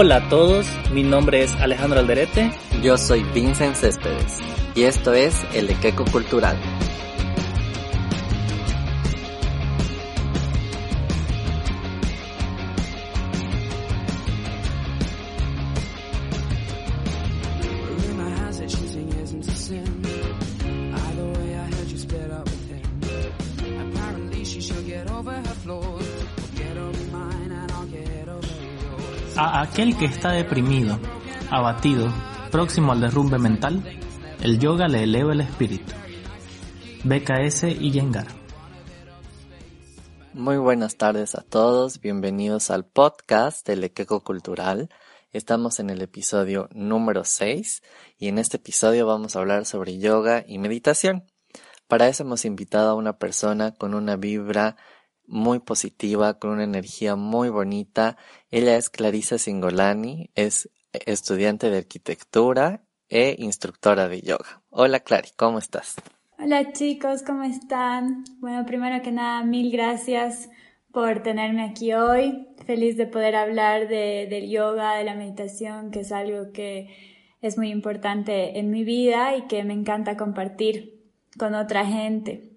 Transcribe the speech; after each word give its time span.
Hola 0.00 0.18
a 0.18 0.28
todos, 0.28 0.64
mi 0.92 1.02
nombre 1.02 1.42
es 1.42 1.52
Alejandro 1.56 1.98
Alderete. 1.98 2.52
Yo 2.84 2.96
soy 2.96 3.24
Vincent 3.34 3.74
Céspedes 3.74 4.38
y 4.76 4.84
esto 4.84 5.12
es 5.12 5.34
El 5.54 5.68
Equeco 5.70 6.04
Cultural. 6.04 6.56
Aquel 29.78 29.96
que 29.96 30.06
está 30.06 30.32
deprimido, 30.32 30.98
abatido, 31.52 32.12
próximo 32.50 32.90
al 32.90 33.00
derrumbe 33.00 33.38
mental, 33.38 33.80
el 34.42 34.58
yoga 34.58 34.88
le 34.88 35.04
eleva 35.04 35.32
el 35.32 35.40
espíritu. 35.40 35.94
BKS 37.04 37.62
y 37.78 37.92
Yengar. 37.92 38.26
Muy 40.34 40.56
buenas 40.56 40.96
tardes 40.96 41.36
a 41.36 41.42
todos, 41.42 42.00
bienvenidos 42.00 42.72
al 42.72 42.86
podcast 42.86 43.64
del 43.68 43.84
Equeco 43.84 44.24
Cultural. 44.24 44.88
Estamos 45.30 45.78
en 45.78 45.90
el 45.90 46.02
episodio 46.02 46.68
número 46.72 47.22
6 47.22 47.80
y 48.18 48.26
en 48.26 48.38
este 48.38 48.56
episodio 48.56 49.06
vamos 49.06 49.36
a 49.36 49.38
hablar 49.38 49.64
sobre 49.64 49.98
yoga 49.98 50.42
y 50.44 50.58
meditación. 50.58 51.24
Para 51.86 52.08
eso 52.08 52.24
hemos 52.24 52.44
invitado 52.44 52.90
a 52.90 52.94
una 52.94 53.18
persona 53.18 53.76
con 53.76 53.94
una 53.94 54.16
vibra 54.16 54.74
muy 55.28 55.60
positiva, 55.60 56.38
con 56.38 56.50
una 56.50 56.64
energía 56.64 57.14
muy 57.14 57.50
bonita. 57.50 58.16
Ella 58.50 58.76
es 58.76 58.90
Clarisa 58.90 59.38
Singolani, 59.38 60.30
es 60.34 60.70
estudiante 60.92 61.70
de 61.70 61.78
arquitectura 61.78 62.82
e 63.08 63.36
instructora 63.38 64.08
de 64.08 64.22
yoga. 64.22 64.62
Hola 64.70 65.00
Clary, 65.00 65.28
¿cómo 65.36 65.58
estás? 65.58 65.96
Hola 66.38 66.72
chicos, 66.72 67.22
¿cómo 67.22 67.42
están? 67.42 68.24
Bueno, 68.38 68.64
primero 68.64 69.02
que 69.02 69.12
nada, 69.12 69.44
mil 69.44 69.70
gracias 69.70 70.48
por 70.92 71.22
tenerme 71.22 71.62
aquí 71.64 71.92
hoy. 71.92 72.48
Feliz 72.64 72.96
de 72.96 73.06
poder 73.06 73.36
hablar 73.36 73.88
de, 73.88 74.26
del 74.30 74.48
yoga, 74.48 74.94
de 74.94 75.04
la 75.04 75.14
meditación, 75.14 75.90
que 75.90 76.00
es 76.00 76.12
algo 76.12 76.52
que 76.52 76.88
es 77.40 77.58
muy 77.58 77.70
importante 77.70 78.58
en 78.58 78.70
mi 78.70 78.84
vida 78.84 79.36
y 79.36 79.46
que 79.46 79.62
me 79.64 79.74
encanta 79.74 80.16
compartir 80.16 81.04
con 81.38 81.54
otra 81.54 81.84
gente. 81.84 82.52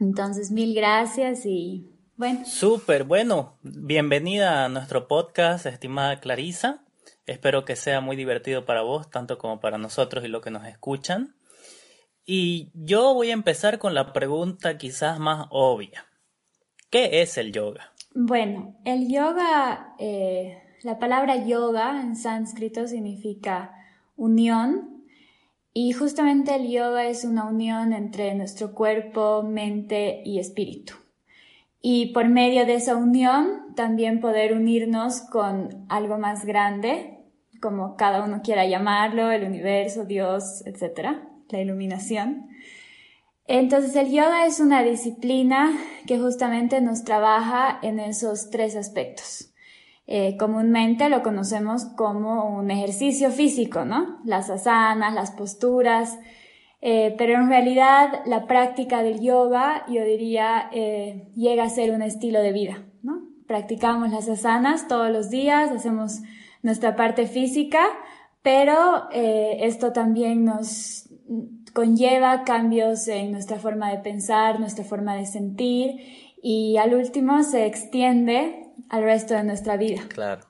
Entonces, 0.00 0.50
mil 0.50 0.74
gracias 0.74 1.46
y 1.46 1.95
bueno. 2.16 2.44
Súper, 2.44 3.04
bueno. 3.04 3.58
Bienvenida 3.62 4.64
a 4.64 4.68
nuestro 4.68 5.06
podcast, 5.06 5.66
estimada 5.66 6.20
Clarisa. 6.20 6.84
Espero 7.26 7.64
que 7.64 7.76
sea 7.76 8.00
muy 8.00 8.16
divertido 8.16 8.64
para 8.64 8.82
vos, 8.82 9.10
tanto 9.10 9.38
como 9.38 9.60
para 9.60 9.78
nosotros 9.78 10.24
y 10.24 10.28
los 10.28 10.42
que 10.42 10.50
nos 10.50 10.66
escuchan. 10.66 11.36
Y 12.24 12.70
yo 12.74 13.14
voy 13.14 13.30
a 13.30 13.34
empezar 13.34 13.78
con 13.78 13.94
la 13.94 14.12
pregunta 14.12 14.78
quizás 14.78 15.18
más 15.18 15.46
obvia. 15.50 16.06
¿Qué 16.90 17.22
es 17.22 17.36
el 17.36 17.52
yoga? 17.52 17.92
Bueno, 18.14 18.76
el 18.84 19.12
yoga, 19.12 19.94
eh, 19.98 20.62
la 20.82 20.98
palabra 20.98 21.44
yoga 21.44 22.00
en 22.00 22.16
sánscrito 22.16 22.86
significa 22.86 23.72
unión 24.16 25.04
y 25.74 25.92
justamente 25.92 26.54
el 26.54 26.70
yoga 26.70 27.06
es 27.06 27.24
una 27.24 27.44
unión 27.44 27.92
entre 27.92 28.34
nuestro 28.34 28.72
cuerpo, 28.72 29.42
mente 29.42 30.22
y 30.24 30.38
espíritu 30.38 30.94
y 31.88 32.06
por 32.06 32.28
medio 32.28 32.66
de 32.66 32.74
esa 32.74 32.96
unión 32.96 33.72
también 33.76 34.18
poder 34.18 34.54
unirnos 34.54 35.20
con 35.20 35.86
algo 35.88 36.18
más 36.18 36.44
grande, 36.44 37.20
como 37.62 37.94
cada 37.94 38.24
uno 38.24 38.40
quiera 38.42 38.66
llamarlo, 38.66 39.30
el 39.30 39.44
universo, 39.44 40.04
Dios, 40.04 40.64
etc., 40.66 41.10
la 41.48 41.60
iluminación. 41.60 42.48
Entonces 43.46 43.94
el 43.94 44.10
yoga 44.10 44.46
es 44.46 44.58
una 44.58 44.82
disciplina 44.82 45.78
que 46.08 46.18
justamente 46.18 46.80
nos 46.80 47.04
trabaja 47.04 47.78
en 47.82 48.00
esos 48.00 48.50
tres 48.50 48.74
aspectos. 48.74 49.54
Eh, 50.08 50.36
comúnmente 50.36 51.08
lo 51.08 51.22
conocemos 51.22 51.84
como 51.96 52.58
un 52.58 52.72
ejercicio 52.72 53.30
físico, 53.30 53.84
¿no? 53.84 54.18
Las 54.24 54.50
asanas, 54.50 55.14
las 55.14 55.30
posturas, 55.30 56.18
eh, 56.88 57.16
pero 57.18 57.34
en 57.34 57.48
realidad 57.48 58.22
la 58.26 58.46
práctica 58.46 59.02
del 59.02 59.18
yoga, 59.20 59.84
yo 59.88 60.04
diría, 60.04 60.70
eh, 60.72 61.32
llega 61.34 61.64
a 61.64 61.68
ser 61.68 61.90
un 61.90 62.00
estilo 62.00 62.40
de 62.40 62.52
vida, 62.52 62.84
¿no? 63.02 63.22
Practicamos 63.48 64.12
las 64.12 64.28
asanas 64.28 64.86
todos 64.86 65.10
los 65.10 65.28
días, 65.28 65.72
hacemos 65.72 66.20
nuestra 66.62 66.94
parte 66.94 67.26
física, 67.26 67.84
pero 68.40 69.08
eh, 69.10 69.58
esto 69.62 69.92
también 69.92 70.44
nos 70.44 71.08
conlleva 71.72 72.44
cambios 72.44 73.08
en 73.08 73.32
nuestra 73.32 73.58
forma 73.58 73.90
de 73.90 73.98
pensar, 73.98 74.60
nuestra 74.60 74.84
forma 74.84 75.16
de 75.16 75.26
sentir 75.26 76.36
y 76.40 76.76
al 76.76 76.94
último 76.94 77.42
se 77.42 77.66
extiende 77.66 78.62
al 78.90 79.02
resto 79.02 79.34
de 79.34 79.42
nuestra 79.42 79.76
vida. 79.76 80.02
Claro. 80.06 80.42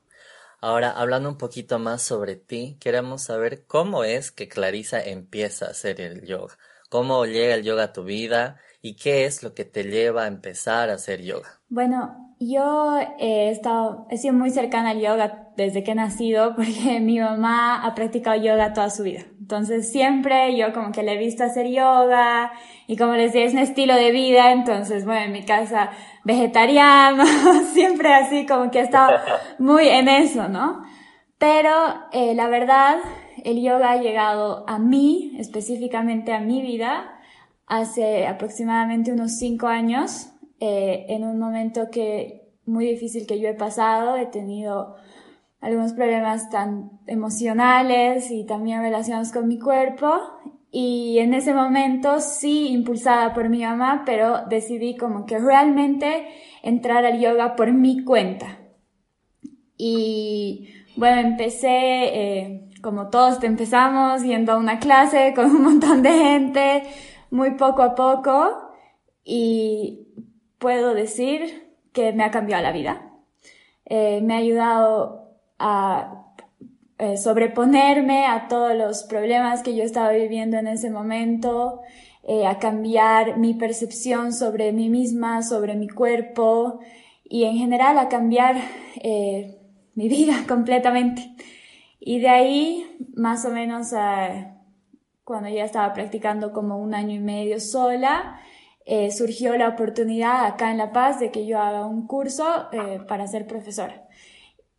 Ahora, 0.60 0.90
hablando 0.90 1.28
un 1.28 1.38
poquito 1.38 1.78
más 1.78 2.02
sobre 2.02 2.36
ti, 2.36 2.76
queremos 2.80 3.22
saber 3.22 3.66
cómo 3.66 4.04
es 4.04 4.30
que 4.30 4.48
Clarisa 4.48 5.02
empieza 5.02 5.66
a 5.66 5.70
hacer 5.70 6.00
el 6.00 6.26
yoga. 6.26 6.56
¿Cómo 6.88 7.26
llega 7.26 7.54
el 7.54 7.62
yoga 7.62 7.84
a 7.84 7.92
tu 7.92 8.04
vida? 8.04 8.58
¿Y 8.80 8.96
qué 8.96 9.26
es 9.26 9.42
lo 9.42 9.54
que 9.54 9.64
te 9.64 9.84
lleva 9.84 10.24
a 10.24 10.28
empezar 10.28 10.90
a 10.90 10.94
hacer 10.94 11.22
yoga? 11.22 11.60
Bueno, 11.68 12.25
yo 12.38 12.98
he 13.18 13.50
estado, 13.50 14.06
he 14.10 14.18
sido 14.18 14.34
muy 14.34 14.50
cercana 14.50 14.90
al 14.90 15.00
yoga 15.00 15.48
desde 15.56 15.82
que 15.82 15.92
he 15.92 15.94
nacido 15.94 16.54
porque 16.56 17.00
mi 17.00 17.18
mamá 17.18 17.84
ha 17.84 17.94
practicado 17.94 18.40
yoga 18.40 18.72
toda 18.72 18.90
su 18.90 19.02
vida. 19.02 19.22
Entonces 19.40 19.90
siempre 19.90 20.56
yo 20.56 20.72
como 20.72 20.90
que 20.92 21.02
le 21.02 21.14
he 21.14 21.18
visto 21.18 21.44
hacer 21.44 21.68
yoga 21.68 22.52
y 22.86 22.96
como 22.96 23.14
les 23.14 23.32
decía 23.32 23.46
es 23.46 23.52
un 23.52 23.60
estilo 23.60 23.94
de 23.94 24.10
vida, 24.10 24.52
entonces 24.52 25.04
bueno, 25.04 25.26
en 25.26 25.32
mi 25.32 25.44
casa 25.44 25.90
vegetariano, 26.24 27.24
siempre 27.72 28.12
así 28.12 28.44
como 28.44 28.70
que 28.70 28.80
he 28.80 28.82
estado 28.82 29.18
muy 29.58 29.88
en 29.88 30.08
eso, 30.08 30.48
¿no? 30.48 30.82
Pero 31.38 31.70
eh, 32.12 32.34
la 32.34 32.48
verdad, 32.48 32.96
el 33.44 33.62
yoga 33.62 33.92
ha 33.92 34.00
llegado 34.00 34.64
a 34.66 34.78
mí, 34.78 35.36
específicamente 35.38 36.32
a 36.32 36.40
mi 36.40 36.62
vida, 36.62 37.20
hace 37.66 38.26
aproximadamente 38.26 39.12
unos 39.12 39.38
cinco 39.38 39.66
años, 39.66 40.32
eh, 40.60 41.06
en 41.08 41.24
un 41.24 41.38
momento 41.38 41.90
que 41.90 42.46
muy 42.64 42.86
difícil 42.86 43.26
que 43.26 43.40
yo 43.40 43.48
he 43.48 43.54
pasado, 43.54 44.16
he 44.16 44.26
tenido 44.26 44.96
algunos 45.60 45.92
problemas 45.92 46.50
tan 46.50 47.00
emocionales 47.06 48.30
y 48.30 48.44
también 48.44 48.82
relacionados 48.82 49.32
con 49.32 49.48
mi 49.48 49.58
cuerpo. 49.58 50.12
Y 50.70 51.18
en 51.18 51.32
ese 51.32 51.54
momento 51.54 52.20
sí 52.20 52.68
impulsada 52.68 53.32
por 53.32 53.48
mi 53.48 53.62
mamá, 53.62 54.02
pero 54.04 54.44
decidí 54.48 54.96
como 54.96 55.24
que 55.24 55.38
realmente 55.38 56.26
entrar 56.62 57.04
al 57.06 57.18
yoga 57.20 57.56
por 57.56 57.72
mi 57.72 58.04
cuenta. 58.04 58.58
Y 59.78 60.68
bueno, 60.96 61.20
empecé, 61.20 61.68
eh, 61.70 62.68
como 62.82 63.08
todos 63.08 63.42
empezamos, 63.42 64.22
yendo 64.22 64.52
a 64.52 64.58
una 64.58 64.78
clase 64.78 65.32
con 65.34 65.46
un 65.46 65.62
montón 65.62 66.02
de 66.02 66.12
gente, 66.12 66.82
muy 67.30 67.52
poco 67.52 67.82
a 67.82 67.94
poco. 67.94 68.70
Y 69.24 70.05
puedo 70.58 70.94
decir 70.94 71.72
que 71.92 72.12
me 72.12 72.24
ha 72.24 72.30
cambiado 72.30 72.62
la 72.62 72.72
vida. 72.72 73.10
Eh, 73.84 74.20
me 74.22 74.34
ha 74.34 74.38
ayudado 74.38 75.30
a 75.58 76.26
eh, 76.98 77.18
sobreponerme 77.18 78.24
a 78.24 78.48
todos 78.48 78.74
los 78.74 79.02
problemas 79.02 79.62
que 79.62 79.76
yo 79.76 79.84
estaba 79.84 80.12
viviendo 80.12 80.56
en 80.56 80.66
ese 80.66 80.90
momento, 80.90 81.82
eh, 82.22 82.46
a 82.46 82.58
cambiar 82.58 83.36
mi 83.36 83.52
percepción 83.52 84.32
sobre 84.32 84.72
mí 84.72 84.88
misma, 84.88 85.42
sobre 85.42 85.76
mi 85.76 85.88
cuerpo 85.88 86.80
y 87.22 87.44
en 87.44 87.58
general 87.58 87.98
a 87.98 88.08
cambiar 88.08 88.56
eh, 89.02 89.58
mi 89.94 90.08
vida 90.08 90.44
completamente. 90.48 91.34
Y 92.00 92.20
de 92.20 92.30
ahí, 92.30 92.96
más 93.14 93.44
o 93.44 93.50
menos, 93.50 93.88
cuando 95.24 95.50
ya 95.50 95.64
estaba 95.64 95.92
practicando 95.92 96.52
como 96.52 96.78
un 96.78 96.94
año 96.94 97.14
y 97.14 97.18
medio 97.18 97.60
sola, 97.60 98.40
surgió 99.10 99.56
la 99.56 99.68
oportunidad 99.68 100.46
acá 100.46 100.70
en 100.70 100.78
La 100.78 100.92
Paz 100.92 101.18
de 101.18 101.30
que 101.30 101.46
yo 101.46 101.60
haga 101.60 101.86
un 101.86 102.06
curso 102.06 102.44
para 103.08 103.26
ser 103.26 103.46
profesora. 103.46 104.06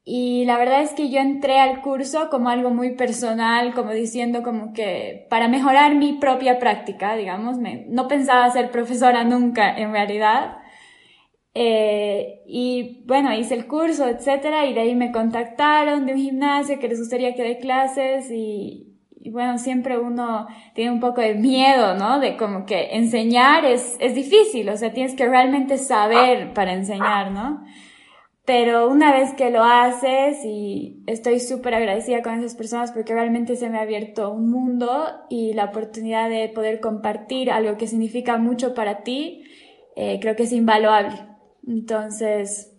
Y 0.09 0.45
la 0.45 0.57
verdad 0.57 0.83
es 0.83 0.93
que 0.93 1.09
yo 1.09 1.19
entré 1.19 1.59
al 1.59 1.81
curso 1.81 2.29
como 2.29 2.47
algo 2.47 2.69
muy 2.69 2.95
personal, 2.95 3.73
como 3.73 3.91
diciendo 3.91 4.41
como 4.41 4.71
que 4.71 5.27
para 5.29 5.49
mejorar 5.49 5.95
mi 5.95 6.13
propia 6.13 6.59
práctica, 6.59 7.17
digamos, 7.17 7.57
no 7.57 8.07
pensaba 8.07 8.49
ser 8.49 8.71
profesora 8.71 9.25
nunca 9.25 9.77
en 9.77 9.91
realidad. 9.91 10.59
Eh, 11.53 12.43
y 12.47 13.03
bueno, 13.05 13.33
hice 13.33 13.55
el 13.55 13.67
curso, 13.67 14.07
etcétera, 14.07 14.65
y 14.65 14.73
de 14.73 14.79
ahí 14.79 14.95
me 14.95 15.11
contactaron 15.11 16.05
de 16.05 16.13
un 16.13 16.19
gimnasio 16.19 16.79
que 16.79 16.87
les 16.87 16.99
gustaría 16.99 17.35
que 17.35 17.43
dé 17.43 17.57
clases 17.57 18.31
y, 18.31 18.86
y 19.27 19.29
bueno, 19.29 19.57
siempre 19.57 19.99
uno 19.99 20.47
tiene 20.73 20.89
un 20.89 21.01
poco 21.01 21.19
de 21.19 21.33
miedo, 21.35 21.95
¿no? 21.95 22.21
De 22.21 22.37
como 22.37 22.65
que 22.65 22.95
enseñar 22.95 23.65
es, 23.65 23.97
es 23.99 24.15
difícil, 24.15 24.69
o 24.69 24.77
sea, 24.77 24.93
tienes 24.93 25.15
que 25.15 25.27
realmente 25.27 25.77
saber 25.77 26.53
para 26.53 26.71
enseñar, 26.71 27.31
¿no? 27.31 27.61
pero 28.45 28.87
una 28.87 29.11
vez 29.11 29.33
que 29.33 29.49
lo 29.49 29.61
haces 29.65 30.45
y 30.45 31.03
estoy 31.05 31.41
súper 31.41 31.73
agradecida 31.73 32.21
con 32.21 32.39
esas 32.39 32.55
personas 32.55 32.93
porque 32.93 33.13
realmente 33.13 33.57
se 33.57 33.69
me 33.69 33.77
ha 33.77 33.81
abierto 33.81 34.31
un 34.31 34.49
mundo 34.49 35.05
y 35.29 35.51
la 35.51 35.65
oportunidad 35.65 36.29
de 36.29 36.47
poder 36.47 36.79
compartir 36.79 37.51
algo 37.51 37.75
que 37.75 37.87
significa 37.87 38.37
mucho 38.37 38.73
para 38.73 39.03
ti, 39.03 39.43
eh, 39.97 40.19
creo 40.21 40.37
que 40.37 40.43
es 40.43 40.53
invaluable. 40.53 41.17
Entonces, 41.67 42.73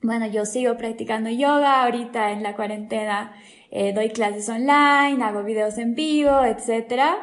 bueno, 0.00 0.28
yo 0.28 0.44
sigo 0.44 0.76
practicando 0.76 1.30
yoga 1.30 1.82
ahorita 1.82 2.30
en 2.30 2.44
la 2.44 2.54
cuarentena, 2.54 3.32
eh, 3.70 3.92
doy 3.92 4.10
clases 4.10 4.48
online, 4.48 5.22
hago 5.22 5.42
videos 5.42 5.78
en 5.78 5.94
vivo, 5.94 6.44
etcétera, 6.44 7.16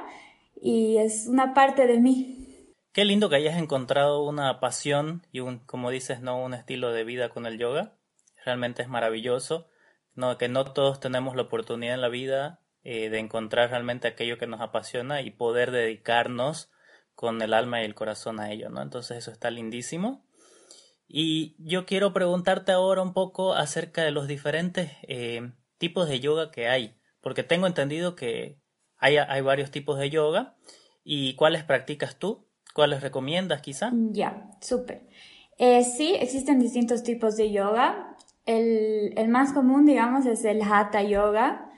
y 0.61 0.97
es 0.97 1.27
una 1.27 1.53
parte 1.53 1.87
de 1.87 1.99
mí. 1.99 2.45
Qué 2.91 3.03
lindo 3.03 3.29
que 3.29 3.35
hayas 3.35 3.57
encontrado 3.57 4.23
una 4.23 4.59
pasión 4.59 5.27
y 5.31 5.41
un, 5.41 5.59
como 5.59 5.91
dices, 5.91 6.21
no 6.21 6.41
un 6.41 6.53
estilo 6.53 6.93
de 6.93 7.03
vida 7.03 7.27
con 7.27 7.45
el 7.45 7.57
yoga. 7.57 7.97
Realmente 8.45 8.83
es 8.83 8.87
maravilloso. 8.87 9.67
No, 10.13 10.37
que 10.37 10.47
no 10.47 10.63
todos 10.71 11.01
tenemos 11.01 11.35
la 11.35 11.41
oportunidad 11.41 11.95
en 11.95 12.01
la 12.01 12.07
vida 12.07 12.61
eh, 12.83 13.09
de 13.09 13.19
encontrar 13.19 13.71
realmente 13.71 14.07
aquello 14.07 14.37
que 14.37 14.47
nos 14.47 14.61
apasiona 14.61 15.21
y 15.21 15.31
poder 15.31 15.71
dedicarnos 15.71 16.71
con 17.15 17.41
el 17.41 17.53
alma 17.53 17.81
y 17.81 17.85
el 17.85 17.95
corazón 17.95 18.39
a 18.39 18.51
ello, 18.51 18.69
¿no? 18.69 18.81
Entonces 18.81 19.17
eso 19.17 19.31
está 19.31 19.51
lindísimo. 19.51 20.25
Y 21.07 21.55
yo 21.59 21.85
quiero 21.85 22.13
preguntarte 22.13 22.71
ahora 22.71 23.01
un 23.01 23.13
poco 23.13 23.55
acerca 23.55 24.03
de 24.03 24.11
los 24.11 24.27
diferentes 24.27 24.91
eh, 25.03 25.51
tipos 25.85 26.09
de 26.09 26.19
yoga 26.19 26.51
que 26.51 26.67
hay, 26.67 26.95
porque 27.21 27.43
tengo 27.43 27.67
entendido 27.67 28.15
que 28.15 28.59
hay, 28.97 29.17
hay 29.17 29.41
varios 29.41 29.71
tipos 29.71 29.99
de 29.99 30.09
yoga 30.09 30.55
y 31.03 31.35
cuáles 31.35 31.63
practicas 31.63 32.17
tú 32.17 32.45
¿Cuáles 32.75 33.01
recomiendas 33.01 33.61
quizá? 33.61 33.89
Ya, 34.11 34.49
súper. 34.59 35.03
Eh, 35.57 35.85
sí, 35.85 36.13
existen 36.19 36.59
distintos 36.59 37.03
tipos 37.03 37.37
de 37.37 37.49
yoga. 37.49 38.17
El, 38.45 39.13
el, 39.15 39.29
más 39.29 39.53
común, 39.53 39.85
digamos, 39.85 40.25
es 40.25 40.43
el 40.43 40.61
Hatha 40.61 41.01
Yoga, 41.01 41.69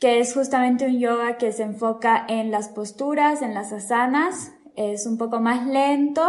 que 0.00 0.20
es 0.20 0.32
justamente 0.32 0.86
un 0.86 0.98
yoga 0.98 1.36
que 1.36 1.52
se 1.52 1.64
enfoca 1.64 2.24
en 2.30 2.50
las 2.50 2.70
posturas, 2.70 3.42
en 3.42 3.52
las 3.52 3.74
asanas. 3.74 4.54
Es 4.74 5.04
un 5.04 5.18
poco 5.18 5.38
más 5.38 5.66
lento 5.66 6.26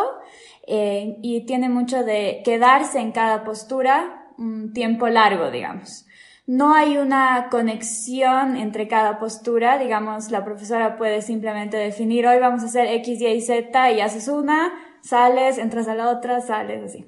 eh, 0.68 1.16
y 1.22 1.46
tiene 1.46 1.70
mucho 1.70 2.04
de 2.04 2.42
quedarse 2.44 3.00
en 3.00 3.14
cada 3.14 3.46
postura 3.46 4.34
un 4.38 4.74
tiempo 4.74 5.08
largo, 5.08 5.50
digamos 5.50 6.09
no 6.50 6.74
hay 6.74 6.98
una 6.98 7.48
conexión 7.52 8.58
entre 8.58 8.88
cada 8.88 9.20
postura, 9.20 9.78
digamos, 9.78 10.32
la 10.32 10.44
profesora 10.44 10.98
puede 10.98 11.22
simplemente 11.22 11.78
definir, 11.78 12.26
hoy 12.26 12.40
vamos 12.40 12.64
a 12.64 12.66
hacer 12.66 12.88
X, 12.88 13.22
Y, 13.22 13.42
Z 13.42 13.92
y 13.92 14.02
haces 14.02 14.28
una, 14.28 14.74
sales, 15.04 15.60
entras 15.60 15.88
a 15.88 15.94
la 15.94 16.10
otra, 16.10 16.42
sales, 16.42 16.84
así. 16.84 17.06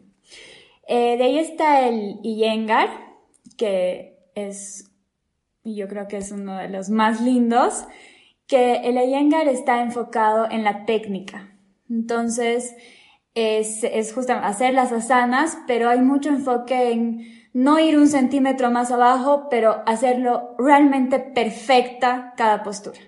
Eh, 0.87 1.17
de 1.17 1.23
ahí 1.23 1.39
está 1.39 1.87
el 1.87 2.19
Iyengar, 2.21 2.89
que 3.57 4.19
es, 4.35 4.91
yo 5.63 5.87
creo 5.87 6.07
que 6.07 6.17
es 6.17 6.31
uno 6.31 6.57
de 6.57 6.69
los 6.69 6.91
más 6.91 7.19
lindos, 7.19 7.85
que 8.45 8.81
el 8.87 8.95
Iyengar 8.95 9.47
está 9.47 9.81
enfocado 9.81 10.51
en 10.51 10.63
la 10.63 10.85
técnica. 10.85 11.57
Entonces, 11.89 12.75
es, 13.33 13.83
es 13.85 14.13
justamente 14.13 14.47
hacer 14.47 14.75
las 14.75 14.91
asanas, 14.91 15.57
pero 15.65 15.89
hay 15.89 16.01
mucho 16.01 16.29
enfoque 16.29 16.91
en 16.91 17.40
no 17.53 17.79
ir 17.79 17.97
un 17.97 18.07
centímetro 18.07 18.71
más 18.71 18.91
abajo, 18.91 19.47
pero 19.49 19.83
hacerlo 19.85 20.55
realmente 20.57 21.19
perfecta 21.19 22.33
cada 22.37 22.63
postura. 22.63 22.99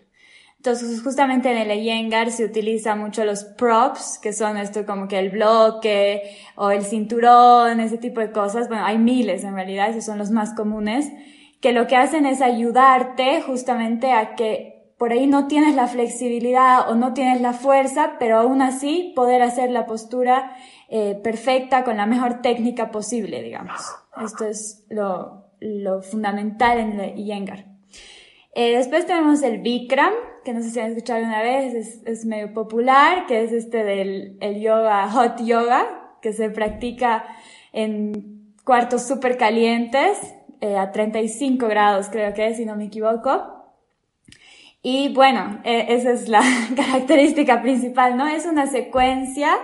Entonces, 0.57 1.01
justamente 1.03 1.51
en 1.51 1.57
el 1.57 1.77
Iyengar 1.77 2.31
se 2.31 2.45
utiliza 2.45 2.95
mucho 2.95 3.25
los 3.25 3.43
props, 3.43 4.17
que 4.21 4.31
son 4.31 4.55
esto 4.55 4.85
como 4.85 5.09
que 5.09 5.19
el 5.19 5.29
bloque 5.29 6.37
o 6.55 6.71
el 6.71 6.83
cinturón, 6.83 7.81
ese 7.81 7.97
tipo 7.97 8.21
de 8.21 8.31
cosas. 8.31 8.69
Bueno, 8.69 8.85
hay 8.85 8.97
miles 8.97 9.43
en 9.43 9.55
realidad, 9.55 9.89
esos 9.89 10.05
son 10.05 10.17
los 10.17 10.31
más 10.31 10.53
comunes, 10.53 11.11
que 11.59 11.73
lo 11.73 11.85
que 11.87 11.97
hacen 11.97 12.25
es 12.25 12.41
ayudarte 12.41 13.41
justamente 13.41 14.13
a 14.13 14.35
que 14.35 14.73
por 14.97 15.11
ahí 15.11 15.27
no 15.27 15.47
tienes 15.47 15.75
la 15.75 15.87
flexibilidad 15.87 16.89
o 16.89 16.95
no 16.95 17.13
tienes 17.13 17.41
la 17.41 17.51
fuerza, 17.51 18.13
pero 18.17 18.37
aún 18.37 18.61
así 18.61 19.11
poder 19.17 19.41
hacer 19.41 19.69
la 19.69 19.85
postura 19.85 20.55
eh, 20.95 21.15
perfecta 21.15 21.83
con 21.83 21.97
la 21.97 22.05
mejor 22.05 22.43
técnica 22.43 22.91
posible, 22.91 23.41
digamos. 23.41 23.81
Esto 24.23 24.45
es 24.45 24.85
lo, 24.91 25.47
lo 25.59 26.03
fundamental 26.03 26.77
en 26.77 26.99
el 26.99 27.17
Iyengar. 27.17 27.65
Eh, 28.53 28.77
después 28.77 29.07
tenemos 29.07 29.41
el 29.41 29.57
Bikram, 29.57 30.13
que 30.45 30.53
no 30.53 30.61
sé 30.61 30.69
si 30.69 30.79
han 30.79 30.91
escuchado 30.91 31.23
una 31.23 31.41
vez, 31.41 31.73
es, 31.73 32.01
es 32.05 32.25
medio 32.25 32.53
popular, 32.53 33.25
que 33.25 33.43
es 33.43 33.51
este 33.51 33.83
del 33.83 34.37
el 34.39 34.61
yoga, 34.61 35.09
hot 35.09 35.43
yoga, 35.43 36.13
que 36.21 36.31
se 36.31 36.51
practica 36.51 37.25
en 37.71 38.53
cuartos 38.63 39.07
súper 39.07 39.35
calientes, 39.35 40.19
eh, 40.61 40.77
a 40.77 40.91
35 40.91 41.67
grados 41.69 42.09
creo 42.11 42.35
que 42.35 42.49
es, 42.49 42.57
si 42.57 42.65
no 42.65 42.75
me 42.75 42.85
equivoco. 42.85 43.63
Y 44.83 45.11
bueno, 45.11 45.59
eh, 45.63 45.87
esa 45.89 46.11
es 46.11 46.29
la 46.29 46.43
característica 46.75 47.63
principal, 47.63 48.15
¿no? 48.15 48.27
Es 48.27 48.45
una 48.45 48.67
secuencia 48.67 49.57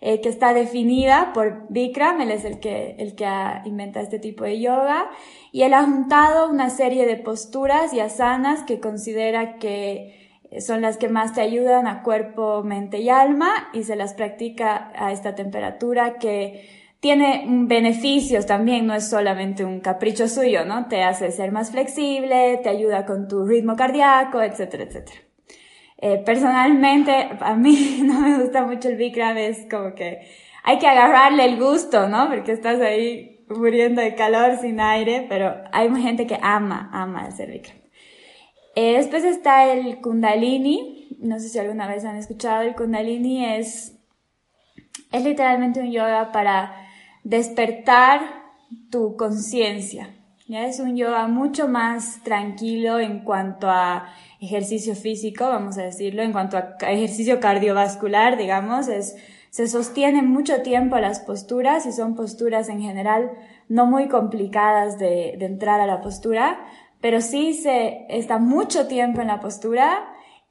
eh, 0.00 0.20
que 0.20 0.28
está 0.28 0.52
definida 0.54 1.32
por 1.32 1.66
Bikram, 1.68 2.20
él 2.20 2.30
es 2.30 2.44
el 2.44 2.60
que, 2.60 2.96
el 2.98 3.14
que 3.14 3.26
ha 3.26 3.62
inventado 3.64 4.04
este 4.04 4.18
tipo 4.18 4.44
de 4.44 4.60
yoga, 4.60 5.10
y 5.52 5.62
él 5.62 5.74
ha 5.74 5.84
juntado 5.84 6.50
una 6.50 6.70
serie 6.70 7.06
de 7.06 7.16
posturas 7.16 7.92
y 7.92 8.00
asanas 8.00 8.62
que 8.62 8.80
considera 8.80 9.58
que 9.58 10.26
son 10.60 10.80
las 10.80 10.96
que 10.96 11.08
más 11.08 11.34
te 11.34 11.40
ayudan 11.40 11.86
a 11.86 12.02
cuerpo, 12.02 12.62
mente 12.62 12.98
y 12.98 13.08
alma, 13.08 13.68
y 13.72 13.84
se 13.84 13.96
las 13.96 14.14
practica 14.14 14.92
a 14.96 15.12
esta 15.12 15.34
temperatura 15.34 16.18
que 16.18 16.68
tiene 17.00 17.44
beneficios 17.46 18.46
también, 18.46 18.86
no 18.86 18.94
es 18.94 19.08
solamente 19.08 19.64
un 19.64 19.80
capricho 19.80 20.28
suyo, 20.28 20.64
¿no? 20.64 20.88
Te 20.88 21.02
hace 21.02 21.30
ser 21.30 21.52
más 21.52 21.70
flexible, 21.70 22.58
te 22.62 22.68
ayuda 22.68 23.06
con 23.06 23.28
tu 23.28 23.46
ritmo 23.46 23.76
cardíaco, 23.76 24.42
etcétera, 24.42 24.84
etcétera. 24.84 25.25
Eh, 25.98 26.22
personalmente, 26.24 27.30
a 27.40 27.54
mí 27.54 28.00
no 28.04 28.20
me 28.20 28.38
gusta 28.38 28.64
mucho 28.64 28.88
el 28.88 28.96
Bikram, 28.96 29.36
es 29.36 29.66
como 29.70 29.94
que 29.94 30.28
hay 30.62 30.78
que 30.78 30.86
agarrarle 30.86 31.44
el 31.44 31.58
gusto, 31.58 32.08
¿no? 32.08 32.28
Porque 32.28 32.52
estás 32.52 32.80
ahí 32.80 33.44
muriendo 33.48 34.02
de 34.02 34.14
calor 34.14 34.58
sin 34.60 34.80
aire, 34.80 35.26
pero 35.28 35.54
hay 35.72 35.88
gente 36.02 36.26
que 36.26 36.38
ama, 36.42 36.90
ama 36.92 37.20
hacer 37.20 37.50
Bikram. 37.50 37.78
Eh, 38.74 38.96
después 38.98 39.24
está 39.24 39.72
el 39.72 40.00
Kundalini, 40.02 41.16
no 41.20 41.38
sé 41.38 41.48
si 41.48 41.58
alguna 41.58 41.88
vez 41.88 42.04
han 42.04 42.16
escuchado, 42.16 42.62
el 42.62 42.74
Kundalini 42.74 43.46
es, 43.46 43.96
es 45.12 45.24
literalmente 45.24 45.80
un 45.80 45.90
yoga 45.90 46.30
para 46.30 46.86
despertar 47.24 48.20
tu 48.90 49.16
conciencia. 49.16 50.14
Ya 50.46 50.66
es 50.66 50.78
un 50.78 50.96
yoga 50.96 51.26
mucho 51.26 51.68
más 51.68 52.22
tranquilo 52.22 53.00
en 53.00 53.20
cuanto 53.20 53.68
a 53.70 54.12
ejercicio 54.40 54.94
físico, 54.94 55.44
vamos 55.44 55.78
a 55.78 55.82
decirlo, 55.82 56.22
en 56.22 56.32
cuanto 56.32 56.56
a 56.56 56.76
ejercicio 56.92 57.40
cardiovascular, 57.40 58.36
digamos, 58.36 58.88
es, 58.88 59.16
se 59.50 59.68
sostienen 59.68 60.28
mucho 60.28 60.62
tiempo 60.62 60.98
las 60.98 61.20
posturas 61.20 61.86
y 61.86 61.92
son 61.92 62.14
posturas 62.14 62.68
en 62.68 62.80
general 62.80 63.30
no 63.68 63.86
muy 63.86 64.08
complicadas 64.08 64.98
de, 64.98 65.36
de 65.38 65.46
entrar 65.46 65.80
a 65.80 65.86
la 65.86 66.00
postura, 66.00 66.58
pero 67.00 67.20
sí 67.20 67.54
se 67.54 68.06
está 68.08 68.38
mucho 68.38 68.86
tiempo 68.86 69.20
en 69.20 69.28
la 69.28 69.40
postura 69.40 70.06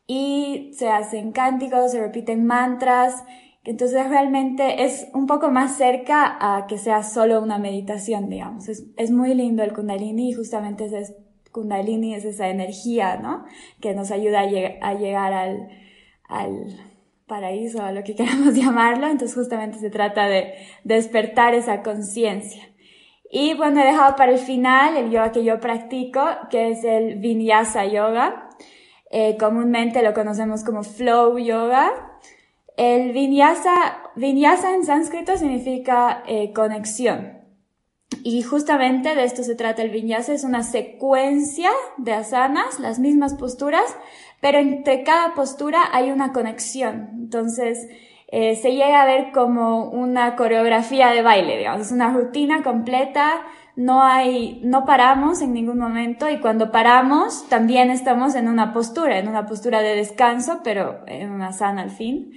y 0.07 0.71
se 0.73 0.89
hacen 0.89 1.31
cánticos, 1.31 1.91
se 1.91 1.99
repiten 1.99 2.45
mantras, 2.45 3.23
entonces 3.65 4.07
realmente 4.07 4.83
es 4.83 5.07
un 5.13 5.25
poco 5.25 5.49
más 5.49 5.75
cerca 5.75 6.37
a 6.39 6.67
que 6.67 6.77
sea 6.77 7.01
solo 7.01 7.41
una 7.41 7.57
meditación, 7.57 8.29
digamos. 8.29 8.69
Es, 8.69 8.85
es 8.95 9.09
muy 9.09 9.33
lindo 9.33 9.63
el 9.63 9.73
kundalini 9.73 10.29
y 10.29 10.33
justamente 10.33 10.85
es 10.85 11.15
Kundalini 11.55 12.13
es 12.13 12.25
esa 12.25 12.49
energía, 12.49 13.15
¿no? 13.15 13.45
Que 13.79 13.95
nos 13.95 14.11
ayuda 14.11 14.41
a, 14.41 14.93
llegar 14.93 15.31
al, 15.31 15.69
al 16.27 16.51
paraíso, 17.27 17.81
a 17.81 17.93
lo 17.93 18.03
que 18.03 18.13
queramos 18.19 18.55
llamarlo. 18.55 19.07
Entonces 19.07 19.37
justamente 19.37 19.79
se 19.79 19.89
trata 19.89 20.27
de 20.27 20.53
despertar 20.83 21.55
esa 21.55 21.81
conciencia. 21.81 22.63
Y 23.31 23.53
bueno, 23.53 23.81
he 23.81 23.85
dejado 23.85 24.17
para 24.17 24.33
el 24.33 24.37
final 24.37 24.97
el 24.97 25.11
yoga 25.11 25.31
que 25.31 25.45
yo 25.45 25.61
practico, 25.61 26.21
que 26.49 26.71
es 26.71 26.83
el 26.83 27.15
Vinyasa 27.19 27.85
Yoga. 27.85 28.49
Eh, 29.09 29.37
comúnmente 29.37 30.03
lo 30.03 30.13
conocemos 30.13 30.65
como 30.65 30.83
Flow 30.83 31.39
Yoga. 31.39 32.19
El 32.75 33.13
Vinyasa, 33.13 34.03
Vinyasa 34.17 34.75
en 34.75 34.83
sánscrito 34.83 35.37
significa 35.37 36.21
eh, 36.27 36.51
conexión. 36.51 37.34
Y 38.27 38.41
justamente 38.41 39.13
de 39.13 39.23
esto 39.23 39.43
se 39.43 39.53
trata 39.53 39.83
el 39.83 39.91
vinyasa, 39.91 40.33
es 40.33 40.43
una 40.43 40.63
secuencia 40.63 41.69
de 41.97 42.13
asanas, 42.13 42.79
las 42.79 42.97
mismas 42.97 43.35
posturas, 43.35 43.95
pero 44.41 44.57
entre 44.57 45.03
cada 45.03 45.35
postura 45.35 45.83
hay 45.91 46.09
una 46.09 46.33
conexión. 46.33 47.11
Entonces, 47.13 47.87
eh, 48.29 48.55
se 48.55 48.71
llega 48.71 49.03
a 49.03 49.05
ver 49.05 49.31
como 49.31 49.91
una 49.91 50.35
coreografía 50.35 51.09
de 51.09 51.21
baile, 51.21 51.59
digamos, 51.59 51.81
es 51.81 51.91
una 51.91 52.11
rutina 52.11 52.63
completa, 52.63 53.43
no 53.75 54.01
hay, 54.01 54.59
no 54.63 54.85
paramos 54.85 55.43
en 55.43 55.53
ningún 55.53 55.77
momento 55.77 56.27
y 56.27 56.39
cuando 56.39 56.71
paramos 56.71 57.47
también 57.47 57.91
estamos 57.91 58.33
en 58.33 58.47
una 58.47 58.73
postura, 58.73 59.19
en 59.19 59.27
una 59.27 59.45
postura 59.45 59.81
de 59.81 59.95
descanso, 59.95 60.61
pero 60.63 61.01
en 61.05 61.29
una 61.29 61.53
sana 61.53 61.83
al 61.83 61.91
fin. 61.91 62.31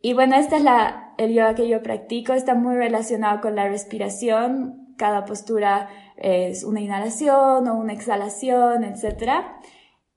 Y 0.00 0.12
bueno, 0.12 0.36
esta 0.36 0.58
es 0.58 0.62
la, 0.62 1.12
el 1.18 1.34
yoga 1.34 1.56
que 1.56 1.68
yo 1.68 1.82
practico, 1.82 2.34
está 2.34 2.54
muy 2.54 2.76
relacionado 2.76 3.40
con 3.40 3.56
la 3.56 3.66
respiración, 3.66 4.87
cada 4.98 5.24
postura 5.24 5.88
es 6.16 6.64
una 6.64 6.80
inhalación 6.80 7.66
o 7.68 7.74
una 7.74 7.94
exhalación, 7.94 8.84
etc. 8.84 9.44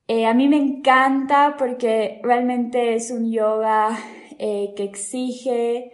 Eh, 0.08 0.26
a 0.26 0.34
mí 0.34 0.50
me 0.50 0.58
encanta 0.58 1.56
porque 1.58 2.20
realmente 2.24 2.96
es 2.96 3.12
un 3.12 3.32
yoga 3.32 3.98
eh, 4.40 4.74
que 4.76 4.84
exige 4.84 5.92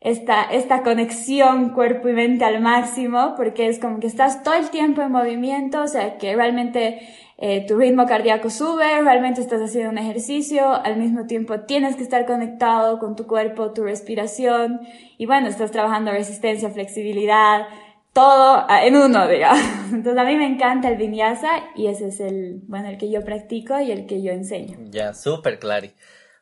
esta, 0.00 0.44
esta 0.44 0.82
conexión 0.82 1.70
cuerpo 1.70 2.08
y 2.08 2.14
mente 2.14 2.44
al 2.44 2.60
máximo, 2.60 3.34
porque 3.36 3.68
es 3.68 3.78
como 3.78 4.00
que 4.00 4.06
estás 4.06 4.42
todo 4.42 4.54
el 4.54 4.70
tiempo 4.70 5.02
en 5.02 5.12
movimiento, 5.12 5.82
o 5.82 5.86
sea, 5.86 6.16
que 6.16 6.34
realmente 6.34 7.00
eh, 7.36 7.66
tu 7.66 7.76
ritmo 7.76 8.06
cardíaco 8.06 8.48
sube, 8.48 9.00
realmente 9.02 9.40
estás 9.40 9.60
haciendo 9.60 9.90
un 9.90 9.98
ejercicio, 9.98 10.74
al 10.74 10.96
mismo 10.96 11.26
tiempo 11.26 11.60
tienes 11.60 11.96
que 11.96 12.02
estar 12.02 12.24
conectado 12.26 12.98
con 12.98 13.14
tu 13.14 13.26
cuerpo, 13.26 13.72
tu 13.72 13.82
respiración, 13.82 14.80
y 15.18 15.26
bueno, 15.26 15.48
estás 15.48 15.70
trabajando 15.70 16.10
resistencia, 16.12 16.70
flexibilidad, 16.70 17.66
todo 18.12 18.66
en 18.68 18.96
uno, 18.96 19.28
digamos. 19.28 19.62
Entonces 19.92 20.18
a 20.18 20.24
mí 20.24 20.36
me 20.36 20.46
encanta 20.46 20.88
el 20.88 20.96
vinyasa 20.96 21.48
y 21.76 21.86
ese 21.86 22.08
es 22.08 22.20
el, 22.20 22.60
bueno, 22.66 22.88
el 22.88 22.98
que 22.98 23.10
yo 23.10 23.24
practico 23.24 23.80
y 23.80 23.90
el 23.90 24.06
que 24.06 24.22
yo 24.22 24.32
enseño. 24.32 24.78
Ya, 24.90 25.14
súper 25.14 25.58
claro. 25.58 25.88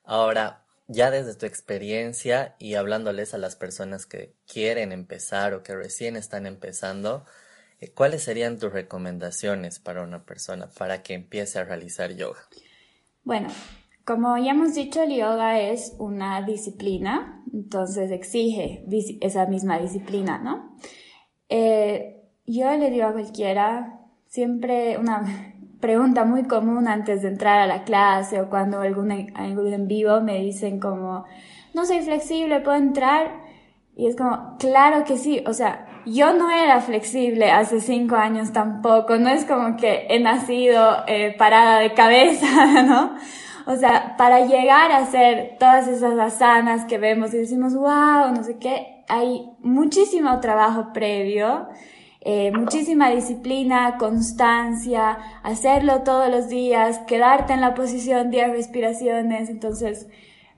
Ahora, 0.05 0.63
ya 0.87 1.11
desde 1.11 1.35
tu 1.35 1.47
experiencia 1.47 2.57
y 2.59 2.75
hablándoles 2.75 3.35
a 3.35 3.39
las 3.39 3.57
personas 3.57 4.07
que 4.07 4.35
quieren 4.47 4.93
empezar 4.93 5.53
o 5.55 5.63
que 5.63 5.77
recién 5.77 6.17
están 6.17 6.47
empezando, 6.47 7.25
eh, 7.81 7.91
¿cuáles 7.93 8.23
serían 8.23 8.59
tus 8.59 8.73
recomendaciones 8.73 9.79
para 9.79 10.03
una 10.03 10.25
persona 10.25 10.69
para 10.79 11.03
que 11.03 11.15
empiece 11.15 11.59
a 11.59 11.65
realizar 11.65 12.13
yoga? 12.13 12.41
Bueno, 13.25 13.49
como 14.05 14.39
ya 14.39 14.53
hemos 14.53 14.75
dicho, 14.75 15.03
el 15.03 15.15
yoga 15.15 15.61
es 15.61 15.95
una 15.99 16.41
disciplina, 16.41 17.45
entonces 17.53 18.11
exige 18.11 18.83
esa 19.21 19.45
misma 19.45 19.79
disciplina, 19.79 20.39
¿no? 20.39 20.75
Eh, 21.49 22.23
yo 22.47 22.71
le 22.77 22.91
digo 22.91 23.07
a 23.07 23.13
cualquiera, 23.13 24.01
siempre 24.27 24.99
una, 24.99 25.23
pregunta 25.81 26.25
muy 26.25 26.45
común 26.45 26.89
antes 26.89 27.23
de 27.23 27.29
entrar 27.29 27.61
a 27.61 27.67
la 27.67 27.85
clase 27.85 28.41
o 28.41 28.51
cuando 28.51 28.81
algún, 28.81 29.13
algún 29.35 29.73
en 29.73 29.89
vivo 29.89 30.21
me 30.21 30.39
dicen 30.39 30.81
como, 30.81 31.25
no 31.75 31.87
soy 31.87 32.01
flexible, 32.01 32.61
¿puedo 32.61 32.77
entrar? 32.77 33.31
Y 33.97 34.07
es 34.07 34.17
como, 34.17 34.57
claro 34.59 35.05
que 35.05 35.17
sí, 35.17 35.43
o 35.47 35.53
sea, 35.53 35.87
yo 36.07 36.33
no 36.33 36.51
era 36.51 36.81
flexible 36.81 37.51
hace 37.51 37.81
cinco 37.81 38.17
años 38.17 38.53
tampoco, 38.53 39.17
no 39.19 39.29
es 39.29 39.45
como 39.45 39.77
que 39.77 40.07
he 40.09 40.21
nacido 40.21 41.05
eh, 41.07 41.35
parada 41.37 41.81
de 41.81 41.93
cabeza, 41.95 42.83
¿no? 42.87 43.15
O 43.67 43.77
sea, 43.77 44.17
para 44.17 44.47
llegar 44.47 44.91
a 44.93 44.99
hacer 44.99 45.57
todas 45.61 45.89
esas 45.89 46.19
asanas 46.19 46.87
que 46.87 46.99
vemos 46.99 47.35
y 47.35 47.39
decimos, 47.39 47.75
wow, 47.75 48.33
no 48.35 48.43
sé 48.43 48.57
qué, 48.59 48.98
hay 49.09 49.51
muchísimo 49.61 50.39
trabajo 50.41 50.93
previo 50.93 51.69
eh, 52.21 52.51
muchísima 52.53 53.11
disciplina, 53.11 53.97
constancia, 53.97 55.19
hacerlo 55.43 56.03
todos 56.03 56.29
los 56.29 56.49
días, 56.49 56.99
quedarte 57.07 57.53
en 57.53 57.61
la 57.61 57.75
posición 57.75 58.31
10 58.31 58.51
respiraciones. 58.51 59.49
Entonces, 59.49 60.09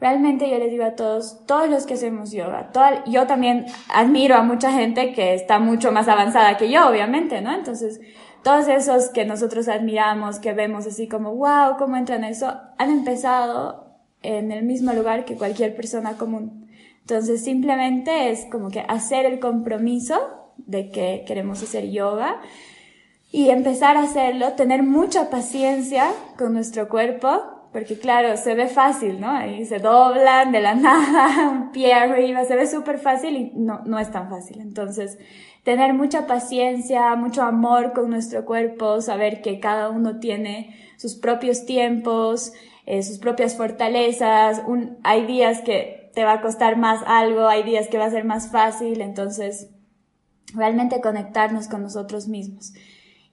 realmente 0.00 0.50
yo 0.50 0.58
les 0.58 0.70
digo 0.70 0.84
a 0.84 0.96
todos, 0.96 1.44
todos 1.46 1.68
los 1.68 1.86
que 1.86 1.94
hacemos 1.94 2.32
yoga, 2.32 2.70
yo 3.06 3.26
también 3.26 3.66
admiro 3.88 4.36
a 4.36 4.42
mucha 4.42 4.72
gente 4.72 5.12
que 5.12 5.34
está 5.34 5.58
mucho 5.58 5.92
más 5.92 6.08
avanzada 6.08 6.56
que 6.56 6.70
yo, 6.70 6.88
obviamente, 6.88 7.42
¿no? 7.42 7.54
Entonces, 7.54 8.00
todos 8.42 8.66
esos 8.66 9.10
que 9.10 9.26
nosotros 9.26 9.68
admiramos, 9.68 10.38
que 10.38 10.54
vemos 10.54 10.86
así 10.86 11.08
como, 11.08 11.34
wow, 11.36 11.76
¿cómo 11.78 11.96
entran 11.96 12.24
eso? 12.24 12.52
Han 12.78 12.90
empezado 12.90 14.00
en 14.22 14.50
el 14.50 14.64
mismo 14.64 14.92
lugar 14.94 15.26
que 15.26 15.36
cualquier 15.36 15.76
persona 15.76 16.14
común. 16.14 16.59
Entonces, 17.10 17.42
simplemente 17.42 18.30
es 18.30 18.46
como 18.52 18.70
que 18.70 18.84
hacer 18.86 19.26
el 19.26 19.40
compromiso 19.40 20.14
de 20.58 20.92
que 20.92 21.24
queremos 21.26 21.60
hacer 21.60 21.90
yoga 21.90 22.40
y 23.32 23.50
empezar 23.50 23.96
a 23.96 24.04
hacerlo, 24.04 24.52
tener 24.52 24.84
mucha 24.84 25.28
paciencia 25.28 26.12
con 26.38 26.52
nuestro 26.52 26.88
cuerpo, 26.88 27.42
porque 27.72 27.98
claro, 27.98 28.36
se 28.36 28.54
ve 28.54 28.68
fácil, 28.68 29.20
¿no? 29.20 29.28
Ahí 29.28 29.64
se 29.64 29.80
doblan 29.80 30.52
de 30.52 30.60
la 30.60 30.74
nada, 30.76 31.48
un 31.48 31.72
pie 31.72 31.94
arriba, 31.94 32.44
se 32.44 32.54
ve 32.54 32.68
súper 32.68 32.98
fácil 32.98 33.36
y 33.36 33.52
no, 33.56 33.80
no 33.86 33.98
es 33.98 34.12
tan 34.12 34.30
fácil. 34.30 34.60
Entonces, 34.60 35.18
tener 35.64 35.94
mucha 35.94 36.28
paciencia, 36.28 37.16
mucho 37.16 37.42
amor 37.42 37.92
con 37.92 38.08
nuestro 38.08 38.44
cuerpo, 38.44 39.00
saber 39.00 39.42
que 39.42 39.58
cada 39.58 39.88
uno 39.88 40.20
tiene 40.20 40.76
sus 40.96 41.16
propios 41.16 41.66
tiempos, 41.66 42.52
eh, 42.86 43.02
sus 43.02 43.18
propias 43.18 43.56
fortalezas, 43.56 44.62
hay 45.02 45.26
días 45.26 45.60
que 45.62 45.99
te 46.14 46.24
va 46.24 46.34
a 46.34 46.40
costar 46.40 46.76
más 46.76 47.02
algo, 47.06 47.48
hay 47.48 47.62
días 47.62 47.88
que 47.88 47.98
va 47.98 48.06
a 48.06 48.10
ser 48.10 48.24
más 48.24 48.50
fácil, 48.50 49.00
entonces 49.00 49.70
realmente 50.54 51.00
conectarnos 51.00 51.68
con 51.68 51.82
nosotros 51.82 52.28
mismos. 52.28 52.72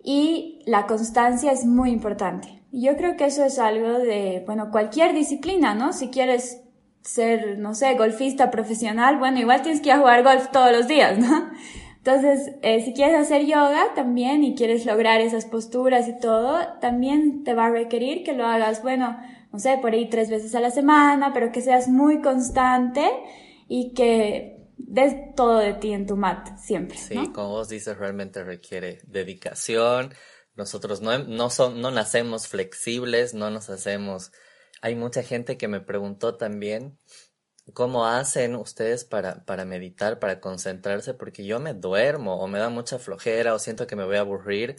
Y 0.03 0.60
la 0.65 0.86
constancia 0.86 1.51
es 1.51 1.65
muy 1.65 1.91
importante. 1.91 2.63
Yo 2.72 2.96
creo 2.96 3.17
que 3.17 3.25
eso 3.25 3.43
es 3.43 3.60
algo 3.60 4.00
de, 4.00 4.43
bueno, 4.46 4.69
cualquier 4.72 5.13
disciplina, 5.13 5.74
¿no? 5.74 5.93
Si 5.93 6.10
quieres 6.10 6.62
ser, 7.01 7.57
no 7.57 7.74
sé, 7.74 7.96
golfista 7.96 8.51
profesional, 8.51 9.17
bueno, 9.17 9.39
igual 9.39 9.62
tienes 9.62 9.81
que 9.81 9.89
ir 9.89 9.96
a 9.96 10.00
jugar 10.00 10.24
golf 10.24 10.50
todos 10.51 10.72
los 10.72 10.88
días, 10.88 11.17
¿no? 11.17 11.50
Entonces, 11.98 12.53
eh, 12.62 12.81
si 12.86 12.93
quieres 12.93 13.15
hacer 13.15 13.46
yoga 13.46 13.93
también 13.96 14.43
y 14.43 14.55
quieres 14.55 14.86
lograr 14.86 15.19
esas 15.19 15.46
posturas 15.46 16.07
y 16.07 16.17
todo, 16.17 16.57
también 16.79 17.43
te 17.43 17.53
va 17.53 17.65
a 17.65 17.69
requerir 17.69 18.24
que 18.24 18.31
lo 18.31 18.46
hagas, 18.46 18.81
bueno, 18.81 19.17
no 19.58 19.62
sé, 19.62 19.80
por 19.82 19.92
ahí 19.92 20.08
tres 20.08 20.30
veces 20.30 20.54
a 20.54 20.60
la 20.60 20.70
semana, 20.70 21.34
pero 21.34 21.52
que 21.52 21.62
seas 21.62 21.88
muy 21.88 22.22
constante 22.22 23.10
y 23.68 23.92
que 23.96 24.70
des 24.78 25.34
todo 25.36 25.58
de 25.58 25.74
ti 25.74 25.94
en 25.94 26.06
tu 26.06 26.16
mat, 26.16 26.60
siempre. 26.60 26.96
Sí, 26.96 27.32
como 27.34 27.50
vos 27.50 27.68
dices, 27.68 27.98
realmente 27.98 28.44
requiere 28.44 29.00
dedicación. 29.08 30.14
Nosotros 30.54 31.02
no, 31.02 31.18
no, 31.18 31.50
son, 31.50 31.82
no 31.82 31.90
nacemos 31.90 32.48
flexibles, 32.48 33.34
no 33.34 33.50
nos 33.50 33.72
hacemos... 33.72 34.32
Hay 34.84 34.94
mucha 34.94 35.24
gente 35.24 35.58
que 35.58 35.68
me 35.68 35.82
preguntó 35.82 36.36
también 36.38 37.00
cómo 37.74 38.06
hacen 38.06 38.56
ustedes 38.56 39.06
para, 39.06 39.44
para 39.44 39.66
meditar, 39.66 40.20
para 40.20 40.40
concentrarse, 40.40 41.16
porque 41.16 41.48
yo 41.48 41.60
me 41.60 41.74
duermo 41.74 42.40
o 42.40 42.48
me 42.48 42.60
da 42.60 42.70
mucha 42.70 43.00
flojera 43.00 43.56
o 43.56 43.60
siento 43.60 43.88
que 43.88 43.96
me 43.96 44.06
voy 44.06 44.18
a 44.18 44.20
aburrir, 44.20 44.76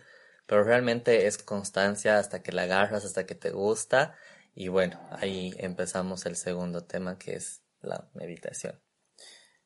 pero 0.46 0.62
realmente 0.62 1.26
es 1.26 1.36
constancia 1.36 2.20
hasta 2.20 2.44
que 2.44 2.52
la 2.52 2.62
agarras, 2.62 3.04
hasta 3.04 3.26
que 3.26 3.34
te 3.34 3.50
gusta. 3.50 4.14
Y 4.60 4.66
bueno, 4.66 4.98
ahí 5.12 5.54
empezamos 5.58 6.26
el 6.26 6.34
segundo 6.34 6.84
tema 6.84 7.16
que 7.16 7.36
es 7.36 7.62
la 7.80 8.10
meditación. 8.14 8.82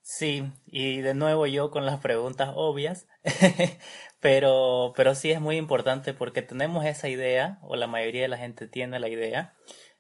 Sí, 0.02 0.52
y 0.66 1.00
de 1.00 1.14
nuevo 1.14 1.46
yo 1.46 1.70
con 1.70 1.86
las 1.86 1.98
preguntas 2.00 2.50
obvias, 2.54 3.08
pero, 4.20 4.92
pero 4.94 5.14
sí 5.14 5.30
es 5.30 5.40
muy 5.40 5.56
importante 5.56 6.12
porque 6.12 6.42
tenemos 6.42 6.84
esa 6.84 7.08
idea, 7.08 7.58
o 7.62 7.74
la 7.74 7.86
mayoría 7.86 8.20
de 8.20 8.28
la 8.28 8.36
gente 8.36 8.68
tiene 8.68 9.00
la 9.00 9.08
idea, 9.08 9.54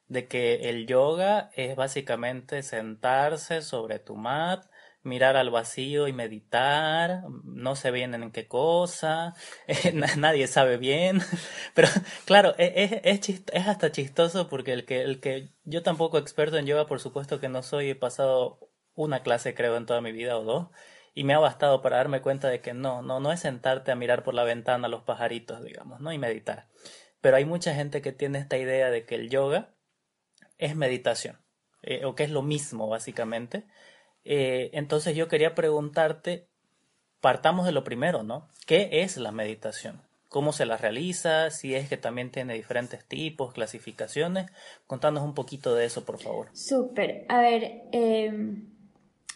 de 0.08 0.28
que 0.28 0.68
el 0.68 0.86
yoga 0.86 1.50
es 1.54 1.74
básicamente 1.74 2.62
sentarse 2.62 3.62
sobre 3.62 3.98
tu 3.98 4.14
mat, 4.14 4.66
mirar 5.02 5.36
al 5.36 5.50
vacío 5.50 6.08
y 6.08 6.12
meditar, 6.12 7.24
no 7.44 7.76
sé 7.76 7.90
bien 7.90 8.14
en 8.14 8.30
qué 8.30 8.46
cosa, 8.46 9.34
nadie 10.16 10.46
sabe 10.46 10.76
bien, 10.76 11.20
pero 11.74 11.88
claro, 12.24 12.54
e, 12.58 12.72
es, 13.04 13.28
es, 13.28 13.42
es, 13.52 13.66
hasta 13.66 13.92
chistoso 13.92 14.48
porque 14.48 14.72
el 14.72 14.84
que, 14.84 15.02
el 15.02 15.20
que 15.20 15.50
yo 15.64 15.82
tampoco 15.82 16.18
experto 16.18 16.56
en 16.56 16.66
yoga, 16.66 16.86
por 16.86 17.00
supuesto 17.00 17.40
que 17.40 17.48
no 17.48 17.62
soy, 17.62 17.90
he 17.90 17.94
pasado 17.94 18.70
una 18.94 19.22
clase 19.22 19.54
creo 19.54 19.76
en 19.76 19.86
toda 19.86 20.00
mi 20.00 20.12
vida 20.12 20.38
o 20.38 20.44
dos 20.44 20.68
y 21.14 21.24
me 21.24 21.34
ha 21.34 21.38
bastado 21.38 21.82
para 21.82 21.98
darme 21.98 22.22
cuenta 22.22 22.48
de 22.48 22.60
que 22.60 22.74
no, 22.74 23.02
no, 23.02 23.20
no 23.20 23.32
es 23.32 23.40
sentarte 23.40 23.92
a 23.92 23.96
mirar 23.96 24.22
por 24.22 24.34
la 24.34 24.44
ventana 24.44 24.88
los 24.88 25.02
pajaritos, 25.02 25.62
digamos, 25.62 26.00
¿no? 26.00 26.12
Y 26.12 26.18
meditar. 26.18 26.68
Pero 27.20 27.36
hay 27.36 27.44
mucha 27.44 27.74
gente 27.74 28.02
que 28.02 28.12
tiene 28.12 28.38
esta 28.38 28.56
idea 28.56 28.90
de 28.90 29.04
que 29.04 29.14
el 29.16 29.28
yoga 29.28 29.74
es 30.58 30.74
meditación, 30.74 31.38
eh, 31.82 32.04
o 32.04 32.14
que 32.14 32.24
es 32.24 32.30
lo 32.30 32.42
mismo, 32.42 32.88
básicamente. 32.88 33.66
Eh, 34.24 34.70
entonces 34.72 35.16
yo 35.16 35.28
quería 35.28 35.54
preguntarte, 35.54 36.46
partamos 37.20 37.66
de 37.66 37.72
lo 37.72 37.84
primero, 37.84 38.22
¿no? 38.22 38.48
¿Qué 38.66 38.88
es 39.02 39.16
la 39.16 39.32
meditación? 39.32 40.00
¿Cómo 40.28 40.52
se 40.52 40.64
la 40.64 40.76
realiza? 40.76 41.50
Si 41.50 41.74
es 41.74 41.88
que 41.88 41.96
también 41.96 42.30
tiene 42.30 42.54
diferentes 42.54 43.04
tipos, 43.04 43.52
clasificaciones. 43.52 44.50
Contanos 44.86 45.22
un 45.22 45.34
poquito 45.34 45.74
de 45.74 45.84
eso, 45.84 46.04
por 46.04 46.18
favor. 46.18 46.48
Súper. 46.52 47.26
A 47.28 47.40
ver, 47.40 47.82
eh 47.92 48.62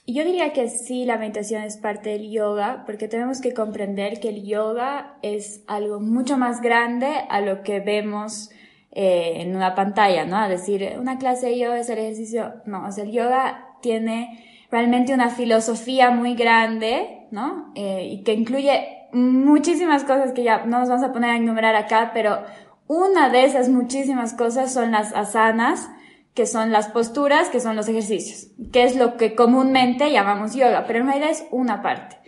yo 0.06 0.24
diría 0.24 0.52
que 0.52 0.68
sí, 0.68 1.04
la 1.04 1.18
meditación 1.18 1.64
es 1.64 1.78
parte 1.78 2.10
del 2.10 2.30
yoga, 2.30 2.84
porque 2.86 3.08
tenemos 3.08 3.40
que 3.40 3.52
comprender 3.52 4.20
que 4.20 4.28
el 4.28 4.44
yoga 4.44 5.18
es 5.22 5.64
algo 5.66 5.98
mucho 5.98 6.38
más 6.38 6.60
grande 6.60 7.08
a 7.28 7.40
lo 7.40 7.62
que 7.62 7.80
vemos 7.80 8.50
eh, 8.92 9.40
en 9.40 9.56
una 9.56 9.74
pantalla, 9.74 10.24
¿no? 10.24 10.36
A 10.36 10.48
decir, 10.48 10.94
una 10.98 11.18
clase 11.18 11.46
de 11.46 11.58
yoga 11.58 11.80
es 11.80 11.88
el 11.90 11.98
ejercicio. 11.98 12.54
No, 12.66 12.86
o 12.86 12.92
sea, 12.92 13.02
el 13.02 13.10
yoga 13.10 13.76
tiene 13.82 14.55
realmente 14.76 15.14
una 15.14 15.30
filosofía 15.30 16.10
muy 16.10 16.34
grande, 16.34 17.28
¿no? 17.30 17.72
Eh, 17.74 18.10
y 18.12 18.24
que 18.24 18.34
incluye 18.34 19.08
muchísimas 19.10 20.04
cosas 20.04 20.32
que 20.32 20.42
ya 20.42 20.66
no 20.66 20.80
nos 20.80 20.90
vamos 20.90 21.02
a 21.02 21.14
poner 21.14 21.30
a 21.30 21.36
enumerar 21.36 21.74
acá, 21.74 22.10
pero 22.12 22.42
una 22.86 23.30
de 23.30 23.46
esas 23.46 23.70
muchísimas 23.70 24.34
cosas 24.34 24.74
son 24.74 24.90
las 24.90 25.14
asanas, 25.14 25.88
que 26.34 26.44
son 26.44 26.72
las 26.72 26.88
posturas, 26.88 27.48
que 27.48 27.60
son 27.60 27.74
los 27.74 27.88
ejercicios, 27.88 28.48
que 28.70 28.84
es 28.84 28.96
lo 28.96 29.16
que 29.16 29.34
comúnmente 29.34 30.12
llamamos 30.12 30.54
yoga, 30.54 30.84
pero 30.86 30.98
en 30.98 31.06
realidad 31.06 31.30
es 31.30 31.46
una 31.50 31.80
parte. 31.80 32.18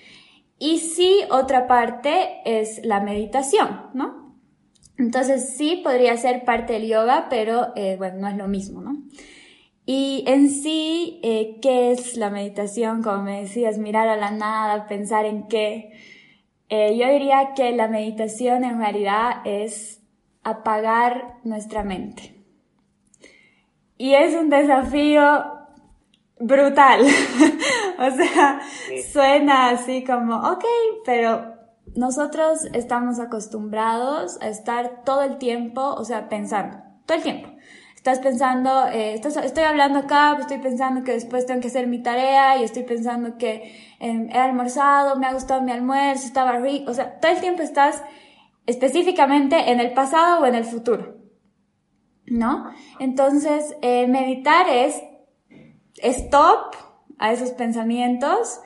Y 0.58 0.78
sí, 0.78 1.20
otra 1.30 1.66
parte 1.66 2.40
es 2.46 2.80
la 2.82 3.00
meditación, 3.00 3.90
¿no? 3.92 4.34
Entonces 4.96 5.54
sí 5.54 5.82
podría 5.84 6.16
ser 6.16 6.46
parte 6.46 6.72
del 6.72 6.88
yoga, 6.88 7.26
pero 7.28 7.74
eh, 7.76 7.96
bueno, 7.98 8.20
no 8.20 8.28
es 8.28 8.38
lo 8.38 8.48
mismo, 8.48 8.80
¿no? 8.80 9.02
Y 9.90 10.22
en 10.26 10.50
sí, 10.50 11.18
eh, 11.22 11.60
¿qué 11.62 11.92
es 11.92 12.18
la 12.18 12.28
meditación? 12.28 13.02
Como 13.02 13.22
me 13.22 13.40
decías, 13.40 13.78
mirar 13.78 14.06
a 14.06 14.18
la 14.18 14.30
nada, 14.30 14.86
pensar 14.86 15.24
en 15.24 15.48
qué. 15.48 15.92
Eh, 16.68 16.98
yo 16.98 17.08
diría 17.08 17.54
que 17.56 17.72
la 17.72 17.88
meditación 17.88 18.64
en 18.64 18.80
realidad 18.80 19.40
es 19.46 20.02
apagar 20.42 21.38
nuestra 21.42 21.84
mente. 21.84 22.44
Y 23.96 24.12
es 24.12 24.34
un 24.34 24.50
desafío 24.50 25.24
brutal. 26.38 27.06
o 27.98 28.10
sea, 28.10 28.60
suena 29.10 29.70
así 29.70 30.04
como, 30.04 30.36
ok, 30.36 30.66
pero 31.06 31.54
nosotros 31.96 32.66
estamos 32.74 33.20
acostumbrados 33.20 34.38
a 34.42 34.48
estar 34.48 35.02
todo 35.06 35.22
el 35.22 35.38
tiempo, 35.38 35.94
o 35.94 36.04
sea, 36.04 36.28
pensando, 36.28 36.76
todo 37.06 37.16
el 37.16 37.22
tiempo. 37.22 37.48
Estás 37.98 38.20
pensando, 38.20 38.86
eh, 38.86 39.14
estoy 39.14 39.64
hablando 39.64 39.98
acá, 39.98 40.36
estoy 40.38 40.58
pensando 40.58 41.02
que 41.02 41.10
después 41.10 41.46
tengo 41.46 41.60
que 41.60 41.66
hacer 41.66 41.88
mi 41.88 42.00
tarea 42.00 42.56
y 42.56 42.62
estoy 42.62 42.84
pensando 42.84 43.36
que 43.36 43.74
em, 43.98 44.30
he 44.30 44.38
almorzado, 44.38 45.16
me 45.18 45.26
ha 45.26 45.32
gustado 45.32 45.62
mi 45.62 45.72
almuerzo, 45.72 46.24
estaba 46.24 46.58
rico, 46.58 46.92
o 46.92 46.94
sea, 46.94 47.18
todo 47.18 47.32
el 47.32 47.40
tiempo 47.40 47.62
estás 47.62 48.04
específicamente 48.66 49.72
en 49.72 49.80
el 49.80 49.94
pasado 49.94 50.42
o 50.42 50.46
en 50.46 50.54
el 50.54 50.64
futuro. 50.64 51.16
¿No? 52.24 52.70
Entonces, 53.00 53.76
eh, 53.82 54.06
meditar 54.06 54.68
es 54.68 55.02
stop 56.00 56.76
a 57.18 57.32
esos 57.32 57.50
pensamientos, 57.50 58.60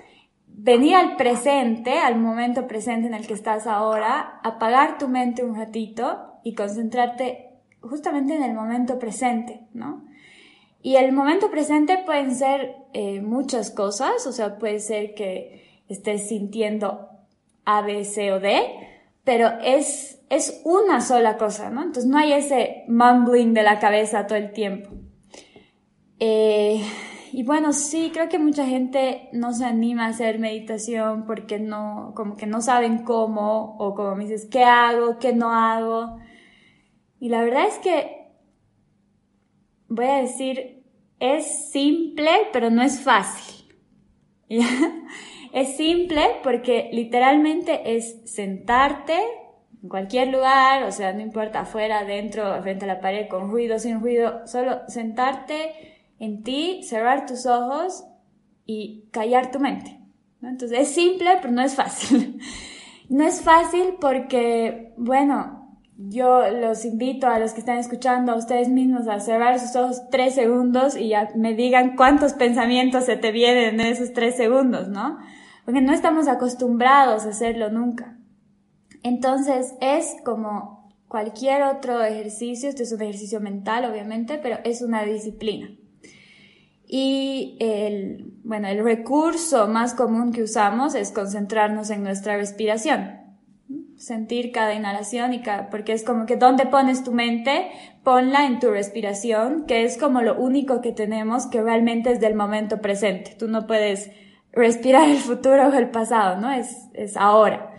venir 0.47 0.95
al 0.95 1.17
presente, 1.17 1.99
al 1.99 2.19
momento 2.19 2.67
presente 2.67 3.09
en 3.09 3.15
el 3.15 3.27
que 3.27 3.33
estás 3.33 3.67
ahora, 3.67 4.41
apagar 4.45 4.99
tu 4.99 5.09
mente 5.09 5.43
un 5.43 5.57
ratito 5.57 6.39
y 6.45 6.55
concentrarte 6.55 7.51
justamente 7.83 8.35
en 8.35 8.43
el 8.43 8.55
momento 8.55 8.99
presente, 8.99 9.67
¿no? 9.75 10.05
Y 10.83 10.97
el 10.97 11.12
momento 11.12 11.51
presente 11.51 11.99
pueden 12.05 12.35
ser 12.35 12.77
eh, 12.93 13.21
muchas 13.21 13.71
cosas, 13.71 14.27
o 14.27 14.33
sea, 14.33 14.59
puede 14.59 14.81
ser 14.81 15.15
que 15.15 15.83
estés 15.89 16.29
sintiendo 16.29 17.09
A, 17.65 17.83
B, 17.83 18.05
C 18.05 18.33
o 18.33 18.41
D, 18.41 18.61
pero 19.23 19.49
es, 19.62 20.21
es 20.29 20.61
una 20.65 21.01
sola 21.01 21.37
cosa, 21.37 21.71
¿no? 21.71 21.83
Entonces 21.83 22.07
no 22.07 22.19
hay 22.19 22.33
ese 22.33 22.85
mumbling 22.89 23.55
de 23.55 23.62
la 23.62 23.79
cabeza 23.79 24.27
todo 24.27 24.39
el 24.39 24.53
tiempo. 24.53 24.91
Eh, 26.19 26.85
y 27.33 27.45
bueno, 27.45 27.73
sí, 27.73 28.11
creo 28.12 28.29
que 28.29 28.39
mucha 28.39 28.67
gente 28.67 29.29
no 29.33 29.55
se 29.55 29.65
anima 29.65 30.07
a 30.07 30.09
hacer 30.09 30.39
meditación 30.39 31.25
porque 31.27 31.59
no, 31.61 32.12
como 32.15 32.37
que 32.37 32.47
no 32.47 32.61
saben 32.61 33.05
cómo, 33.05 33.77
o 33.79 33.95
como 33.95 34.17
me 34.17 34.25
dices, 34.25 34.49
¿qué 34.51 34.65
hago? 34.65 35.19
¿Qué 35.19 35.33
no 35.33 35.51
hago? 35.51 36.19
Y 37.23 37.29
la 37.29 37.45
verdad 37.45 37.69
es 37.69 37.79
que, 37.79 38.33
voy 39.87 40.07
a 40.07 40.17
decir, 40.17 40.83
es 41.21 41.71
simple, 41.71 42.29
pero 42.52 42.69
no 42.69 42.83
es 42.83 43.00
fácil. 43.00 43.73
es 45.52 45.76
simple 45.76 46.21
porque 46.43 46.91
literalmente 46.93 47.95
es 47.95 48.23
sentarte 48.25 49.21
en 49.81 49.88
cualquier 49.88 50.33
lugar, 50.33 50.83
o 50.83 50.91
sea, 50.91 51.12
no 51.12 51.21
importa 51.21 51.61
afuera, 51.61 52.00
adentro, 52.00 52.61
frente 52.61 52.87
a 52.87 52.88
la 52.88 53.00
pared, 53.00 53.29
con 53.29 53.52
ruido, 53.52 53.79
sin 53.79 54.00
ruido, 54.00 54.45
solo 54.49 54.81
sentarte 54.88 56.02
en 56.19 56.43
ti, 56.43 56.83
cerrar 56.83 57.25
tus 57.26 57.47
ojos 57.47 58.05
y 58.67 59.05
callar 59.12 59.52
tu 59.52 59.61
mente. 59.61 59.97
Entonces 60.43 60.76
es 60.76 60.88
simple, 60.88 61.38
pero 61.41 61.52
no 61.52 61.62
es 61.62 61.76
fácil. 61.76 62.41
no 63.09 63.25
es 63.25 63.43
fácil 63.43 63.95
porque, 64.00 64.93
bueno, 64.97 65.62
yo 66.08 66.50
los 66.50 66.84
invito 66.84 67.26
a 67.26 67.38
los 67.38 67.52
que 67.52 67.60
están 67.60 67.78
escuchando, 67.78 68.32
a 68.32 68.36
ustedes 68.36 68.69
mismos, 68.69 69.08
a 69.08 69.21
cerrar 69.21 69.58
sus 69.60 69.76
ojos 69.76 70.02
tres 70.10 70.34
segundos 70.34 70.97
y 70.97 71.08
ya 71.08 71.28
me 71.36 71.54
digan 71.54 71.97
cuántos 71.97 72.32
pensamientos 72.32 73.04
se 73.04 73.17
te 73.17 73.32
vienen 73.32 73.80
en 73.80 73.86
esos 73.86 74.12
tres 74.12 74.36
segundos, 74.36 74.88
¿no? 74.88 75.19
Porque 75.65 75.80
no 75.80 75.93
estamos 75.93 76.28
acostumbrados 76.28 77.25
a 77.25 77.30
hacerlo 77.30 77.71
nunca. 77.71 78.19
Entonces 79.02 79.75
es 79.80 80.17
como 80.25 80.93
cualquier 81.08 81.62
otro 81.62 82.02
ejercicio, 82.02 82.69
este 82.69 82.84
es 82.84 82.93
un 82.93 83.02
ejercicio 83.02 83.41
mental 83.41 83.84
obviamente, 83.84 84.38
pero 84.43 84.58
es 84.65 84.82
una 84.82 85.04
disciplina. 85.04 85.71
Y 86.86 87.56
el, 87.60 88.34
bueno, 88.45 88.69
el 88.69 88.82
recurso 88.84 89.67
más 89.69 89.95
común 89.95 90.32
que 90.32 90.43
usamos 90.43 90.95
es 90.95 91.10
concentrarnos 91.10 91.91
en 91.91 92.02
nuestra 92.02 92.36
respiración. 92.36 93.22
Sentir 94.02 94.50
cada 94.50 94.75
inhalación 94.75 95.32
y 95.32 95.43
cada, 95.43 95.71
porque 95.71 95.93
es 95.93 96.02
como 96.02 96.26
que 96.26 96.34
donde 96.34 96.67
pones 96.67 97.04
tu 97.04 97.12
mente, 97.12 97.71
ponla 98.02 98.47
en 98.47 98.58
tu 98.58 98.69
respiración, 98.69 99.65
que 99.65 99.84
es 99.84 99.97
como 99.97 100.23
lo 100.23 100.41
único 100.41 100.80
que 100.80 100.91
tenemos 100.91 101.47
que 101.47 101.62
realmente 101.62 102.10
es 102.10 102.21
del 102.21 102.34
momento 102.34 102.80
presente. 102.80 103.36
Tú 103.38 103.47
no 103.47 103.69
puedes 103.69 104.10
respirar 104.50 105.08
el 105.08 105.19
futuro 105.19 105.69
o 105.69 105.73
el 105.73 105.91
pasado, 105.91 106.41
¿no? 106.41 106.52
Es, 106.52 106.88
es 106.95 107.17
ahora. 107.17 107.75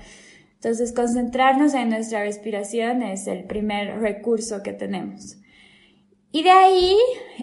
Entonces, 0.54 0.94
concentrarnos 0.94 1.74
en 1.74 1.90
nuestra 1.90 2.22
respiración 2.22 3.02
es 3.02 3.28
el 3.28 3.44
primer 3.44 4.00
recurso 4.00 4.64
que 4.64 4.72
tenemos. 4.72 5.40
Y 6.32 6.44
de 6.44 6.52
ahí 6.52 6.96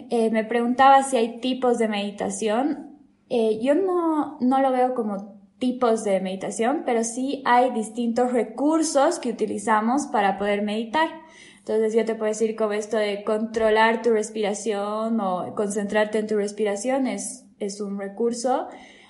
eh, 0.09 0.31
me 0.31 0.43
preguntaba 0.43 1.03
si 1.03 1.17
hay 1.17 1.39
tipos 1.39 1.77
de 1.77 1.87
meditación. 1.87 2.97
Eh, 3.29 3.59
yo 3.61 3.75
no, 3.75 4.39
no 4.39 4.59
lo 4.59 4.71
veo 4.71 4.95
como 4.95 5.30
tipos 5.61 6.03
de 6.03 6.19
meditación, 6.19 6.81
pero 6.87 7.03
sí 7.03 7.43
hay 7.45 7.69
distintos 7.71 8.33
recursos 8.33 9.19
que 9.19 9.29
utilizamos 9.29 10.07
para 10.07 10.39
poder 10.39 10.63
meditar. 10.63 11.07
Entonces 11.59 11.93
yo 11.93 12.03
te 12.03 12.15
puedo 12.15 12.29
decir 12.29 12.55
como 12.55 12.73
esto 12.73 12.97
de 12.97 13.23
controlar 13.23 14.01
tu 14.01 14.09
respiración 14.09 15.21
o 15.21 15.53
concentrarte 15.55 16.17
en 16.17 16.25
tu 16.25 16.35
respiración 16.35 17.05
es, 17.05 17.45
es 17.59 17.79
un 17.79 17.99
recurso. 17.99 18.67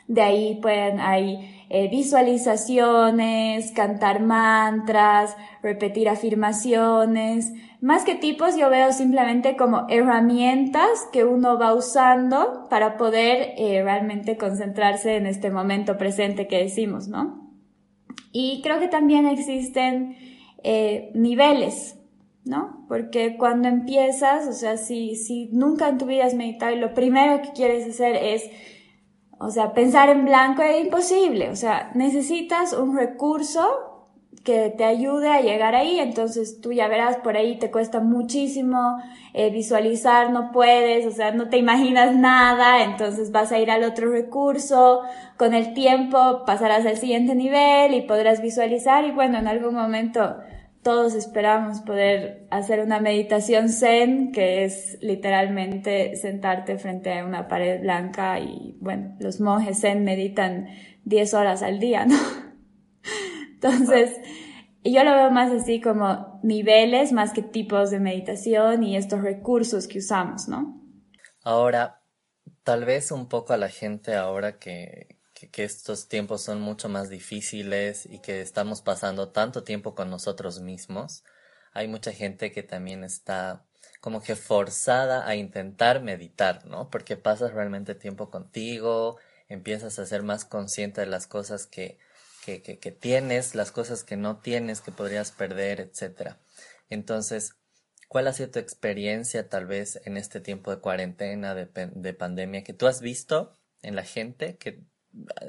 De 0.07 0.21
ahí 0.21 0.59
pueden, 0.61 0.99
hay 0.99 1.65
eh, 1.69 1.87
visualizaciones, 1.89 3.71
cantar 3.71 4.21
mantras, 4.21 5.37
repetir 5.63 6.09
afirmaciones. 6.09 7.53
Más 7.81 8.03
que 8.03 8.13
tipos, 8.13 8.55
yo 8.55 8.69
veo 8.69 8.93
simplemente 8.93 9.57
como 9.57 9.87
herramientas 9.89 10.87
que 11.11 11.25
uno 11.25 11.57
va 11.57 11.73
usando 11.73 12.67
para 12.69 12.95
poder 12.95 13.55
eh, 13.57 13.81
realmente 13.83 14.37
concentrarse 14.37 15.15
en 15.15 15.25
este 15.25 15.49
momento 15.49 15.97
presente 15.97 16.47
que 16.47 16.59
decimos, 16.59 17.07
¿no? 17.07 17.51
Y 18.31 18.61
creo 18.61 18.79
que 18.79 18.87
también 18.87 19.25
existen 19.25 20.15
eh, 20.63 21.09
niveles, 21.15 21.97
¿no? 22.45 22.85
Porque 22.87 23.35
cuando 23.35 23.67
empiezas, 23.67 24.47
o 24.47 24.53
sea, 24.53 24.77
si, 24.77 25.15
si 25.15 25.49
nunca 25.51 25.89
en 25.89 25.97
tu 25.97 26.05
vida 26.05 26.25
has 26.25 26.35
meditado 26.35 26.75
y 26.75 26.79
lo 26.79 26.93
primero 26.93 27.41
que 27.41 27.51
quieres 27.51 27.87
hacer 27.89 28.15
es 28.15 28.47
o 29.43 29.49
sea, 29.49 29.73
pensar 29.73 30.09
en 30.09 30.23
blanco 30.25 30.61
es 30.61 30.85
imposible. 30.85 31.49
O 31.49 31.55
sea, 31.55 31.91
necesitas 31.95 32.73
un 32.73 32.95
recurso 32.95 33.90
que 34.43 34.73
te 34.75 34.83
ayude 34.83 35.29
a 35.29 35.41
llegar 35.41 35.75
ahí. 35.75 35.99
Entonces 35.99 36.61
tú 36.61 36.71
ya 36.71 36.87
verás, 36.87 37.17
por 37.17 37.37
ahí 37.37 37.57
te 37.57 37.71
cuesta 37.71 37.99
muchísimo 37.99 38.97
eh, 39.33 39.49
visualizar, 39.51 40.31
no 40.31 40.51
puedes, 40.51 41.05
o 41.05 41.11
sea, 41.11 41.31
no 41.31 41.49
te 41.49 41.57
imaginas 41.57 42.15
nada. 42.15 42.83
Entonces 42.83 43.31
vas 43.31 43.51
a 43.51 43.59
ir 43.59 43.71
al 43.71 43.83
otro 43.83 44.11
recurso. 44.11 45.01
Con 45.37 45.53
el 45.53 45.73
tiempo 45.73 46.43
pasarás 46.45 46.85
al 46.85 46.97
siguiente 46.97 47.35
nivel 47.35 47.93
y 47.93 48.01
podrás 48.01 48.41
visualizar. 48.41 49.05
Y 49.05 49.11
bueno, 49.11 49.37
en 49.37 49.47
algún 49.47 49.75
momento 49.75 50.37
todos 50.83 51.13
esperamos 51.13 51.81
poder 51.81 52.47
hacer 52.49 52.79
una 52.79 52.99
meditación 52.99 53.69
zen, 53.69 54.31
que 54.31 54.63
es 54.63 54.97
literalmente 55.01 56.15
sentarte 56.15 56.77
frente 56.79 57.19
a 57.19 57.25
una 57.25 57.47
pared 57.47 57.81
blanca 57.81 58.39
y, 58.39 58.77
bueno, 58.79 59.15
los 59.19 59.39
monjes 59.39 59.81
zen 59.81 60.03
meditan 60.03 60.67
10 61.05 61.33
horas 61.35 61.61
al 61.61 61.79
día, 61.79 62.05
¿no? 62.05 62.15
Entonces, 63.61 64.17
yo 64.83 65.03
lo 65.03 65.13
veo 65.13 65.29
más 65.29 65.51
así 65.51 65.79
como 65.79 66.39
niveles 66.41 67.11
más 67.11 67.31
que 67.33 67.43
tipos 67.43 67.91
de 67.91 67.99
meditación 67.99 68.83
y 68.83 68.97
estos 68.97 69.21
recursos 69.21 69.87
que 69.87 69.99
usamos, 69.99 70.47
¿no? 70.47 70.81
Ahora, 71.43 72.01
tal 72.63 72.85
vez 72.85 73.11
un 73.11 73.27
poco 73.27 73.53
a 73.53 73.57
la 73.57 73.69
gente 73.69 74.15
ahora 74.15 74.57
que, 74.57 75.19
que, 75.33 75.63
estos 75.63 76.07
tiempos 76.07 76.41
son 76.41 76.61
mucho 76.61 76.89
más 76.89 77.09
difíciles 77.09 78.07
y 78.07 78.19
que 78.19 78.41
estamos 78.41 78.81
pasando 78.81 79.29
tanto 79.29 79.63
tiempo 79.63 79.93
con 79.93 80.09
nosotros 80.09 80.59
mismos, 80.59 81.23
hay 81.73 81.87
mucha 81.87 82.11
gente 82.11 82.51
que 82.51 82.63
también 82.63 83.03
está 83.03 83.63
como 84.01 84.21
que 84.21 84.35
forzada 84.35 85.27
a 85.27 85.35
intentar 85.35 86.01
meditar, 86.01 86.65
¿no? 86.65 86.89
Porque 86.89 87.17
pasas 87.17 87.53
realmente 87.53 87.93
tiempo 87.93 88.31
contigo, 88.31 89.17
empiezas 89.47 89.99
a 89.99 90.05
ser 90.07 90.23
más 90.23 90.43
consciente 90.45 91.01
de 91.01 91.07
las 91.07 91.27
cosas 91.27 91.67
que, 91.67 91.99
que, 92.45 92.97
tienes, 92.99 93.55
las 93.55 93.71
cosas 93.71 94.03
que 94.03 94.17
no 94.17 94.37
tienes, 94.39 94.81
que 94.81 94.91
podrías 94.91 95.31
perder, 95.31 95.79
etc. 95.79 96.35
Entonces, 96.89 97.55
¿cuál 98.07 98.27
ha 98.27 98.33
sido 98.33 98.51
tu 98.51 98.59
experiencia 98.59 99.47
tal 99.47 99.67
vez 99.67 100.01
en 100.05 100.17
este 100.17 100.41
tiempo 100.41 100.71
de 100.71 100.81
cuarentena, 100.81 101.55
de, 101.55 101.67
de 101.67 102.13
pandemia, 102.13 102.63
que 102.63 102.73
tú 102.73 102.87
has 102.87 103.01
visto 103.01 103.57
en 103.81 103.95
la 103.95 104.03
gente 104.03 104.57
que 104.57 104.83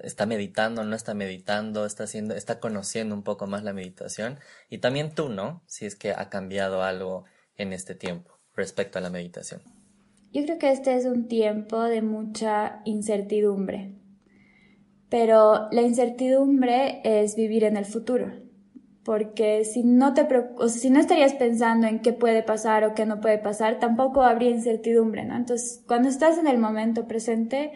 está 0.02 0.26
meditando, 0.26 0.84
no 0.84 0.96
está 0.96 1.14
meditando, 1.14 1.86
está 1.86 2.04
haciendo, 2.04 2.34
está 2.34 2.60
conociendo 2.60 3.14
un 3.14 3.22
poco 3.22 3.46
más 3.46 3.62
la 3.62 3.72
meditación 3.72 4.38
y 4.68 4.78
también 4.78 5.14
tú, 5.14 5.28
¿no? 5.28 5.62
Si 5.66 5.86
es 5.86 5.94
que 5.94 6.12
ha 6.12 6.28
cambiado 6.30 6.82
algo 6.82 7.24
en 7.56 7.72
este 7.72 7.94
tiempo 7.94 8.38
respecto 8.54 8.98
a 8.98 9.02
la 9.02 9.10
meditación. 9.10 9.62
Yo 10.32 10.42
creo 10.44 10.58
que 10.58 10.72
este 10.72 10.96
es 10.96 11.04
un 11.04 11.28
tiempo 11.28 11.82
de 11.82 12.02
mucha 12.02 12.80
incertidumbre, 12.84 13.94
pero 15.12 15.68
la 15.72 15.82
incertidumbre 15.82 17.02
es 17.04 17.36
vivir 17.36 17.64
en 17.64 17.76
el 17.76 17.84
futuro 17.84 18.32
porque 19.04 19.66
si 19.66 19.82
no 19.82 20.14
te 20.14 20.26
o 20.56 20.68
si 20.68 20.88
no 20.88 21.00
estarías 21.00 21.34
pensando 21.34 21.86
en 21.86 22.00
qué 22.00 22.14
puede 22.14 22.42
pasar 22.42 22.84
o 22.84 22.94
qué 22.94 23.04
no 23.04 23.20
puede 23.20 23.36
pasar, 23.36 23.78
tampoco 23.78 24.22
habría 24.22 24.48
incertidumbre, 24.48 25.26
¿no? 25.26 25.36
Entonces, 25.36 25.82
cuando 25.86 26.08
estás 26.08 26.38
en 26.38 26.46
el 26.46 26.56
momento 26.56 27.06
presente, 27.06 27.72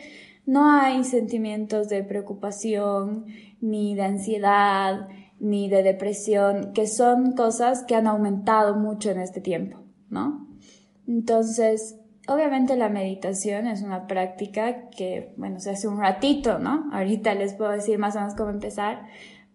no 0.46 0.70
hay 0.70 1.04
sentimientos 1.04 1.90
de 1.90 2.04
preocupación, 2.04 3.26
ni 3.60 3.94
de 3.94 4.02
ansiedad, 4.02 5.08
ni 5.38 5.68
de 5.68 5.82
depresión, 5.82 6.72
que 6.72 6.86
son 6.86 7.32
cosas 7.32 7.84
que 7.84 7.96
han 7.96 8.06
aumentado 8.06 8.76
mucho 8.76 9.10
en 9.10 9.20
este 9.20 9.42
tiempo, 9.42 9.82
¿no? 10.08 10.48
Entonces, 11.06 11.98
obviamente 12.26 12.76
la 12.76 12.88
meditación 12.88 13.66
es 13.66 13.82
una 13.82 14.06
práctica 14.06 14.88
que, 14.90 15.34
bueno, 15.36 15.60
se 15.60 15.70
hace 15.70 15.88
un 15.88 16.00
ratito, 16.00 16.58
¿no? 16.58 16.88
Ahorita 16.92 17.34
les 17.34 17.54
puedo 17.54 17.70
decir 17.70 17.98
más 17.98 18.16
o 18.16 18.20
menos 18.20 18.34
cómo 18.34 18.50
empezar, 18.50 19.06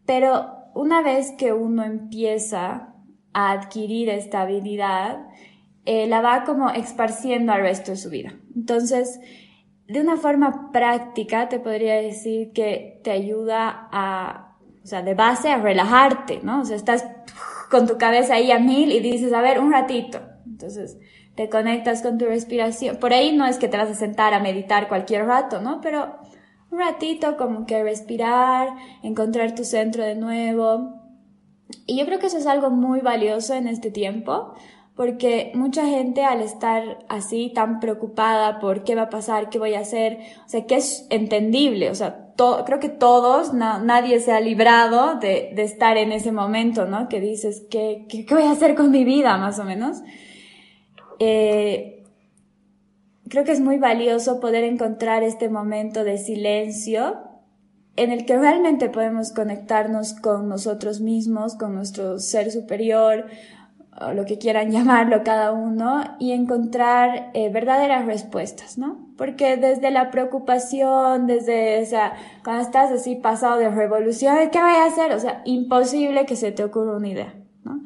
pero 0.06 0.62
una 0.74 1.02
vez 1.02 1.32
que 1.38 1.54
uno 1.54 1.84
empieza 1.84 2.94
a 3.34 3.52
adquirir 3.52 4.10
esta 4.10 4.42
habilidad, 4.42 5.28
eh, 5.86 6.08
la 6.08 6.22
va 6.22 6.44
como 6.44 6.70
esparciendo 6.70 7.52
al 7.52 7.62
resto 7.62 7.92
de 7.92 7.98
su 7.98 8.10
vida. 8.10 8.34
Entonces, 8.56 9.20
de 9.88 10.00
una 10.00 10.18
forma 10.18 10.72
práctica, 10.72 11.50
te 11.50 11.60
podría 11.60 11.96
decir 11.96 12.52
que 12.54 13.00
te 13.04 13.12
ayuda 13.12 13.90
a, 13.92 14.58
o 14.84 14.88
sea, 14.88 15.02
de 15.02 15.16
base 15.16 15.50
a 15.50 15.58
relajarte, 15.58 16.40
¿no? 16.44 16.62
O 16.62 16.66
sea, 16.66 16.76
estás 16.76 17.06
con 17.70 17.88
tu 17.88 17.98
cabeza 17.98 18.36
ahí 18.36 18.52
a 18.52 18.60
mil 18.60 18.92
y 18.92 19.00
dices, 19.00 19.34
a 19.34 19.42
ver, 19.42 19.60
un 19.60 19.72
ratito. 19.72 20.22
Entonces, 20.46 20.98
te 21.42 21.50
conectas 21.50 22.04
con 22.04 22.20
tu 22.20 22.26
respiración. 22.26 22.98
Por 22.98 23.14
ahí 23.14 23.36
no 23.36 23.48
es 23.48 23.58
que 23.58 23.68
te 23.68 23.76
vas 23.76 23.90
a 23.90 23.96
sentar 23.96 24.36
a 24.36 24.40
meditar 24.40 24.88
cualquier 24.88 25.26
rato, 25.26 25.60
¿no? 25.60 25.82
Pero 25.82 26.20
un 26.70 26.78
ratito 26.78 27.36
como 27.36 27.66
que 27.66 27.82
respirar, 27.82 28.70
encontrar 29.02 29.56
tu 29.56 29.64
centro 29.64 30.04
de 30.04 30.14
nuevo. 30.14 31.02
Y 31.88 31.98
yo 31.98 32.06
creo 32.06 32.20
que 32.20 32.28
eso 32.28 32.38
es 32.38 32.46
algo 32.46 32.70
muy 32.70 33.00
valioso 33.00 33.56
en 33.56 33.68
este 33.68 33.90
tiempo, 33.90 34.54
porque 34.96 35.52
mucha 35.56 35.88
gente 35.88 36.24
al 36.24 36.42
estar 36.42 37.00
así 37.10 37.52
tan 37.56 37.80
preocupada 37.80 38.60
por 38.60 38.84
qué 38.84 38.94
va 38.94 39.04
a 39.04 39.10
pasar, 39.10 39.50
qué 39.50 39.58
voy 39.58 39.74
a 39.74 39.80
hacer, 39.80 40.20
o 40.46 40.50
sea, 40.50 40.68
que 40.68 40.76
es 40.76 41.08
entendible, 41.10 41.90
o 41.90 41.96
sea, 41.96 42.34
creo 42.68 42.80
que 42.80 42.90
todos, 42.90 43.52
nadie 43.52 44.20
se 44.20 44.32
ha 44.32 44.40
librado 44.42 45.16
de, 45.16 45.56
estar 45.58 45.98
en 45.98 46.12
ese 46.12 46.32
momento, 46.32 46.86
¿no? 46.86 47.10
Que 47.10 47.20
dices, 47.20 47.66
¿qué, 47.72 48.06
qué, 48.08 48.28
qué 48.28 48.36
voy 48.36 48.44
a 48.44 48.52
hacer 48.52 48.76
con 48.76 48.92
mi 48.92 49.06
vida, 49.06 49.38
más 49.38 49.58
o 49.58 49.64
menos? 49.64 50.04
Eh, 51.24 52.04
creo 53.30 53.44
que 53.44 53.52
es 53.52 53.60
muy 53.60 53.78
valioso 53.78 54.40
poder 54.40 54.64
encontrar 54.64 55.22
este 55.22 55.50
momento 55.50 56.04
de 56.04 56.18
silencio 56.18 57.20
en 57.96 58.12
el 58.12 58.26
que 58.26 58.40
realmente 58.40 58.90
podemos 58.90 59.32
conectarnos 59.32 60.16
con 60.16 60.50
nosotros 60.50 61.00
mismos, 61.00 61.54
con 61.54 61.76
nuestro 61.76 62.18
ser 62.18 62.50
superior, 62.50 63.28
o 64.02 64.14
lo 64.14 64.26
que 64.26 64.40
quieran 64.40 64.72
llamarlo 64.72 65.24
cada 65.24 65.52
uno, 65.52 66.02
y 66.18 66.32
encontrar 66.32 67.30
eh, 67.36 67.50
verdaderas 67.50 68.08
respuestas, 68.08 68.80
¿no? 68.80 69.08
Porque 69.16 69.58
desde 69.58 69.92
la 69.92 70.10
preocupación, 70.10 71.28
desde, 71.28 71.84
o 71.84 71.86
sea, 71.86 72.14
cuando 72.44 72.64
estás 72.64 72.90
así 72.92 73.16
pasado 73.16 73.60
de 73.60 73.70
revolución, 73.70 74.38
¿qué 74.52 74.60
voy 74.60 74.72
a 74.72 74.86
hacer? 74.86 75.12
O 75.12 75.20
sea, 75.20 75.44
imposible 75.46 76.26
que 76.26 76.36
se 76.36 76.52
te 76.52 76.64
ocurra 76.64 76.98
una 76.98 77.10
idea, 77.10 77.36
¿no? 77.64 77.84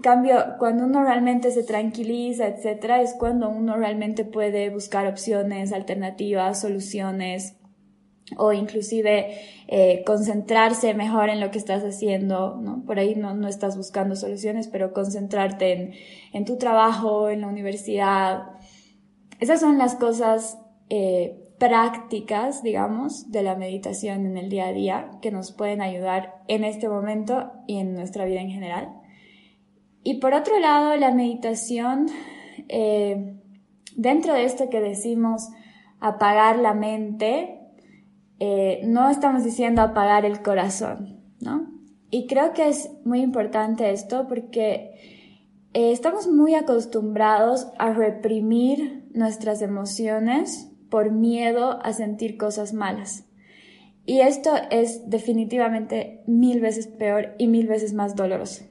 Cambio, 0.00 0.56
cuando 0.58 0.84
uno 0.84 1.02
realmente 1.02 1.50
se 1.50 1.62
tranquiliza, 1.62 2.46
etcétera, 2.48 3.00
es 3.02 3.14
cuando 3.14 3.48
uno 3.48 3.76
realmente 3.76 4.24
puede 4.24 4.70
buscar 4.70 5.06
opciones, 5.06 5.72
alternativas, 5.72 6.60
soluciones 6.60 7.56
o 8.36 8.52
inclusive 8.52 9.36
eh, 9.68 10.02
concentrarse 10.04 10.94
mejor 10.94 11.30
en 11.30 11.40
lo 11.40 11.50
que 11.50 11.58
estás 11.58 11.82
haciendo, 11.82 12.56
¿no? 12.56 12.84
Por 12.84 12.98
ahí 12.98 13.14
no, 13.14 13.34
no 13.34 13.48
estás 13.48 13.76
buscando 13.76 14.16
soluciones, 14.16 14.68
pero 14.68 14.92
concentrarte 14.92 15.72
en, 15.72 15.92
en, 16.32 16.44
tu 16.44 16.56
trabajo, 16.56 17.28
en 17.28 17.40
la 17.42 17.48
universidad. 17.48 18.44
Esas 19.40 19.60
son 19.60 19.78
las 19.78 19.94
cosas 19.96 20.58
eh, 20.88 21.54
prácticas, 21.58 22.62
digamos, 22.62 23.30
de 23.30 23.42
la 23.42 23.54
meditación 23.54 24.26
en 24.26 24.36
el 24.36 24.48
día 24.48 24.68
a 24.68 24.72
día 24.72 25.10
que 25.20 25.30
nos 25.30 25.52
pueden 25.52 25.82
ayudar 25.82 26.42
en 26.48 26.64
este 26.64 26.88
momento 26.88 27.52
y 27.66 27.78
en 27.78 27.94
nuestra 27.94 28.24
vida 28.24 28.40
en 28.40 28.50
general. 28.50 28.99
Y 30.02 30.14
por 30.14 30.34
otro 30.34 30.58
lado, 30.58 30.96
la 30.96 31.12
meditación, 31.12 32.06
eh, 32.68 33.36
dentro 33.96 34.32
de 34.32 34.44
esto 34.44 34.70
que 34.70 34.80
decimos 34.80 35.48
apagar 36.00 36.58
la 36.58 36.72
mente, 36.72 37.60
eh, 38.38 38.80
no 38.84 39.10
estamos 39.10 39.44
diciendo 39.44 39.82
apagar 39.82 40.24
el 40.24 40.40
corazón, 40.40 41.20
¿no? 41.40 41.70
Y 42.10 42.26
creo 42.26 42.54
que 42.54 42.68
es 42.68 42.90
muy 43.04 43.20
importante 43.20 43.90
esto 43.90 44.26
porque 44.26 44.94
eh, 45.74 45.92
estamos 45.92 46.26
muy 46.26 46.54
acostumbrados 46.54 47.68
a 47.78 47.92
reprimir 47.92 49.06
nuestras 49.12 49.60
emociones 49.60 50.72
por 50.88 51.12
miedo 51.12 51.78
a 51.84 51.92
sentir 51.92 52.38
cosas 52.38 52.72
malas. 52.72 53.26
Y 54.06 54.20
esto 54.22 54.50
es 54.70 55.08
definitivamente 55.10 56.22
mil 56.26 56.60
veces 56.60 56.86
peor 56.88 57.34
y 57.38 57.46
mil 57.46 57.68
veces 57.68 57.92
más 57.92 58.16
doloroso 58.16 58.69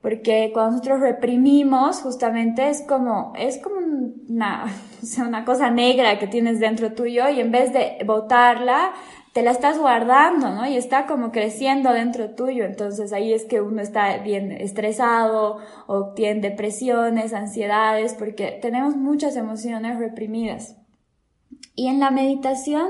porque 0.00 0.50
cuando 0.54 0.72
nosotros 0.72 1.00
reprimimos, 1.00 2.00
justamente 2.00 2.68
es 2.70 2.82
como, 2.82 3.32
es 3.36 3.58
como 3.58 3.76
una, 4.28 4.64
o 5.02 5.06
sea, 5.06 5.26
una 5.26 5.44
cosa 5.44 5.70
negra 5.70 6.18
que 6.18 6.26
tienes 6.26 6.58
dentro 6.58 6.92
tuyo 6.92 7.28
y 7.28 7.40
en 7.40 7.50
vez 7.50 7.72
de 7.72 7.98
botarla, 8.06 8.92
te 9.32 9.42
la 9.42 9.52
estás 9.52 9.78
guardando, 9.78 10.50
¿no? 10.50 10.66
Y 10.66 10.76
está 10.76 11.06
como 11.06 11.30
creciendo 11.30 11.92
dentro 11.92 12.30
tuyo. 12.30 12.64
Entonces 12.64 13.12
ahí 13.12 13.32
es 13.32 13.44
que 13.44 13.60
uno 13.60 13.80
está 13.80 14.16
bien 14.18 14.50
estresado 14.50 15.58
o 15.86 16.12
tiene 16.14 16.40
depresiones, 16.40 17.32
ansiedades, 17.32 18.14
porque 18.14 18.58
tenemos 18.60 18.96
muchas 18.96 19.36
emociones 19.36 19.98
reprimidas. 19.98 20.76
Y 21.76 21.88
en 21.88 22.00
la 22.00 22.10
meditación 22.10 22.88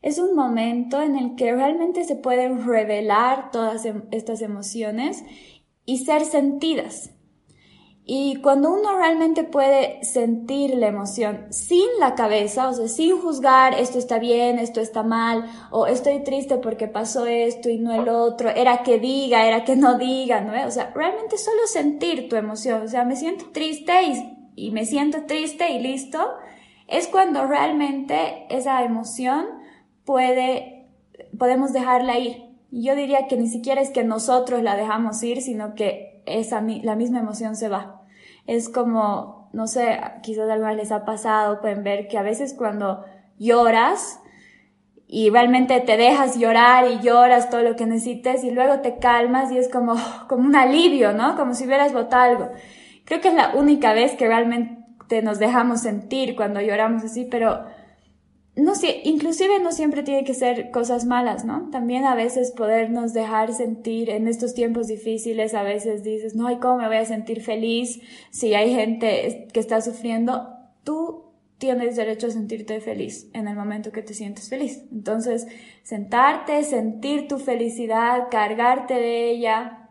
es 0.00 0.18
un 0.18 0.36
momento 0.36 1.00
en 1.00 1.16
el 1.16 1.34
que 1.34 1.54
realmente 1.54 2.04
se 2.04 2.14
pueden 2.14 2.66
revelar 2.66 3.50
todas 3.50 3.84
em, 3.86 4.02
estas 4.12 4.42
emociones 4.42 5.24
y 5.84 6.04
ser 6.04 6.24
sentidas. 6.24 7.10
Y 8.06 8.36
cuando 8.42 8.70
uno 8.70 8.98
realmente 8.98 9.44
puede 9.44 10.04
sentir 10.04 10.74
la 10.74 10.88
emoción 10.88 11.46
sin 11.50 11.86
la 11.98 12.14
cabeza, 12.14 12.68
o 12.68 12.74
sea, 12.74 12.86
sin 12.86 13.18
juzgar 13.18 13.80
esto 13.80 13.98
está 13.98 14.18
bien, 14.18 14.58
esto 14.58 14.82
está 14.82 15.02
mal, 15.02 15.46
o 15.70 15.86
estoy 15.86 16.22
triste 16.22 16.58
porque 16.58 16.86
pasó 16.86 17.24
esto 17.24 17.70
y 17.70 17.78
no 17.78 17.94
el 17.94 18.10
otro, 18.10 18.50
era 18.50 18.82
que 18.82 18.98
diga, 18.98 19.46
era 19.46 19.64
que 19.64 19.74
no 19.74 19.96
diga, 19.96 20.42
¿no? 20.42 20.52
O 20.66 20.70
sea, 20.70 20.92
realmente 20.94 21.38
solo 21.38 21.66
sentir 21.66 22.28
tu 22.28 22.36
emoción, 22.36 22.82
o 22.82 22.88
sea, 22.88 23.06
me 23.06 23.16
siento 23.16 23.46
triste 23.52 24.02
y, 24.02 24.66
y 24.66 24.70
me 24.70 24.84
siento 24.84 25.24
triste 25.24 25.70
y 25.70 25.80
listo, 25.80 26.18
es 26.88 27.08
cuando 27.08 27.46
realmente 27.46 28.46
esa 28.50 28.84
emoción 28.84 29.46
puede, 30.04 30.90
podemos 31.38 31.72
dejarla 31.72 32.18
ir. 32.18 32.53
Yo 32.76 32.96
diría 32.96 33.28
que 33.28 33.36
ni 33.36 33.46
siquiera 33.46 33.80
es 33.80 33.90
que 33.90 34.02
nosotros 34.02 34.60
la 34.60 34.74
dejamos 34.74 35.22
ir, 35.22 35.42
sino 35.42 35.76
que 35.76 36.24
esa, 36.26 36.60
la 36.60 36.96
misma 36.96 37.20
emoción 37.20 37.54
se 37.54 37.68
va. 37.68 38.02
Es 38.48 38.68
como, 38.68 39.48
no 39.52 39.68
sé, 39.68 40.00
quizás 40.24 40.50
a 40.50 40.54
algunos 40.54 40.74
les 40.74 40.90
ha 40.90 41.04
pasado, 41.04 41.60
pueden 41.60 41.84
ver 41.84 42.08
que 42.08 42.18
a 42.18 42.22
veces 42.22 42.52
cuando 42.52 43.04
lloras 43.38 44.18
y 45.06 45.30
realmente 45.30 45.78
te 45.82 45.96
dejas 45.96 46.36
llorar 46.36 46.90
y 46.90 46.98
lloras 46.98 47.48
todo 47.48 47.62
lo 47.62 47.76
que 47.76 47.86
necesites 47.86 48.42
y 48.42 48.50
luego 48.50 48.80
te 48.80 48.98
calmas 48.98 49.52
y 49.52 49.58
es 49.58 49.68
como, 49.68 49.94
como 50.28 50.42
un 50.42 50.56
alivio, 50.56 51.12
¿no? 51.12 51.36
Como 51.36 51.54
si 51.54 51.66
hubieras 51.66 51.92
botado 51.92 52.24
algo. 52.24 52.50
Creo 53.04 53.20
que 53.20 53.28
es 53.28 53.34
la 53.34 53.54
única 53.54 53.92
vez 53.92 54.16
que 54.16 54.26
realmente 54.26 55.22
nos 55.22 55.38
dejamos 55.38 55.82
sentir 55.82 56.34
cuando 56.34 56.60
lloramos 56.60 57.04
así, 57.04 57.24
pero 57.24 57.66
no 58.56 58.76
sé, 58.76 59.00
inclusive 59.04 59.58
no 59.58 59.72
siempre 59.72 60.04
tiene 60.04 60.22
que 60.24 60.34
ser 60.34 60.70
cosas 60.70 61.04
malas, 61.06 61.44
¿no? 61.44 61.70
También 61.70 62.04
a 62.04 62.14
veces 62.14 62.52
podernos 62.52 63.12
dejar 63.12 63.52
sentir 63.52 64.10
en 64.10 64.28
estos 64.28 64.54
tiempos 64.54 64.86
difíciles, 64.86 65.54
a 65.54 65.64
veces 65.64 66.04
dices, 66.04 66.36
no, 66.36 66.50
¿y 66.50 66.58
cómo 66.58 66.78
me 66.78 66.86
voy 66.86 66.98
a 66.98 67.04
sentir 67.04 67.42
feliz 67.42 68.00
si 68.30 68.54
hay 68.54 68.72
gente 68.72 69.48
que 69.52 69.60
está 69.60 69.80
sufriendo? 69.80 70.48
Tú 70.84 71.24
tienes 71.58 71.96
derecho 71.96 72.28
a 72.28 72.30
sentirte 72.30 72.80
feliz 72.80 73.28
en 73.32 73.48
el 73.48 73.56
momento 73.56 73.90
que 73.90 74.02
te 74.02 74.14
sientes 74.14 74.48
feliz. 74.48 74.82
Entonces, 74.92 75.48
sentarte, 75.82 76.62
sentir 76.62 77.26
tu 77.26 77.38
felicidad, 77.38 78.28
cargarte 78.30 78.94
de 78.94 79.30
ella, 79.30 79.83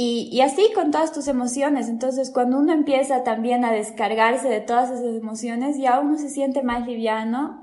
y, 0.00 0.28
y, 0.30 0.42
así 0.42 0.70
con 0.76 0.92
todas 0.92 1.12
tus 1.12 1.26
emociones. 1.26 1.88
Entonces, 1.88 2.30
cuando 2.30 2.56
uno 2.56 2.72
empieza 2.72 3.24
también 3.24 3.64
a 3.64 3.72
descargarse 3.72 4.48
de 4.48 4.60
todas 4.60 4.92
esas 4.92 5.16
emociones, 5.16 5.76
ya 5.76 5.98
uno 5.98 6.16
se 6.18 6.28
siente 6.28 6.62
más 6.62 6.86
liviano. 6.86 7.60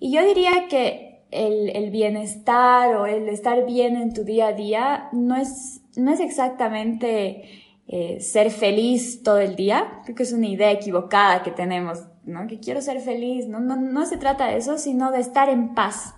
Y 0.00 0.10
yo 0.10 0.24
diría 0.26 0.66
que 0.68 1.22
el, 1.30 1.68
el, 1.76 1.92
bienestar 1.92 2.96
o 2.96 3.06
el 3.06 3.28
estar 3.28 3.64
bien 3.64 3.94
en 3.94 4.12
tu 4.12 4.24
día 4.24 4.48
a 4.48 4.52
día 4.54 5.08
no 5.12 5.36
es, 5.36 5.82
no 5.94 6.10
es 6.12 6.18
exactamente 6.18 7.44
eh, 7.86 8.20
ser 8.22 8.50
feliz 8.50 9.22
todo 9.22 9.38
el 9.38 9.54
día. 9.54 10.00
Creo 10.02 10.16
que 10.16 10.24
es 10.24 10.32
una 10.32 10.48
idea 10.48 10.72
equivocada 10.72 11.44
que 11.44 11.52
tenemos, 11.52 12.08
¿no? 12.24 12.48
Que 12.48 12.58
quiero 12.58 12.80
ser 12.80 13.00
feliz. 13.00 13.46
No, 13.46 13.60
no, 13.60 13.76
no 13.76 14.04
se 14.04 14.16
trata 14.16 14.48
de 14.48 14.56
eso, 14.56 14.78
sino 14.78 15.12
de 15.12 15.20
estar 15.20 15.48
en 15.48 15.76
paz. 15.76 16.16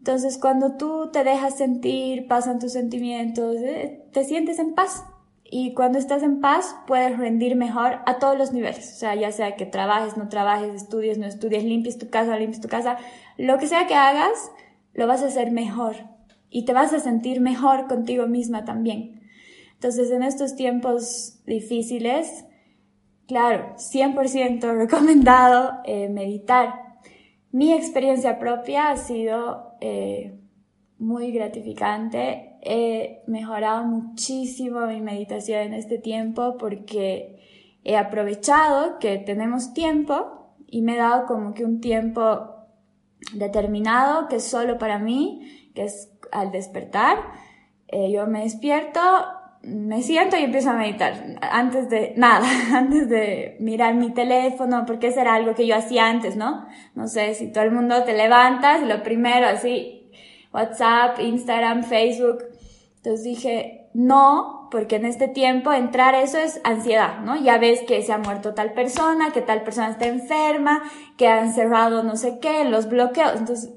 Entonces, 0.00 0.36
cuando 0.36 0.76
tú 0.76 1.10
te 1.12 1.24
dejas 1.24 1.56
sentir, 1.56 2.26
pasan 2.26 2.58
tus 2.58 2.72
sentimientos, 2.72 3.56
eh, 3.56 4.01
te 4.12 4.24
sientes 4.24 4.58
en 4.58 4.74
paz. 4.74 5.04
Y 5.44 5.74
cuando 5.74 5.98
estás 5.98 6.22
en 6.22 6.40
paz, 6.40 6.74
puedes 6.86 7.18
rendir 7.18 7.56
mejor 7.56 8.00
a 8.06 8.18
todos 8.18 8.38
los 8.38 8.52
niveles. 8.52 8.92
O 8.94 8.96
sea, 8.96 9.14
ya 9.14 9.32
sea 9.32 9.56
que 9.56 9.66
trabajes, 9.66 10.16
no 10.16 10.28
trabajes, 10.28 10.74
estudies, 10.74 11.18
no 11.18 11.26
estudies, 11.26 11.64
limpies 11.64 11.98
tu 11.98 12.08
casa, 12.08 12.38
limpies 12.38 12.60
tu 12.60 12.68
casa, 12.68 12.96
lo 13.36 13.58
que 13.58 13.66
sea 13.66 13.86
que 13.86 13.94
hagas, 13.94 14.50
lo 14.94 15.06
vas 15.06 15.22
a 15.22 15.26
hacer 15.26 15.50
mejor. 15.50 15.96
Y 16.48 16.64
te 16.64 16.72
vas 16.72 16.92
a 16.92 17.00
sentir 17.00 17.40
mejor 17.40 17.86
contigo 17.86 18.26
misma 18.26 18.64
también. 18.64 19.20
Entonces, 19.74 20.10
en 20.10 20.22
estos 20.22 20.54
tiempos 20.54 21.42
difíciles, 21.44 22.44
claro, 23.26 23.74
100% 23.76 24.74
recomendado 24.76 25.72
eh, 25.84 26.08
meditar 26.08 26.82
mi 27.52 27.74
experiencia 27.74 28.38
propia 28.38 28.90
ha 28.90 28.96
sido 28.96 29.74
eh, 29.82 30.38
muy 30.98 31.32
gratificante. 31.32 32.51
He 32.64 33.22
mejorado 33.26 33.84
muchísimo 33.84 34.86
mi 34.86 35.00
meditación 35.00 35.62
en 35.62 35.74
este 35.74 35.98
tiempo 35.98 36.56
porque 36.58 37.40
he 37.82 37.96
aprovechado 37.96 39.00
que 39.00 39.18
tenemos 39.18 39.74
tiempo 39.74 40.54
y 40.68 40.82
me 40.82 40.94
he 40.94 40.98
dado 40.98 41.26
como 41.26 41.54
que 41.54 41.64
un 41.64 41.80
tiempo 41.80 42.54
determinado 43.34 44.28
que 44.28 44.36
es 44.36 44.44
solo 44.44 44.78
para 44.78 45.00
mí, 45.00 45.70
que 45.74 45.84
es 45.84 46.12
al 46.30 46.52
despertar. 46.52 47.18
Eh, 47.88 48.12
yo 48.12 48.26
me 48.28 48.44
despierto, 48.44 49.00
me 49.62 50.02
siento 50.02 50.36
y 50.36 50.44
empiezo 50.44 50.70
a 50.70 50.74
meditar. 50.74 51.14
Antes 51.40 51.90
de 51.90 52.14
nada, 52.16 52.46
antes 52.74 53.08
de 53.08 53.56
mirar 53.58 53.94
mi 53.94 54.10
teléfono, 54.12 54.84
porque 54.86 55.08
eso 55.08 55.20
era 55.20 55.34
algo 55.34 55.54
que 55.54 55.66
yo 55.66 55.74
hacía 55.74 56.08
antes, 56.08 56.36
¿no? 56.36 56.66
No 56.94 57.08
sé, 57.08 57.34
si 57.34 57.52
todo 57.52 57.64
el 57.64 57.72
mundo 57.72 58.04
te 58.04 58.16
levantas 58.16 58.82
lo 58.82 59.02
primero 59.02 59.46
así, 59.48 60.10
WhatsApp, 60.52 61.18
Instagram, 61.18 61.82
Facebook. 61.84 62.51
Entonces 63.02 63.24
dije, 63.24 63.90
no, 63.94 64.68
porque 64.70 64.94
en 64.94 65.04
este 65.04 65.26
tiempo 65.26 65.72
entrar 65.72 66.14
eso 66.14 66.38
es 66.38 66.60
ansiedad, 66.62 67.18
¿no? 67.18 67.34
Ya 67.34 67.58
ves 67.58 67.80
que 67.80 68.00
se 68.02 68.12
ha 68.12 68.18
muerto 68.18 68.54
tal 68.54 68.74
persona, 68.74 69.32
que 69.32 69.42
tal 69.42 69.64
persona 69.64 69.90
está 69.90 70.06
enferma, 70.06 70.84
que 71.16 71.26
han 71.26 71.52
cerrado 71.52 72.04
no 72.04 72.14
sé 72.14 72.38
qué, 72.40 72.64
los 72.64 72.88
bloqueos. 72.88 73.32
Entonces, 73.36 73.74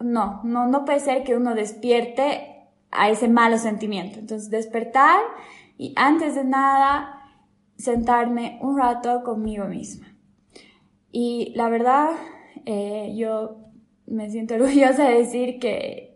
no, 0.00 0.40
no, 0.44 0.66
no 0.66 0.86
puede 0.86 1.00
ser 1.00 1.24
que 1.24 1.36
uno 1.36 1.54
despierte 1.54 2.70
a 2.90 3.10
ese 3.10 3.28
malo 3.28 3.58
sentimiento. 3.58 4.18
Entonces, 4.18 4.48
despertar 4.48 5.20
y 5.76 5.92
antes 5.96 6.34
de 6.34 6.44
nada, 6.44 7.30
sentarme 7.76 8.58
un 8.62 8.78
rato 8.78 9.22
conmigo 9.24 9.66
misma. 9.66 10.06
Y 11.12 11.52
la 11.54 11.68
verdad, 11.68 12.12
eh, 12.64 13.12
yo 13.14 13.58
me 14.06 14.30
siento 14.30 14.54
orgullosa 14.56 15.04
de 15.04 15.18
decir 15.18 15.58
que 15.58 16.07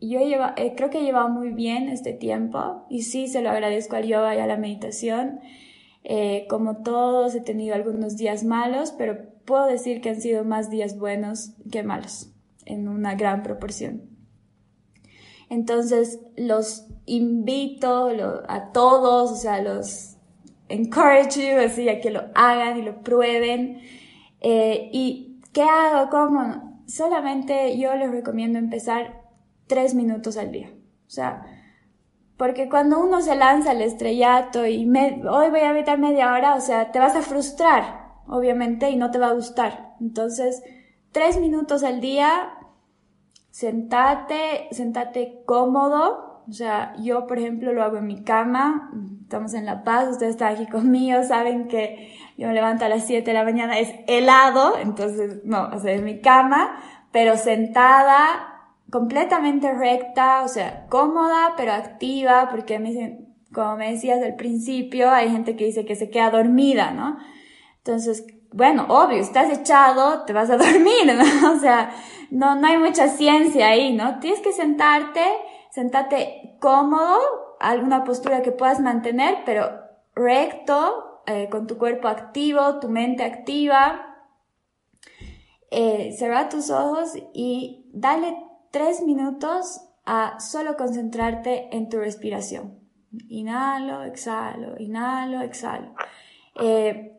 yo 0.00 0.20
lleva, 0.20 0.54
eh, 0.56 0.74
creo 0.76 0.90
que 0.90 1.00
he 1.00 1.04
llevado 1.04 1.28
muy 1.28 1.50
bien 1.50 1.88
este 1.88 2.12
tiempo 2.12 2.86
y 2.88 3.02
sí 3.02 3.28
se 3.28 3.42
lo 3.42 3.50
agradezco 3.50 3.96
al 3.96 4.06
yoga 4.06 4.34
y 4.34 4.38
a 4.38 4.46
la 4.46 4.56
meditación. 4.56 5.40
Eh, 6.04 6.46
como 6.48 6.78
todos, 6.78 7.34
he 7.34 7.40
tenido 7.40 7.74
algunos 7.74 8.16
días 8.16 8.44
malos, 8.44 8.92
pero 8.96 9.18
puedo 9.44 9.66
decir 9.66 10.00
que 10.00 10.10
han 10.10 10.20
sido 10.20 10.44
más 10.44 10.70
días 10.70 10.98
buenos 10.98 11.52
que 11.70 11.82
malos, 11.82 12.32
en 12.64 12.88
una 12.88 13.14
gran 13.14 13.42
proporción. 13.42 14.02
Entonces 15.50 16.20
los 16.36 16.86
invito 17.06 18.10
a 18.48 18.72
todos, 18.72 19.32
o 19.32 19.36
sea, 19.36 19.60
los 19.60 20.16
encourage 20.68 21.40
you, 21.40 21.58
así, 21.60 21.88
a 21.88 22.00
que 22.00 22.10
lo 22.10 22.22
hagan 22.34 22.78
y 22.78 22.82
lo 22.82 23.02
prueben. 23.02 23.80
Eh, 24.40 24.88
¿Y 24.92 25.40
qué 25.52 25.62
hago? 25.62 26.08
¿Cómo? 26.08 26.82
Solamente 26.86 27.76
yo 27.78 27.94
les 27.96 28.10
recomiendo 28.10 28.58
empezar 28.58 29.19
tres 29.70 29.94
minutos 29.94 30.36
al 30.36 30.50
día. 30.50 30.68
O 31.06 31.10
sea, 31.10 31.42
porque 32.36 32.68
cuando 32.68 32.98
uno 32.98 33.22
se 33.22 33.36
lanza 33.36 33.70
al 33.70 33.80
estrellato 33.80 34.66
y 34.66 34.84
hoy 34.86 35.50
voy 35.50 35.60
a 35.60 35.72
meditar 35.72 35.98
media 35.98 36.32
hora, 36.32 36.56
o 36.56 36.60
sea, 36.60 36.90
te 36.90 36.98
vas 36.98 37.14
a 37.14 37.22
frustrar, 37.22 38.14
obviamente, 38.26 38.90
y 38.90 38.96
no 38.96 39.10
te 39.10 39.18
va 39.18 39.28
a 39.28 39.34
gustar. 39.34 39.94
Entonces, 40.00 40.62
tres 41.12 41.38
minutos 41.38 41.84
al 41.84 42.00
día 42.00 42.54
sentate, 43.50 44.68
sentate 44.72 45.42
cómodo. 45.46 46.42
O 46.48 46.52
sea, 46.52 46.94
yo, 46.98 47.26
por 47.26 47.38
ejemplo, 47.38 47.72
lo 47.72 47.84
hago 47.84 47.98
en 47.98 48.06
mi 48.06 48.24
cama. 48.24 48.90
Estamos 49.22 49.54
en 49.54 49.66
La 49.66 49.84
Paz, 49.84 50.08
ustedes 50.08 50.32
están 50.32 50.54
aquí 50.54 50.66
conmigo, 50.66 51.22
saben 51.22 51.68
que 51.68 52.12
yo 52.36 52.48
me 52.48 52.54
levanto 52.54 52.84
a 52.84 52.88
las 52.88 53.06
7 53.06 53.30
de 53.30 53.34
la 53.34 53.44
mañana, 53.44 53.78
es 53.78 53.94
helado, 54.08 54.76
entonces, 54.78 55.44
no, 55.44 55.68
o 55.68 55.78
sea, 55.78 55.92
en 55.92 56.04
mi 56.04 56.20
cama, 56.20 56.80
pero 57.12 57.36
sentada, 57.36 58.49
completamente 58.90 59.72
recta, 59.72 60.42
o 60.42 60.48
sea, 60.48 60.86
cómoda, 60.88 61.54
pero 61.56 61.72
activa, 61.72 62.48
porque 62.50 62.78
me 62.78 63.30
como 63.52 63.76
me 63.76 63.92
decías 63.92 64.22
al 64.22 64.36
principio, 64.36 65.10
hay 65.10 65.30
gente 65.30 65.56
que 65.56 65.64
dice 65.64 65.84
que 65.84 65.96
se 65.96 66.10
queda 66.10 66.30
dormida, 66.30 66.92
¿no? 66.92 67.18
Entonces, 67.78 68.24
bueno, 68.52 68.86
obvio, 68.88 69.18
estás 69.18 69.50
echado, 69.50 70.24
te 70.24 70.32
vas 70.32 70.50
a 70.50 70.56
dormir, 70.56 71.06
¿no? 71.06 71.52
O 71.52 71.58
sea, 71.58 71.92
no, 72.30 72.54
no 72.54 72.66
hay 72.66 72.78
mucha 72.78 73.08
ciencia 73.08 73.68
ahí, 73.68 73.92
¿no? 73.92 74.20
Tienes 74.20 74.40
que 74.40 74.52
sentarte, 74.52 75.22
sentarte 75.70 76.56
cómodo, 76.60 77.18
alguna 77.58 78.04
postura 78.04 78.42
que 78.42 78.52
puedas 78.52 78.80
mantener, 78.80 79.38
pero 79.44 79.68
recto, 80.14 81.22
eh, 81.26 81.48
con 81.50 81.66
tu 81.66 81.76
cuerpo 81.76 82.08
activo, 82.08 82.78
tu 82.80 82.88
mente 82.88 83.24
activa. 83.24 84.06
Eh, 85.72 86.16
tus 86.50 86.70
ojos 86.70 87.16
y 87.32 87.88
dale 87.92 88.36
tres 88.70 89.02
minutos 89.02 89.80
a 90.04 90.40
solo 90.40 90.76
concentrarte 90.76 91.76
en 91.76 91.88
tu 91.88 91.98
respiración. 91.98 92.78
Inhalo, 93.28 94.04
exhalo, 94.04 94.78
inhalo, 94.78 95.40
exhalo. 95.40 95.94
Eh, 96.60 97.16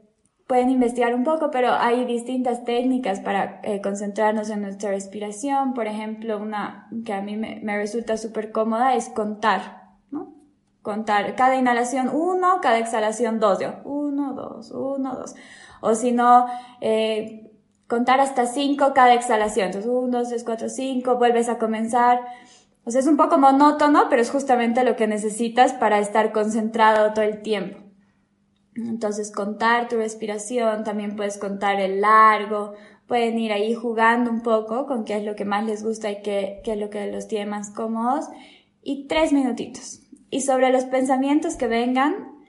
pueden 0.48 0.70
investigar 0.70 1.16
un 1.16 1.24
poco, 1.24 1.52
pero 1.52 1.72
hay 1.72 2.06
distintas 2.06 2.66
técnicas 2.66 3.20
para 3.22 3.62
eh, 3.64 3.82
concentrarnos 3.82 4.50
en 4.50 4.62
nuestra 4.62 4.90
respiración. 4.90 5.74
Por 5.74 5.88
ejemplo, 5.88 6.38
una 6.38 6.90
que 7.06 7.14
a 7.14 7.22
mí 7.22 7.38
me, 7.38 7.62
resulta 7.78 8.18
súper 8.18 8.52
cómoda 8.52 8.96
es 8.96 9.10
contar, 9.10 9.90
¿no? 10.12 10.34
Contar 10.82 11.36
cada 11.36 11.56
inhalación 11.56 12.10
uno, 12.14 12.60
cada 12.62 12.80
exhalación 12.80 13.40
dos, 13.40 13.60
uno, 13.86 14.34
dos, 14.34 14.72
uno, 14.72 15.16
dos. 15.16 15.36
O 15.82 15.96
si 15.96 16.12
no, 16.12 16.48
eh, 16.82 17.51
contar 17.92 18.22
hasta 18.22 18.46
cinco 18.46 18.94
cada 18.96 19.14
exhalación. 19.14 19.66
Entonces, 19.66 19.92
uno, 19.94 20.20
dos, 20.20 20.30
tres, 20.30 20.46
cuatro, 20.46 20.70
cinco, 20.70 21.18
vuelves 21.18 21.50
a 21.50 21.58
comenzar. 21.58 22.22
O 22.86 22.90
sea, 22.90 23.02
es 23.02 23.08
un 23.08 23.18
poco 23.18 23.38
monótono, 23.38 24.08
pero 24.10 24.22
es 24.22 24.32
justamente 24.32 24.86
lo 24.86 24.96
que 24.96 25.08
necesitas 25.08 25.74
para 25.74 26.00
estar 26.00 26.32
concentrado 26.32 27.12
todo 27.12 27.26
el 27.26 27.42
tiempo. 27.42 27.80
Entonces, 28.76 29.30
contar 29.30 29.90
tu 29.90 29.98
respiración, 29.98 30.86
también 30.86 31.18
puedes 31.18 31.38
contar 31.38 31.82
el 31.82 32.00
largo, 32.00 32.76
pueden 33.08 33.38
ir 33.38 33.52
ahí 33.52 33.76
jugando 33.76 34.32
un 34.32 34.40
poco 34.40 34.86
con 34.86 35.04
qué 35.04 35.18
es 35.18 35.26
lo 35.26 35.36
que 35.36 35.44
más 35.44 35.66
les 35.66 35.84
gusta 35.84 36.10
y 36.10 36.22
qué, 36.22 36.62
qué 36.64 36.72
es 36.72 36.80
lo 36.80 36.90
que 36.90 37.12
los 37.12 37.28
tiene 37.28 37.46
más 37.46 37.72
cómodos. 37.72 38.30
Y 38.82 39.06
tres 39.08 39.34
minutitos. 39.34 40.00
Y 40.30 40.40
sobre 40.42 40.72
los 40.72 40.86
pensamientos 40.86 41.58
que 41.58 41.68
vengan, 41.68 42.40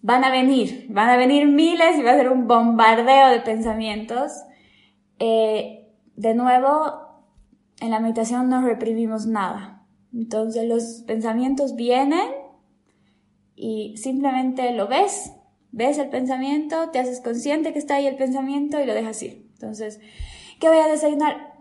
van 0.00 0.22
a 0.22 0.30
venir, 0.30 0.86
van 0.90 1.10
a 1.10 1.16
venir 1.16 1.48
miles 1.48 1.98
y 1.98 2.02
va 2.04 2.12
a 2.12 2.16
ser 2.16 2.30
un 2.30 2.46
bombardeo 2.46 3.30
de 3.30 3.40
pensamientos. 3.40 4.30
Eh, 5.18 5.88
de 6.16 6.34
nuevo, 6.34 7.24
en 7.80 7.90
la 7.90 8.00
meditación 8.00 8.48
no 8.48 8.62
reprimimos 8.62 9.26
nada. 9.26 9.86
Entonces 10.12 10.68
los 10.68 11.04
pensamientos 11.06 11.74
vienen 11.74 12.30
y 13.54 13.96
simplemente 13.96 14.72
lo 14.72 14.88
ves 14.88 15.32
ves 15.76 15.98
el 15.98 16.08
pensamiento, 16.08 16.90
te 16.90 16.98
haces 16.98 17.20
consciente 17.20 17.74
que 17.74 17.78
está 17.78 17.96
ahí 17.96 18.06
el 18.06 18.16
pensamiento 18.16 18.80
y 18.80 18.86
lo 18.86 18.94
dejas 18.94 19.22
ir. 19.22 19.46
Entonces, 19.52 20.00
¿qué 20.58 20.68
voy 20.70 20.78
a 20.78 20.88
desayunar? 20.88 21.54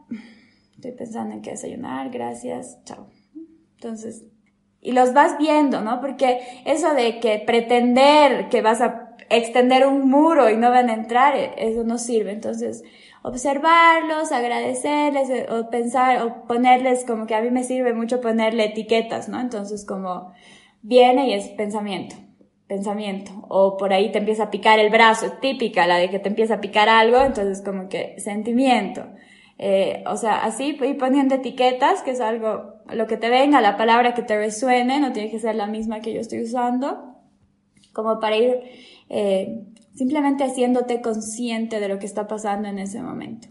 Estoy 0.75 0.93
pensando 0.93 1.35
en 1.35 1.41
qué 1.41 1.51
desayunar, 1.51 2.09
gracias, 2.11 2.81
chao. 2.85 3.09
Entonces, 3.75 4.23
y 4.79 4.93
los 4.93 5.13
vas 5.13 5.37
viendo, 5.37 5.81
¿no? 5.81 5.99
Porque 5.99 6.39
eso 6.65 6.93
de 6.93 7.19
que 7.19 7.43
pretender 7.45 8.47
que 8.47 8.61
vas 8.61 8.79
a 8.79 9.04
extender 9.29 9.87
un 9.87 10.09
muro 10.09 10.49
y 10.49 10.57
no 10.57 10.69
van 10.69 10.89
a 10.89 10.93
entrar, 10.93 11.35
eso 11.57 11.83
no 11.83 11.97
sirve. 11.97 12.31
Entonces, 12.31 12.83
observarlos, 13.23 14.31
agradecerles, 14.31 15.29
eh, 15.29 15.47
o 15.49 15.69
pensar, 15.69 16.21
o 16.21 16.45
ponerles 16.47 17.05
como 17.05 17.25
que 17.25 17.35
a 17.35 17.41
mí 17.41 17.49
me 17.51 17.63
sirve 17.63 17.93
mucho 17.93 18.21
ponerle 18.21 18.65
etiquetas, 18.65 19.29
¿no? 19.29 19.39
Entonces, 19.39 19.85
como 19.85 20.33
viene 20.81 21.29
y 21.29 21.33
es 21.33 21.49
pensamiento 21.49 22.15
pensamiento 22.67 23.31
o 23.47 23.77
por 23.77 23.93
ahí 23.93 24.11
te 24.11 24.19
empieza 24.19 24.43
a 24.45 24.51
picar 24.51 24.79
el 24.79 24.89
brazo, 24.89 25.33
típica 25.41 25.85
la 25.87 25.97
de 25.97 26.09
que 26.09 26.19
te 26.19 26.29
empieza 26.29 26.55
a 26.55 26.61
picar 26.61 26.89
algo, 26.89 27.21
entonces 27.21 27.61
como 27.63 27.89
que 27.89 28.19
sentimiento. 28.19 29.05
eh, 29.57 30.03
o 30.07 30.17
sea, 30.17 30.43
así, 30.43 30.77
ir 30.81 30.97
poniendo 30.97 31.35
etiquetas, 31.35 32.01
que 32.01 32.11
es 32.11 32.19
algo, 32.19 32.73
lo 32.89 33.07
que 33.07 33.17
te 33.17 33.29
venga, 33.29 33.61
la 33.61 33.77
palabra 33.77 34.13
que 34.13 34.21
te 34.21 34.37
resuene, 34.37 34.99
no 34.99 35.13
tiene 35.13 35.31
que 35.31 35.39
ser 35.39 35.55
la 35.55 35.67
misma 35.67 36.01
que 36.01 36.13
yo 36.13 36.19
estoy 36.19 36.41
usando, 36.43 37.15
como 37.93 38.19
para 38.19 38.35
ir 38.35 38.59
eh, 39.09 39.63
simplemente 39.93 40.43
haciéndote 40.43 41.01
consciente 41.01 41.79
de 41.79 41.87
lo 41.87 41.99
que 41.99 42.05
está 42.05 42.27
pasando 42.27 42.67
en 42.67 42.79
ese 42.79 43.01
momento. 43.01 43.47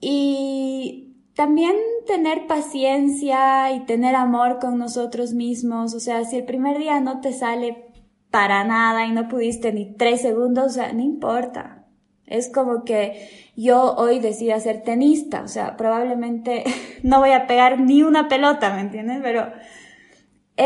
Y 0.00 1.16
también 1.34 1.74
tener 2.06 2.46
paciencia 2.46 3.72
y 3.72 3.84
tener 3.86 4.14
amor 4.14 4.58
con 4.58 4.78
nosotros 4.78 5.32
mismos, 5.32 5.94
o 5.94 6.00
sea, 6.00 6.24
si 6.24 6.36
el 6.36 6.44
primer 6.44 6.78
día 6.78 7.00
no 7.00 7.20
te 7.20 7.32
sale 7.32 7.86
para 8.30 8.64
nada 8.64 9.06
y 9.06 9.12
no 9.12 9.28
pudiste 9.28 9.72
ni 9.72 9.94
tres 9.94 10.22
segundos, 10.22 10.66
o 10.66 10.70
sea, 10.70 10.92
no 10.92 11.02
importa, 11.02 11.86
es 12.26 12.50
como 12.50 12.84
que 12.84 13.28
yo 13.56 13.94
hoy 13.94 14.18
decida 14.18 14.58
ser 14.58 14.82
tenista, 14.82 15.42
o 15.42 15.48
sea, 15.48 15.76
probablemente 15.76 16.64
no 17.02 17.20
voy 17.20 17.32
a 17.32 17.46
pegar 17.46 17.80
ni 17.80 18.02
una 18.02 18.28
pelota, 18.28 18.74
¿me 18.74 18.80
entiendes? 18.80 19.20
Pero 19.22 19.46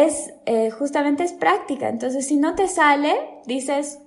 es, 0.04 0.34
eh, 0.46 0.70
justamente 0.70 1.24
es 1.24 1.32
práctica. 1.32 1.88
Entonces, 1.88 2.26
si 2.26 2.36
no 2.36 2.54
te 2.54 2.68
sale, 2.68 3.14
dices, 3.46 4.00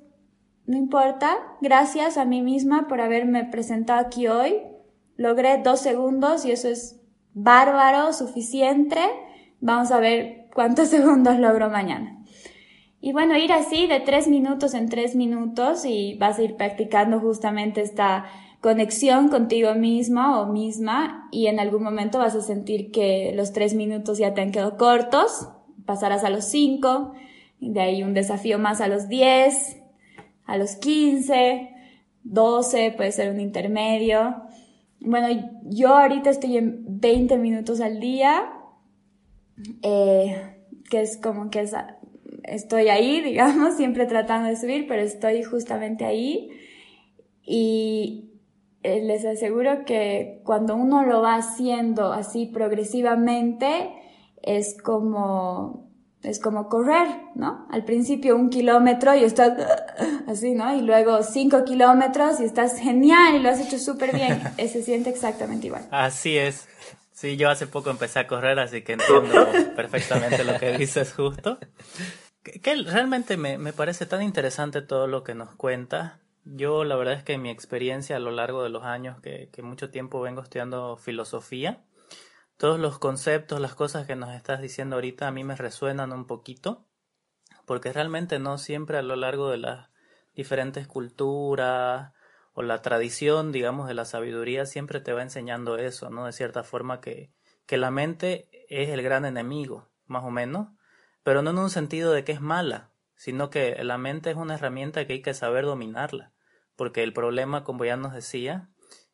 no 0.66 0.78
importa, 0.78 1.38
gracias 1.62 2.18
a 2.18 2.26
mí 2.26 2.42
misma 2.42 2.88
por 2.88 3.02
haberme 3.02 3.46
presentado 3.46 4.00
aquí 4.00 4.28
hoy. 4.28 4.62
Logré 5.18 5.58
dos 5.58 5.80
segundos 5.80 6.46
y 6.46 6.52
eso 6.52 6.70
es 6.70 7.02
bárbaro, 7.34 8.14
suficiente. 8.14 9.00
Vamos 9.62 9.92
a 9.92 10.00
ver 10.00 10.48
cuántos 10.54 10.88
segundos 10.90 11.38
logro 11.40 11.70
mañana. 11.70 12.24
Y 13.02 13.14
bueno, 13.14 13.38
ir 13.38 13.54
así 13.54 13.88
de 13.88 14.02
tres 14.02 14.28
minutos 14.28 14.74
en 14.74 14.90
tres 14.90 15.16
minutos 15.16 15.86
y 15.86 16.16
vas 16.16 16.38
a 16.38 16.44
ir 16.44 16.56
practicando 16.58 17.20
justamente 17.20 17.82
esta 17.82 18.26
conexión 18.62 19.30
contigo 19.30 19.74
misma 19.74 20.42
o 20.42 20.48
misma 20.48 21.30
y 21.32 21.48
en 21.48 21.60
algún 21.60 21.82
momento 21.82 22.20
vas 22.20 22.36
a 22.36 22.42
sentir 22.42 22.92
que 22.92 23.32
los 23.36 23.54
tres 23.54 23.74
minutos 23.74 24.18
ya 24.18 24.34
te 24.34 24.42
han 24.42 24.52
quedado 24.52 24.78
cortos, 24.78 25.48
pasarás 25.90 26.24
a 26.24 26.30
los 26.30 26.46
cinco, 26.46 27.14
de 27.60 27.82
ahí 27.82 28.04
un 28.04 28.14
desafío 28.14 28.60
más 28.60 28.80
a 28.80 28.88
los 28.88 29.10
diez, 29.10 29.78
a 30.46 30.56
los 30.56 30.76
quince, 30.76 31.72
doce, 32.22 32.94
puede 32.96 33.12
ser 33.12 33.32
un 33.32 33.40
intermedio. 33.40 34.36
Bueno, 35.00 35.28
yo 35.64 35.98
ahorita 35.98 36.30
estoy 36.30 36.58
en 36.58 36.86
20 37.02 37.40
minutos 37.40 37.82
al 37.82 38.00
día, 38.00 38.54
eh, 39.82 40.58
que 40.92 41.02
es 41.02 41.18
como 41.18 41.50
que 41.50 41.62
es 41.62 41.74
estoy 42.44 42.90
ahí, 42.90 43.22
digamos, 43.26 43.76
siempre 43.76 44.06
tratando 44.06 44.48
de 44.48 44.58
subir, 44.58 44.86
pero 44.88 45.02
estoy 45.02 45.42
justamente 45.42 46.06
ahí. 46.06 46.52
Y 47.44 48.30
eh, 48.84 49.02
les 49.02 49.26
aseguro 49.26 49.86
que 49.86 50.44
cuando 50.46 50.76
uno 50.76 51.04
lo 51.04 51.24
va 51.24 51.34
haciendo 51.34 52.14
así 52.14 52.46
progresivamente, 52.46 53.90
es 54.42 54.82
como, 54.82 55.92
es 56.24 56.40
como 56.40 56.70
correr, 56.70 57.08
¿no? 57.36 57.68
Al 57.72 57.86
principio 57.86 58.36
un 58.36 58.50
kilómetro 58.50 59.16
y 59.16 59.24
estás 59.24 59.54
así, 60.28 60.54
¿no? 60.54 60.76
Y 60.76 60.82
luego 60.82 61.24
cinco 61.24 61.64
kilómetros 61.64 62.40
y 62.40 62.46
estás 62.46 62.78
genial 62.80 63.36
y 63.36 63.40
lo 63.40 63.50
has 63.50 63.60
hecho 63.60 63.78
súper 63.78 64.14
bien. 64.16 64.42
Se 64.58 64.84
siente 64.84 65.10
exactamente 65.10 65.68
igual. 65.68 65.88
Así 65.92 66.38
es. 66.38 66.68
Sí, 67.12 67.36
yo 67.36 67.50
hace 67.50 67.68
poco 67.68 67.90
empecé 67.90 68.20
a 68.20 68.28
correr, 68.28 68.60
así 68.60 68.82
que 68.82 68.94
entiendo 69.00 69.48
perfectamente 69.76 70.44
lo 70.44 70.58
que 70.58 70.78
dices 70.78 71.14
justo 71.14 71.58
que, 72.44 72.76
realmente 72.84 73.38
me, 73.38 73.58
me, 73.58 73.74
parece 73.74 74.06
tan 74.06 74.22
interesante 74.22 74.82
todo 74.82 75.08
lo 75.08 75.24
que 75.24 75.36
nos 75.36 75.54
cuenta. 75.56 76.20
Yo 76.46 76.84
la 76.84 76.96
verdad 76.96 77.16
es 77.16 77.24
que 77.24 77.34
en 77.34 77.42
mi 77.42 77.50
experiencia 77.50 78.16
a 78.16 78.20
lo 78.20 78.32
largo 78.32 78.64
de 78.64 78.70
los 78.70 78.84
años 78.84 79.20
que, 79.22 79.50
que 79.52 79.62
mucho 79.62 79.92
tiempo 79.92 80.22
vengo 80.22 80.42
estudiando 80.42 80.98
filosofía, 80.98 81.82
todos 82.60 82.78
los 82.78 83.00
conceptos, 83.00 83.62
las 83.62 83.74
cosas 83.74 84.06
que 84.06 84.18
nos 84.18 84.36
estás 84.36 84.62
diciendo 84.62 84.98
ahorita 84.98 85.30
a 85.30 85.32
mí 85.32 85.46
me 85.46 85.56
resuenan 85.56 86.12
un 86.12 86.28
poquito, 86.28 86.86
porque 87.66 87.94
realmente 87.94 88.38
no 88.38 88.58
siempre 88.58 88.98
a 88.98 89.02
lo 89.02 89.16
largo 89.16 89.50
de 89.50 89.58
las 89.58 89.90
diferentes 90.34 90.86
culturas 90.86 92.12
o 92.52 92.62
la 92.62 92.82
tradición, 92.82 93.54
digamos, 93.54 93.88
de 93.88 93.94
la 93.94 94.04
sabiduría 94.04 94.66
siempre 94.66 95.00
te 95.00 95.14
va 95.14 95.22
enseñando 95.22 95.78
eso, 95.78 96.10
¿no? 96.10 96.26
De 96.26 96.34
cierta 96.34 96.64
forma 96.64 97.00
que, 97.00 97.32
que 97.66 97.78
la 97.78 97.92
mente 97.92 98.50
es 98.68 98.90
el 98.90 99.04
gran 99.04 99.24
enemigo, 99.24 99.90
más 100.06 100.26
o 100.26 100.30
menos, 100.30 100.68
pero 101.24 101.42
no 101.42 101.52
en 101.52 101.60
un 101.60 101.70
sentido 101.70 102.12
de 102.12 102.26
que 102.26 102.34
es 102.34 102.42
mala, 102.42 102.92
sino 103.16 103.50
que 103.50 103.82
la 103.86 103.98
mente 103.98 104.32
es 104.32 104.36
una 104.36 104.56
herramienta 104.56 105.08
que 105.08 105.14
hay 105.14 105.22
que 105.22 105.34
saber 105.34 105.64
dominarla, 105.64 106.34
porque 106.76 107.04
el 107.04 107.14
problema, 107.14 107.64
como 107.64 107.86
ya 107.86 107.96
nos 107.96 108.14
decía, 108.14 108.68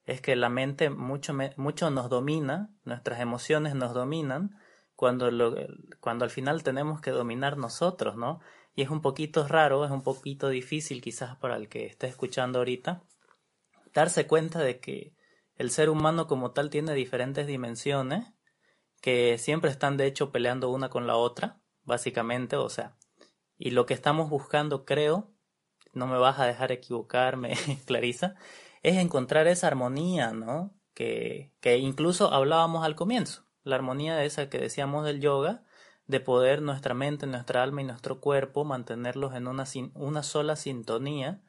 es 0.05 0.21
que 0.21 0.35
la 0.35 0.49
mente 0.49 0.89
mucho, 0.89 1.33
mucho 1.57 1.89
nos 1.89 2.09
domina, 2.09 2.69
nuestras 2.83 3.19
emociones 3.19 3.75
nos 3.75 3.93
dominan, 3.93 4.59
cuando, 4.95 5.29
lo, 5.31 5.55
cuando 5.99 6.25
al 6.25 6.31
final 6.31 6.63
tenemos 6.63 7.01
que 7.01 7.11
dominar 7.11 7.57
nosotros, 7.57 8.15
¿no? 8.15 8.39
Y 8.75 8.81
es 8.81 8.89
un 8.89 9.01
poquito 9.01 9.47
raro, 9.47 9.83
es 9.83 9.91
un 9.91 10.03
poquito 10.03 10.49
difícil 10.49 11.01
quizás 11.01 11.35
para 11.37 11.57
el 11.57 11.69
que 11.69 11.85
esté 11.85 12.07
escuchando 12.07 12.59
ahorita, 12.59 13.03
darse 13.93 14.27
cuenta 14.27 14.59
de 14.59 14.79
que 14.79 15.13
el 15.55 15.71
ser 15.71 15.89
humano 15.89 16.27
como 16.27 16.51
tal 16.51 16.69
tiene 16.69 16.93
diferentes 16.93 17.47
dimensiones 17.47 18.33
que 19.01 19.37
siempre 19.37 19.69
están 19.71 19.97
de 19.97 20.05
hecho 20.05 20.31
peleando 20.31 20.69
una 20.69 20.89
con 20.89 21.07
la 21.07 21.15
otra 21.15 21.61
básicamente, 21.83 22.55
o 22.57 22.69
sea, 22.69 22.95
y 23.57 23.71
lo 23.71 23.85
que 23.85 23.93
estamos 23.93 24.29
buscando, 24.29 24.85
creo, 24.85 25.31
no 25.93 26.07
me 26.07 26.17
vas 26.17 26.39
a 26.39 26.45
dejar 26.45 26.71
equivocarme, 26.71 27.53
Clarisa, 27.85 28.35
es 28.85 28.97
encontrar 28.97 29.47
esa 29.47 29.65
armonía, 29.65 30.31
¿no? 30.31 30.71
Que, 30.93 31.51
que 31.59 31.79
incluso 31.79 32.31
hablábamos 32.31 32.85
al 32.85 32.95
comienzo, 32.95 33.43
la 33.63 33.75
armonía 33.75 34.23
esa 34.23 34.47
que 34.47 34.59
decíamos 34.59 35.05
del 35.05 35.21
yoga, 35.21 35.63
de 36.05 36.19
poder 36.19 36.61
nuestra 36.61 36.93
mente, 36.93 37.25
nuestra 37.25 37.63
alma 37.63 37.81
y 37.81 37.85
nuestro 37.85 38.21
cuerpo 38.21 38.63
mantenerlos 38.63 39.33
en 39.33 39.47
una, 39.47 39.65
una 39.95 40.21
sola 40.21 40.55
sintonía 40.55 41.41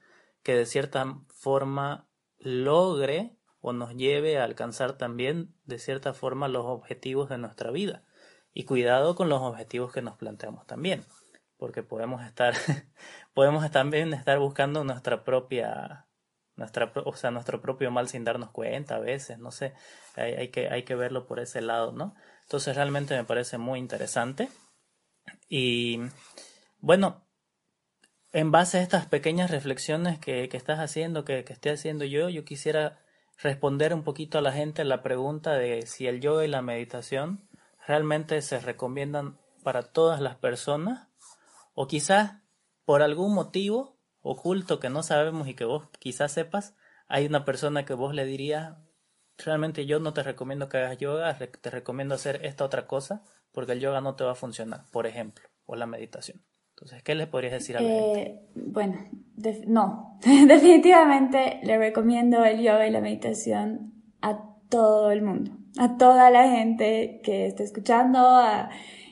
que 0.43 0.55
de 0.57 0.65
cierta 0.65 1.19
forma 1.29 2.09
logre 2.39 3.37
o 3.61 3.75
nos 3.75 3.95
lleve 3.95 4.39
a 4.39 4.45
alcanzar 4.45 4.97
también 4.97 5.55
de 5.67 5.79
cierta 5.79 6.15
forma 6.15 6.49
los 6.49 6.65
objetivos 6.65 7.29
de 7.29 7.37
nuestra 7.37 7.71
vida. 7.71 8.03
Y 8.55 8.65
cuidado 8.65 9.15
con 9.15 9.29
los 9.29 9.43
objetivos 9.43 9.93
que 9.93 10.01
nos 10.01 10.17
planteamos 10.17 10.67
también, 10.67 11.05
porque 11.59 11.83
podemos 11.83 12.25
estar, 12.25 12.55
podemos 13.35 13.71
también 13.71 14.15
estar 14.15 14.39
buscando 14.39 14.85
nuestra 14.85 15.23
propia, 15.23 16.06
nuestra, 16.57 16.93
o 17.05 17.15
sea, 17.15 17.31
nuestro 17.31 17.61
propio 17.61 17.91
mal 17.91 18.09
sin 18.09 18.25
darnos 18.25 18.51
cuenta 18.51 18.97
a 18.97 19.01
veces, 19.01 19.39
no 19.39 19.51
sé, 19.51 19.75
hay, 20.15 20.35
hay, 20.35 20.49
que, 20.49 20.69
hay 20.69 20.85
que 20.85 20.95
verlo 20.95 21.27
por 21.27 21.39
ese 21.39 21.61
lado, 21.61 21.93
¿no? 21.93 22.15
Entonces 22.43 22.75
realmente 22.75 23.17
me 23.17 23.25
parece 23.25 23.59
muy 23.59 23.79
interesante. 23.79 24.49
Y 25.49 26.01
bueno, 26.79 27.27
en 28.33 28.51
base 28.51 28.79
a 28.79 28.83
estas 28.83 29.07
pequeñas 29.07 29.51
reflexiones 29.51 30.19
que, 30.19 30.49
que 30.49 30.57
estás 30.57 30.79
haciendo, 30.79 31.25
que, 31.25 31.45
que 31.45 31.53
estoy 31.53 31.73
haciendo 31.73 32.05
yo, 32.05 32.29
yo 32.29 32.45
quisiera 32.45 33.01
responder 33.39 33.93
un 33.93 34.03
poquito 34.03 34.39
a 34.39 34.43
la 34.43 34.53
gente 34.53 34.85
la 34.85 35.03
pregunta 35.03 35.55
de 35.55 35.87
si 35.87 36.07
el 36.07 36.21
yoga 36.21 36.45
y 36.45 36.49
la 36.49 36.63
meditación 36.63 37.49
realmente 37.87 38.41
se 38.43 38.61
recomiendan 38.61 39.39
para 39.63 39.83
todas 39.83 40.21
las 40.21 40.37
personas 40.37 41.09
o 41.75 41.87
quizás 41.87 42.37
por 42.85 43.03
algún 43.03 43.35
motivo 43.35 43.96
oculto 44.27 44.81
que 44.81 44.91
no 44.91 45.03
sabemos 45.03 45.49
y 45.49 45.55
que 45.55 45.65
vos 45.65 45.85
quizás 45.99 46.33
sepas, 46.33 46.75
hay 47.09 47.27
una 47.27 47.45
persona 47.45 47.85
que 47.85 47.95
vos 47.95 48.15
le 48.15 48.25
diría, 48.25 48.79
realmente 49.39 49.87
yo 49.87 50.01
no 50.01 50.13
te 50.13 50.23
recomiendo 50.23 50.69
que 50.69 50.79
hagas 50.79 50.99
yoga, 50.99 51.37
te 51.37 51.71
recomiendo 51.71 52.15
hacer 52.15 52.45
esta 52.45 52.65
otra 52.65 52.87
cosa 52.87 53.23
porque 53.53 53.73
el 53.73 53.81
yoga 53.81 54.01
no 54.01 54.17
te 54.17 54.25
va 54.25 54.33
a 54.33 54.35
funcionar, 54.37 54.85
por 54.91 55.07
ejemplo, 55.07 55.49
o 55.65 55.77
la 55.77 55.87
meditación. 55.87 56.43
Entonces, 56.71 57.03
¿qué 57.03 57.15
le 57.15 57.27
podrías 57.27 57.55
decir 57.55 57.77
a 57.79 57.81
la 57.81 57.89
gente? 57.89 58.21
Eh, 58.21 58.49
bueno, 58.55 58.97
no, 59.67 60.19
definitivamente 60.47 61.61
le 61.63 61.79
recomiendo 61.79 62.45
el 62.45 62.61
yoga 62.61 62.87
y 62.87 62.91
la 62.91 63.01
meditación 63.01 63.95
a 64.21 64.39
todo 64.69 65.11
el 65.11 65.23
mundo, 65.23 65.53
a 65.79 65.97
toda 65.97 66.31
la 66.31 66.51
gente 66.51 67.21
que 67.23 67.47
esté 67.47 67.63
escuchando, 67.63 68.43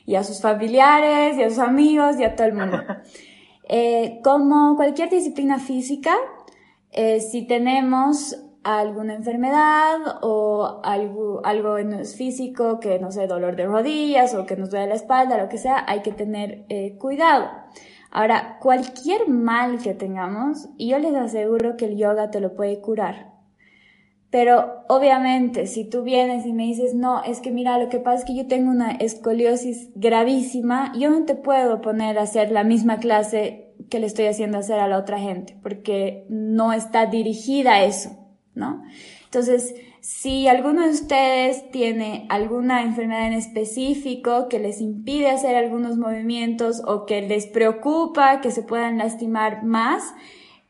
y 0.05 0.15
a 0.15 0.23
sus 0.23 0.41
familiares, 0.41 1.37
y 1.37 1.43
a 1.43 1.49
sus 1.49 1.59
amigos, 1.59 2.19
y 2.19 2.23
a 2.23 2.35
todo 2.35 2.47
el 2.47 2.53
mundo. 2.53 2.77
Eh, 3.67 4.19
como 4.23 4.75
cualquier 4.75 5.09
disciplina 5.09 5.59
física, 5.59 6.15
eh, 6.91 7.19
si 7.19 7.47
tenemos 7.47 8.37
alguna 8.63 9.13
enfermedad 9.13 10.19
o 10.23 10.81
algo, 10.83 11.41
algo 11.43 11.77
en 11.77 12.05
físico, 12.05 12.79
que 12.79 12.99
no 12.99 13.11
sé, 13.11 13.27
dolor 13.27 13.55
de 13.55 13.65
rodillas 13.65 14.33
o 14.33 14.45
que 14.45 14.55
nos 14.55 14.71
duele 14.71 14.87
la 14.87 14.95
espalda, 14.95 15.37
lo 15.37 15.49
que 15.49 15.57
sea, 15.57 15.83
hay 15.87 16.01
que 16.01 16.11
tener 16.11 16.65
eh, 16.69 16.97
cuidado. 16.97 17.49
Ahora, 18.09 18.57
cualquier 18.61 19.27
mal 19.27 19.79
que 19.79 19.93
tengamos, 19.93 20.69
yo 20.79 20.97
les 20.99 21.13
aseguro 21.15 21.75
que 21.77 21.85
el 21.85 21.97
yoga 21.97 22.31
te 22.31 22.39
lo 22.39 22.55
puede 22.55 22.79
curar. 22.81 23.34
Pero 24.29 24.83
obviamente, 24.89 25.65
si 25.67 25.85
tú 25.85 26.03
vienes 26.03 26.45
y 26.45 26.53
me 26.53 26.63
dices, 26.63 26.93
no, 26.93 27.23
es 27.23 27.39
que 27.39 27.51
mira, 27.51 27.77
lo 27.77 27.89
que 27.89 27.99
pasa 27.99 28.19
es 28.19 28.25
que 28.25 28.35
yo 28.35 28.47
tengo 28.47 28.69
una 28.69 28.91
escoliosis 28.91 29.91
gravísima, 29.95 30.91
yo 30.97 31.09
no 31.09 31.25
te 31.25 31.35
puedo 31.35 31.81
poner 31.81 32.17
a 32.17 32.23
hacer 32.23 32.51
la 32.51 32.63
misma 32.63 32.99
clase 32.99 33.73
que 33.89 33.99
le 33.99 34.07
estoy 34.07 34.25
haciendo 34.25 34.57
hacer 34.57 34.79
a 34.79 34.87
la 34.87 34.97
otra 34.97 35.19
gente, 35.19 35.57
porque 35.61 36.25
no 36.29 36.73
está 36.73 37.05
dirigida 37.05 37.75
a 37.75 37.83
eso, 37.85 38.17
¿no? 38.55 38.83
Entonces, 39.25 39.75
si 40.01 40.47
alguno 40.47 40.83
de 40.83 40.91
ustedes 40.91 41.71
tiene 41.71 42.27
alguna 42.29 42.83
enfermedad 42.83 43.27
en 43.27 43.33
específico 43.33 44.49
que 44.49 44.59
les 44.59 44.79
impide 44.79 45.31
hacer 45.31 45.55
algunos 45.55 45.97
movimientos 45.97 46.81
o 46.85 47.05
que 47.05 47.21
les 47.21 47.47
preocupa 47.47 48.39
que 48.39 48.51
se 48.51 48.61
puedan 48.61 48.97
lastimar 48.99 49.63
más, 49.63 50.13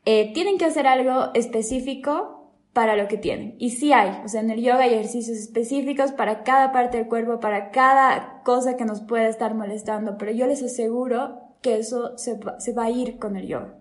eh, 0.06 0.32
tienen 0.32 0.56
que 0.56 0.64
hacer 0.64 0.86
algo 0.86 1.34
específico 1.34 2.35
para 2.76 2.94
lo 2.94 3.08
que 3.08 3.16
tienen. 3.16 3.54
Y 3.58 3.70
sí 3.70 3.94
hay, 3.94 4.20
o 4.22 4.28
sea, 4.28 4.42
en 4.42 4.50
el 4.50 4.60
yoga 4.60 4.80
hay 4.80 4.92
ejercicios 4.92 5.38
específicos 5.38 6.12
para 6.12 6.42
cada 6.42 6.72
parte 6.72 6.98
del 6.98 7.08
cuerpo, 7.08 7.40
para 7.40 7.70
cada 7.70 8.42
cosa 8.44 8.76
que 8.76 8.84
nos 8.84 9.00
pueda 9.00 9.28
estar 9.28 9.54
molestando, 9.54 10.18
pero 10.18 10.30
yo 10.32 10.46
les 10.46 10.62
aseguro 10.62 11.40
que 11.62 11.78
eso 11.78 12.18
se 12.18 12.38
se 12.58 12.72
va 12.74 12.84
a 12.84 12.90
ir 12.90 13.18
con 13.18 13.34
el 13.38 13.46
yoga. 13.46 13.78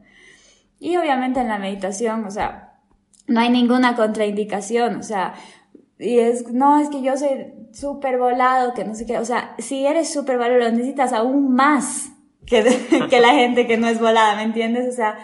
Y 0.80 0.96
obviamente 0.96 1.42
en 1.42 1.50
la 1.50 1.60
meditación, 1.60 2.24
o 2.24 2.32
sea, 2.32 2.80
no 3.28 3.42
hay 3.42 3.50
ninguna 3.50 3.98
contraindicación, 3.98 4.96
o 4.96 5.04
sea, 5.04 5.34
y 6.00 6.20
es, 6.20 6.54
no, 6.54 6.80
es 6.80 6.88
que 6.88 7.02
yo 7.02 7.18
soy 7.18 7.54
súper 7.74 8.18
volado, 8.18 8.74
que 8.74 8.86
no 8.86 8.96
sé 8.96 9.06
qué, 9.06 9.18
o 9.18 9.26
sea, 9.26 9.56
si 9.58 9.86
eres 9.86 10.14
súper 10.14 10.38
volado, 10.38 10.58
lo 10.58 10.72
necesitas 10.72 11.12
aún 11.12 11.54
más 11.54 12.14
que, 12.46 12.64
que 13.10 13.20
la 13.20 13.34
gente 13.34 13.68
que 13.68 13.76
no 13.76 13.90
es 13.90 14.00
volada, 14.00 14.38
¿me 14.38 14.44
entiendes? 14.44 14.88
O 14.88 14.96
sea, 14.96 15.18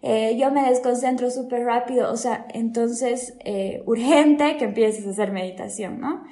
eh, 0.00 0.36
yo 0.38 0.50
me 0.52 0.68
desconcentro 0.68 1.30
súper 1.30 1.64
rápido, 1.64 2.12
o 2.12 2.16
sea, 2.16 2.46
entonces, 2.54 3.36
eh, 3.44 3.82
urgente 3.86 4.56
que 4.56 4.66
empieces 4.66 5.06
a 5.06 5.10
hacer 5.10 5.32
meditación, 5.32 6.00
¿no? 6.00 6.24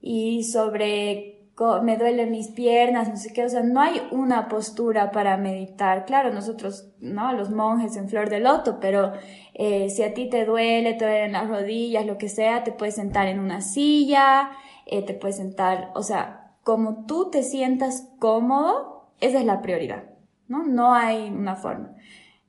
Y 0.00 0.44
sobre 0.44 1.38
me 1.82 1.96
duelen 1.96 2.32
mis 2.32 2.48
piernas, 2.48 3.08
no 3.08 3.16
sé 3.16 3.32
qué, 3.32 3.44
o 3.44 3.48
sea, 3.48 3.62
no 3.62 3.80
hay 3.80 4.02
una 4.10 4.48
postura 4.48 5.12
para 5.12 5.36
meditar. 5.36 6.06
Claro, 6.06 6.32
nosotros, 6.32 6.88
¿no? 6.98 7.32
Los 7.34 7.50
monjes 7.50 7.96
en 7.96 8.08
flor 8.08 8.30
de 8.30 8.40
loto, 8.40 8.80
pero 8.80 9.12
eh, 9.54 9.88
si 9.88 10.02
a 10.02 10.12
ti 10.12 10.28
te 10.28 10.44
duele, 10.44 10.94
te 10.94 11.04
duelen 11.04 11.32
las 11.32 11.48
rodillas, 11.48 12.04
lo 12.04 12.18
que 12.18 12.28
sea, 12.28 12.64
te 12.64 12.72
puedes 12.72 12.96
sentar 12.96 13.28
en 13.28 13.38
una 13.38 13.60
silla, 13.60 14.50
te 14.86 15.14
puedes 15.14 15.36
sentar, 15.36 15.92
o 15.94 16.02
sea, 16.02 16.52
como 16.64 17.06
tú 17.06 17.30
te 17.30 17.44
sientas 17.44 18.08
cómodo, 18.18 19.06
esa 19.20 19.38
es 19.38 19.44
la 19.44 19.62
prioridad, 19.62 20.04
¿no? 20.48 20.64
No 20.64 20.94
hay 20.94 21.28
una 21.28 21.54
forma. 21.54 21.94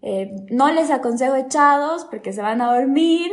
Eh, 0.06 0.36
no 0.52 0.70
les 0.70 0.92
aconsejo 0.92 1.36
echados 1.36 2.06
porque 2.06 2.34
se 2.34 2.42
van 2.42 2.62
a 2.62 2.76
dormir, 2.76 3.32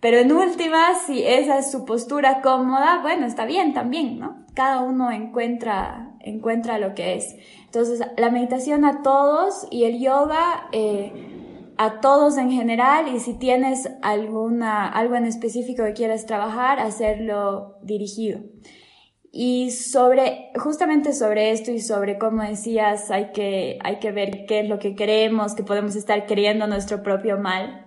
pero 0.00 0.18
en 0.18 0.32
última, 0.32 0.96
si 1.06 1.22
esa 1.24 1.58
es 1.58 1.70
su 1.70 1.84
postura 1.84 2.42
cómoda, 2.42 2.98
bueno, 3.02 3.24
está 3.24 3.46
bien 3.46 3.72
también, 3.72 4.18
¿no? 4.18 4.44
Cada 4.54 4.80
uno 4.80 5.12
encuentra, 5.12 6.16
encuentra 6.20 6.78
lo 6.78 6.94
que 6.94 7.14
es. 7.14 7.36
Entonces, 7.64 8.00
la 8.16 8.30
meditación 8.30 8.84
a 8.84 9.02
todos 9.02 9.68
y 9.70 9.84
el 9.84 10.00
yoga 10.00 10.68
eh, 10.72 11.12
a 11.78 12.00
todos 12.00 12.36
en 12.36 12.50
general 12.50 13.14
y 13.14 13.20
si 13.20 13.34
tienes 13.34 13.88
alguna, 14.02 14.88
algo 14.88 15.14
en 15.14 15.24
específico 15.24 15.84
que 15.84 15.92
quieras 15.92 16.26
trabajar, 16.26 16.80
hacerlo 16.80 17.76
dirigido. 17.82 18.40
Y 19.40 19.70
sobre, 19.70 20.50
justamente 20.56 21.12
sobre 21.12 21.52
esto 21.52 21.70
y 21.70 21.78
sobre 21.78 22.18
cómo 22.18 22.42
decías, 22.42 23.12
hay 23.12 23.30
que, 23.30 23.78
hay 23.84 24.00
que 24.00 24.10
ver 24.10 24.46
qué 24.46 24.58
es 24.58 24.68
lo 24.68 24.80
que 24.80 24.96
queremos, 24.96 25.54
que 25.54 25.62
podemos 25.62 25.94
estar 25.94 26.26
queriendo 26.26 26.66
nuestro 26.66 27.04
propio 27.04 27.38
mal. 27.38 27.86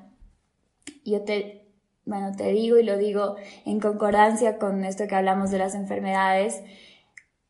Yo 1.04 1.24
te, 1.26 1.68
bueno, 2.06 2.32
te 2.38 2.54
digo 2.54 2.80
y 2.80 2.84
lo 2.84 2.98
digo 2.98 3.36
en 3.66 3.82
concordancia 3.82 4.60
con 4.60 4.86
esto 4.86 5.08
que 5.10 5.16
hablamos 5.16 5.52
de 5.52 5.58
las 5.58 5.76
enfermedades, 5.76 6.64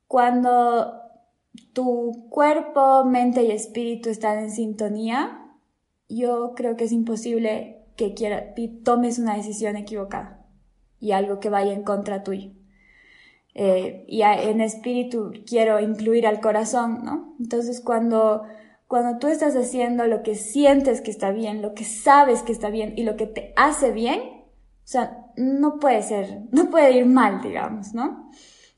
cuando 0.08 1.00
tu 1.74 2.28
cuerpo, 2.32 3.06
mente 3.06 3.44
y 3.44 3.52
espíritu 3.52 4.10
están 4.10 4.40
en 4.40 4.50
sintonía, 4.50 5.48
yo 6.10 6.54
creo 6.56 6.76
que 6.76 6.86
es 6.86 6.92
imposible 6.92 7.86
que 7.96 8.16
quiera, 8.16 8.56
tomes 8.84 9.20
una 9.20 9.36
decisión 9.38 9.76
equivocada 9.76 10.44
y 11.00 11.12
algo 11.12 11.40
que 11.40 11.52
vaya 11.52 11.74
en 11.74 11.84
contra 11.84 12.24
tuyo. 12.24 12.60
Eh, 13.54 14.06
y 14.08 14.22
en 14.22 14.62
espíritu 14.62 15.34
quiero 15.46 15.80
incluir 15.80 16.26
al 16.26 16.40
corazón, 16.40 17.04
¿no? 17.04 17.36
Entonces 17.40 17.82
cuando, 17.82 18.44
cuando 18.88 19.20
tú 19.20 19.28
estás 19.28 19.56
haciendo 19.56 20.08
lo 20.08 20.24
que 20.24 20.36
sientes 20.36 21.02
que 21.02 21.12
está 21.12 21.32
bien, 21.32 21.62
lo 21.62 21.74
que 21.74 21.84
sabes 21.84 22.44
que 22.44 22.54
está 22.54 22.70
bien 22.70 22.94
y 22.96 23.04
lo 23.04 23.18
que 23.18 23.28
te 23.28 23.54
hace 23.58 23.92
bien, 23.92 24.22
o 24.22 24.88
sea, 24.88 25.26
no 25.36 25.80
puede 25.80 26.02
ser, 26.02 26.44
no 26.52 26.70
puede 26.70 26.98
ir 26.98 27.06
mal, 27.06 27.42
digamos, 27.42 27.94
¿no? 27.94 28.30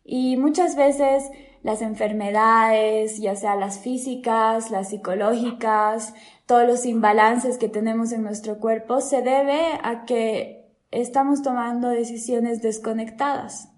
Y 0.04 0.38
muchas 0.38 0.76
veces 0.76 1.30
las 1.62 1.82
enfermedades, 1.82 3.20
ya 3.20 3.36
sea 3.36 3.56
las 3.56 3.80
físicas, 3.80 4.70
las 4.70 4.90
psicológicas, 4.90 6.14
todos 6.46 6.68
los 6.68 6.86
imbalances 6.86 7.58
que 7.58 7.70
tenemos 7.70 8.12
en 8.12 8.24
nuestro 8.24 8.60
cuerpo, 8.60 9.00
se 9.00 9.22
debe 9.22 9.80
a 9.82 10.04
que 10.06 10.68
estamos 10.92 11.42
tomando 11.42 11.88
decisiones 11.88 12.62
desconectadas. 12.62 13.73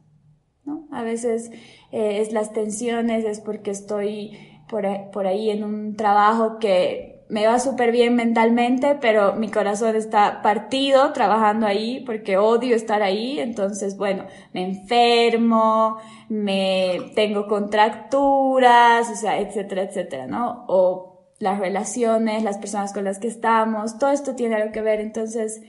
¿No? 0.66 0.88
A 0.92 1.04
veces 1.04 1.52
eh, 1.92 2.22
es 2.22 2.32
las 2.32 2.54
tensiones, 2.54 3.26
es 3.26 3.40
porque 3.40 3.72
estoy 3.72 4.38
por 4.68 5.28
ahí 5.28 5.52
en 5.52 5.64
un 5.64 5.96
trabajo 5.96 6.58
que 6.60 7.16
me 7.28 7.48
va 7.48 7.60
súper 7.60 7.92
bien 7.92 8.16
mentalmente, 8.16 8.98
pero 9.02 9.34
mi 9.34 9.50
corazón 9.50 9.96
está 9.96 10.42
partido 10.42 11.12
trabajando 11.12 11.66
ahí 11.66 12.02
porque 12.06 12.38
odio 12.38 12.76
estar 12.76 13.02
ahí. 13.02 13.40
Entonces, 13.40 13.98
bueno, 13.98 14.26
me 14.54 14.64
enfermo, 14.64 15.98
me 16.30 17.12
tengo 17.16 17.48
contracturas, 17.48 19.10
o 19.10 19.16
sea, 19.16 19.40
etcétera, 19.40 19.84
etcétera, 19.84 20.28
¿no? 20.28 20.66
O 20.68 21.32
las 21.40 21.60
relaciones, 21.60 22.44
las 22.44 22.58
personas 22.60 22.94
con 22.94 23.04
las 23.04 23.20
que 23.20 23.28
estamos, 23.28 23.98
todo 23.98 24.12
esto 24.12 24.36
tiene 24.36 24.56
algo 24.56 24.72
que 24.72 24.82
ver. 24.82 25.00
Entonces, 25.00 25.62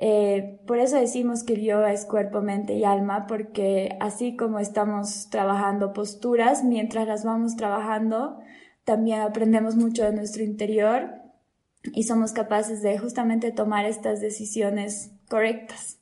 eh, 0.00 0.60
por 0.64 0.78
eso 0.78 0.96
decimos 0.96 1.42
que 1.42 1.54
el 1.54 1.62
yoga 1.62 1.92
es 1.92 2.04
cuerpo, 2.04 2.40
mente 2.40 2.74
y 2.74 2.84
alma, 2.84 3.26
porque 3.26 3.96
así 3.98 4.36
como 4.36 4.60
estamos 4.60 5.28
trabajando 5.28 5.92
posturas, 5.92 6.62
mientras 6.62 7.08
las 7.08 7.24
vamos 7.24 7.56
trabajando, 7.56 8.38
también 8.84 9.20
aprendemos 9.20 9.74
mucho 9.74 10.04
de 10.04 10.12
nuestro 10.12 10.44
interior 10.44 11.10
y 11.82 12.04
somos 12.04 12.30
capaces 12.30 12.80
de 12.80 12.96
justamente 12.96 13.50
tomar 13.50 13.86
estas 13.86 14.20
decisiones 14.20 15.10
correctas. 15.28 15.98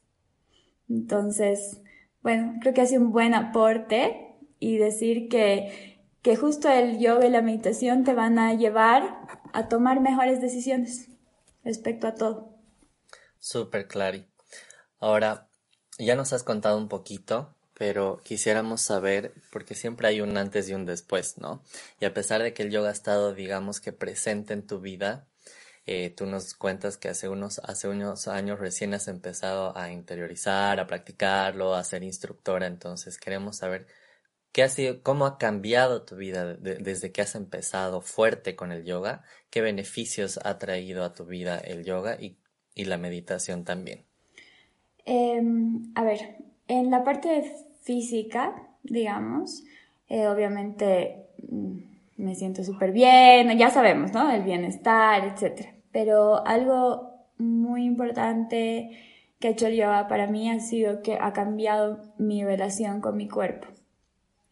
Entonces, 0.90 1.80
bueno, 2.22 2.58
creo 2.60 2.74
que 2.74 2.82
hace 2.82 2.98
un 2.98 3.12
buen 3.12 3.32
aporte 3.32 4.34
y 4.60 4.76
decir 4.76 5.28
que, 5.28 6.02
que 6.20 6.36
justo 6.36 6.68
el 6.68 6.98
yoga 6.98 7.26
y 7.26 7.30
la 7.30 7.40
meditación 7.40 8.04
te 8.04 8.12
van 8.12 8.38
a 8.38 8.52
llevar 8.52 9.20
a 9.54 9.68
tomar 9.68 10.00
mejores 10.00 10.42
decisiones 10.42 11.08
respecto 11.64 12.06
a 12.06 12.14
todo. 12.14 12.55
Super, 13.46 13.86
Clary. 13.86 14.26
Ahora, 14.98 15.48
ya 15.98 16.16
nos 16.16 16.32
has 16.32 16.42
contado 16.42 16.76
un 16.78 16.88
poquito 16.88 17.54
pero 17.78 18.20
quisiéramos 18.24 18.80
saber, 18.80 19.34
porque 19.52 19.74
siempre 19.74 20.08
hay 20.08 20.22
un 20.22 20.36
antes 20.38 20.68
y 20.68 20.74
un 20.74 20.86
después, 20.86 21.36
¿no? 21.36 21.62
Y 22.00 22.06
a 22.06 22.14
pesar 22.14 22.42
de 22.42 22.54
que 22.54 22.62
el 22.62 22.70
yoga 22.70 22.88
ha 22.88 22.92
estado, 22.92 23.34
digamos 23.34 23.80
que 23.80 23.92
presente 23.92 24.54
en 24.54 24.66
tu 24.66 24.80
vida, 24.80 25.26
eh, 25.84 26.08
tú 26.08 26.24
nos 26.24 26.54
cuentas 26.54 26.96
que 26.96 27.10
hace 27.10 27.28
unos, 27.28 27.58
hace 27.58 27.88
unos 27.88 28.28
años 28.28 28.58
recién 28.58 28.94
has 28.94 29.08
empezado 29.08 29.76
a 29.76 29.92
interiorizar, 29.92 30.80
a 30.80 30.86
practicarlo, 30.86 31.74
a 31.74 31.84
ser 31.84 32.02
instructora, 32.02 32.66
entonces 32.66 33.18
queremos 33.18 33.58
saber 33.58 33.86
qué 34.52 34.62
ha 34.62 34.70
sido, 34.70 35.02
cómo 35.02 35.26
ha 35.26 35.36
cambiado 35.36 36.02
tu 36.02 36.16
vida 36.16 36.54
desde 36.54 37.12
que 37.12 37.20
has 37.22 37.34
empezado 37.34 38.00
fuerte 38.00 38.56
con 38.56 38.72
el 38.72 38.84
yoga, 38.84 39.22
qué 39.50 39.60
beneficios 39.60 40.40
ha 40.44 40.58
traído 40.58 41.04
a 41.04 41.12
tu 41.12 41.26
vida 41.26 41.58
el 41.58 41.84
yoga 41.84 42.16
y, 42.18 42.38
y 42.76 42.84
la 42.84 42.98
meditación 42.98 43.64
también. 43.64 44.04
Em, 45.04 45.90
a 45.96 46.04
ver, 46.04 46.36
en 46.68 46.90
la 46.90 47.02
parte 47.02 47.52
física, 47.82 48.54
digamos, 48.84 49.64
eh, 50.08 50.28
obviamente 50.28 51.26
mm, 51.48 51.78
me 52.18 52.34
siento 52.36 52.62
súper 52.62 52.92
bien, 52.92 53.58
ya 53.58 53.70
sabemos, 53.70 54.12
¿no? 54.12 54.30
El 54.30 54.42
bienestar, 54.42 55.24
etc. 55.24 55.68
Pero 55.90 56.46
algo 56.46 57.10
muy 57.38 57.84
importante 57.84 58.90
que 59.38 59.48
ha 59.48 59.50
hecho 59.50 59.66
el 59.66 59.76
yoga 59.76 60.08
para 60.08 60.26
mí 60.26 60.50
ha 60.50 60.60
sido 60.60 61.02
que 61.02 61.18
ha 61.20 61.32
cambiado 61.32 62.00
mi 62.18 62.44
relación 62.44 63.00
con 63.00 63.16
mi 63.16 63.28
cuerpo. 63.28 63.68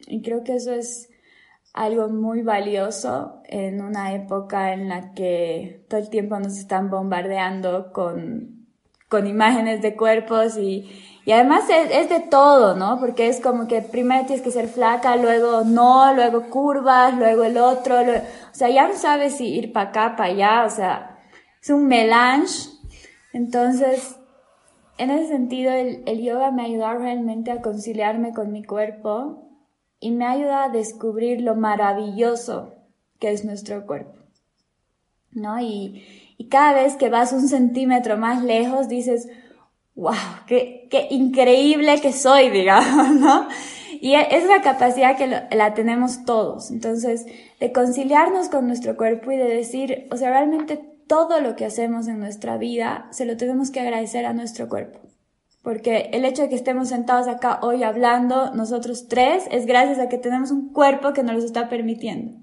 Y 0.07 0.21
creo 0.21 0.43
que 0.43 0.55
eso 0.55 0.73
es 0.73 1.09
algo 1.75 2.07
muy 2.07 2.41
valioso 2.41 3.41
en 3.43 3.81
una 3.81 4.13
época 4.13 4.71
en 4.71 4.87
la 4.87 5.13
que 5.13 5.85
todo 5.89 5.99
el 5.99 6.09
tiempo 6.09 6.39
nos 6.39 6.57
están 6.57 6.89
bombardeando 6.89 7.91
con, 7.91 8.65
con 9.09 9.27
imágenes 9.27 9.81
de 9.81 9.93
cuerpos 9.93 10.57
y, 10.57 10.89
y 11.25 11.33
además 11.33 11.65
es, 11.69 12.09
de 12.09 12.21
todo, 12.21 12.75
¿no? 12.75 12.97
Porque 12.97 13.27
es 13.27 13.41
como 13.41 13.67
que 13.67 13.81
primero 13.81 14.25
tienes 14.25 14.41
que 14.41 14.51
ser 14.51 14.69
flaca, 14.69 15.17
luego 15.17 15.65
no, 15.65 16.13
luego 16.13 16.49
curvas, 16.49 17.13
luego 17.17 17.43
el 17.43 17.57
otro. 17.57 17.99
o 17.99 18.53
sea, 18.53 18.69
ya 18.69 18.87
no 18.87 18.95
sabes 18.95 19.35
si 19.35 19.47
ir 19.47 19.73
para 19.73 19.89
acá, 19.89 20.15
para 20.15 20.29
allá, 20.29 20.63
o 20.65 20.69
sea, 20.69 21.19
es 21.61 21.69
un 21.69 21.87
melange. 21.87 22.69
Entonces, 23.33 24.15
en 24.97 25.09
ese 25.11 25.27
sentido, 25.27 25.73
el, 25.73 26.03
el 26.05 26.23
yoga 26.23 26.51
me 26.51 26.61
ha 26.61 26.65
ayudado 26.67 26.99
realmente 26.99 27.51
a 27.51 27.61
conciliarme 27.61 28.33
con 28.33 28.53
mi 28.53 28.63
cuerpo 28.63 29.44
y 30.05 30.11
me 30.11 30.27
ayuda 30.27 30.65
a 30.65 30.69
descubrir 30.69 31.41
lo 31.41 31.55
maravilloso 31.55 32.75
que 33.19 33.31
es 33.31 33.43
nuestro 33.43 33.87
cuerpo. 33.87 34.19
¿No? 35.31 35.59
Y, 35.59 36.05
y 36.37 36.47
cada 36.47 36.73
vez 36.73 36.95
que 36.95 37.09
vas 37.09 37.33
un 37.33 37.47
centímetro 37.47 38.15
más 38.15 38.43
lejos 38.43 38.87
dices, 38.87 39.27
wow, 39.95 40.13
qué, 40.45 40.87
qué 40.91 41.07
increíble 41.09 41.99
que 42.01 42.13
soy, 42.13 42.49
digamos, 42.51 43.15
¿no? 43.15 43.47
Y 43.99 44.13
e, 44.13 44.37
es 44.37 44.45
la 44.45 44.61
capacidad 44.61 45.17
que 45.17 45.25
la 45.25 45.73
tenemos 45.73 46.23
todos. 46.23 46.69
Entonces, 46.69 47.25
de 47.59 47.71
conciliarnos 47.71 48.49
con 48.49 48.67
nuestro 48.67 48.97
cuerpo 48.97 49.31
y 49.31 49.37
de 49.37 49.47
decir, 49.47 50.07
o 50.11 50.17
sea, 50.17 50.29
realmente 50.29 50.77
todo 51.07 51.41
lo 51.41 51.55
que 51.55 51.65
hacemos 51.65 52.07
en 52.07 52.19
nuestra 52.19 52.59
vida 52.59 53.07
se 53.09 53.25
lo 53.25 53.37
tenemos 53.37 53.71
que 53.71 53.79
agradecer 53.79 54.27
a 54.27 54.33
nuestro 54.33 54.69
cuerpo. 54.69 54.99
Porque 55.65 56.11
el 56.13 56.25
hecho 56.25 56.43
de 56.43 56.49
que 56.49 56.55
estemos 56.55 56.89
sentados 56.89 57.27
acá 57.27 57.57
hoy 57.63 57.81
hablando, 57.81 58.53
nosotros 58.53 59.07
tres, 59.07 59.47
es 59.49 59.65
gracias 59.65 59.97
a 59.97 60.09
que 60.09 60.19
tenemos 60.19 60.51
un 60.51 60.71
cuerpo 60.71 61.11
que 61.11 61.23
nos 61.23 61.37
lo 61.37 61.43
está 61.43 61.69
permitiendo. 61.69 62.33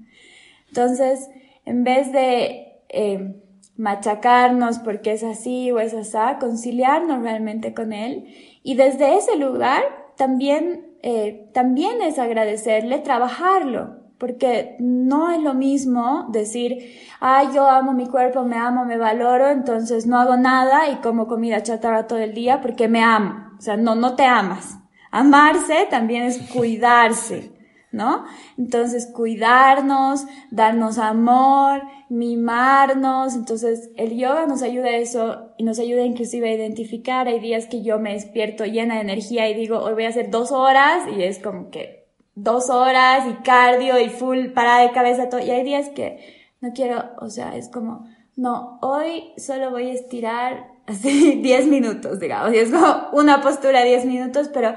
Entonces, 0.67 1.31
en 1.65 1.85
vez 1.85 2.11
de 2.11 2.81
eh, 2.89 3.37
machacarnos 3.77 4.81
porque 4.81 5.13
es 5.13 5.23
así 5.23 5.71
o 5.71 5.79
es 5.79 5.95
así, 5.95 6.37
conciliarnos 6.41 7.23
realmente 7.23 7.75
con 7.75 7.93
él. 7.93 8.27
Y 8.65 8.75
desde 8.75 9.17
ese 9.17 9.37
lugar 9.37 9.85
también, 10.17 10.97
eh, 11.03 11.49
también 11.55 12.03
es 12.03 12.19
agradecerle, 12.19 12.99
trabajarlo, 12.99 13.99
porque 14.23 14.77
no 14.79 15.33
es 15.33 15.43
lo 15.43 15.53
mismo 15.53 16.29
decir, 16.29 16.97
ay, 17.19 17.49
yo 17.53 17.69
amo 17.69 17.93
mi 17.93 18.07
cuerpo, 18.07 18.45
me 18.45 18.57
amo, 18.57 18.85
me 18.85 18.97
valoro, 18.97 19.49
entonces 19.49 20.07
no 20.07 20.17
hago 20.17 20.37
nada 20.37 20.89
y 20.91 20.99
como 20.99 21.27
comida 21.27 21.65
chatarra 21.65 22.07
todo 22.07 22.21
el 22.21 22.33
día 22.33 22.61
porque 22.61 22.87
me 22.87 23.03
amo. 23.03 23.51
O 23.59 23.61
sea, 23.61 23.77
no, 23.77 23.97
no 23.97 24.15
te 24.15 24.25
amas. 24.25 24.79
Amarse 25.11 25.89
también 25.91 26.23
es 26.23 26.39
cuidarse. 26.53 27.51
¿no? 27.91 28.25
Entonces, 28.57 29.11
cuidarnos, 29.13 30.25
darnos 30.53 30.99
amor, 30.99 31.83
mimarnos. 32.09 33.35
Entonces, 33.35 33.91
el 33.97 34.17
yoga 34.17 34.47
nos 34.47 34.63
ayuda 34.63 34.87
a 34.87 34.97
eso 34.99 35.53
y 35.59 35.65
nos 35.65 35.81
ayuda 35.81 36.03
inclusive 36.03 36.49
a 36.49 36.55
identificar. 36.55 37.27
Hay 37.27 37.41
días 37.41 37.67
que 37.67 37.83
yo 37.83 37.99
me 37.99 38.13
despierto 38.13 38.65
llena 38.67 38.95
de 38.95 39.01
energía 39.01 39.51
y 39.51 39.55
digo, 39.55 39.81
hoy 39.81 39.95
voy 39.95 40.05
a 40.05 40.11
hacer 40.11 40.31
dos 40.31 40.53
horas 40.53 41.09
y 41.15 41.25
es 41.25 41.41
como 41.41 41.71
que 41.71 42.02
dos 42.35 42.71
horas 42.71 43.27
y 43.29 43.43
cardio 43.43 43.99
y 43.99 44.09
full 44.09 44.49
parada 44.49 44.83
de 44.83 44.93
cabeza, 44.93 45.29
todo. 45.29 45.41
Y 45.41 45.51
hay 45.51 45.65
días 45.65 45.91
que 45.91 46.19
no 46.61 46.73
quiero, 46.73 47.11
o 47.21 47.29
sea, 47.29 47.57
es 47.57 47.69
como, 47.69 48.07
no, 48.37 48.79
hoy 48.81 49.33
solo 49.37 49.71
voy 49.71 49.91
a 49.91 49.95
estirar 49.95 50.73
así 50.87 51.41
10 51.43 51.67
minutos, 51.67 52.21
digamos. 52.21 52.55
Y 52.55 52.59
es 52.59 52.71
como 52.71 53.11
una 53.13 53.41
postura 53.41 53.83
10 53.83 54.07
minutos, 54.07 54.49
pero 54.53 54.75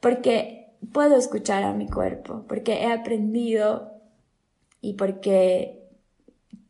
porque 0.00 0.72
puedo 0.92 1.16
escuchar 1.16 1.62
a 1.64 1.72
mi 1.72 1.88
cuerpo, 1.88 2.44
porque 2.48 2.84
he 2.84 2.92
aprendido 2.92 3.92
y 4.80 4.94
porque 4.94 5.78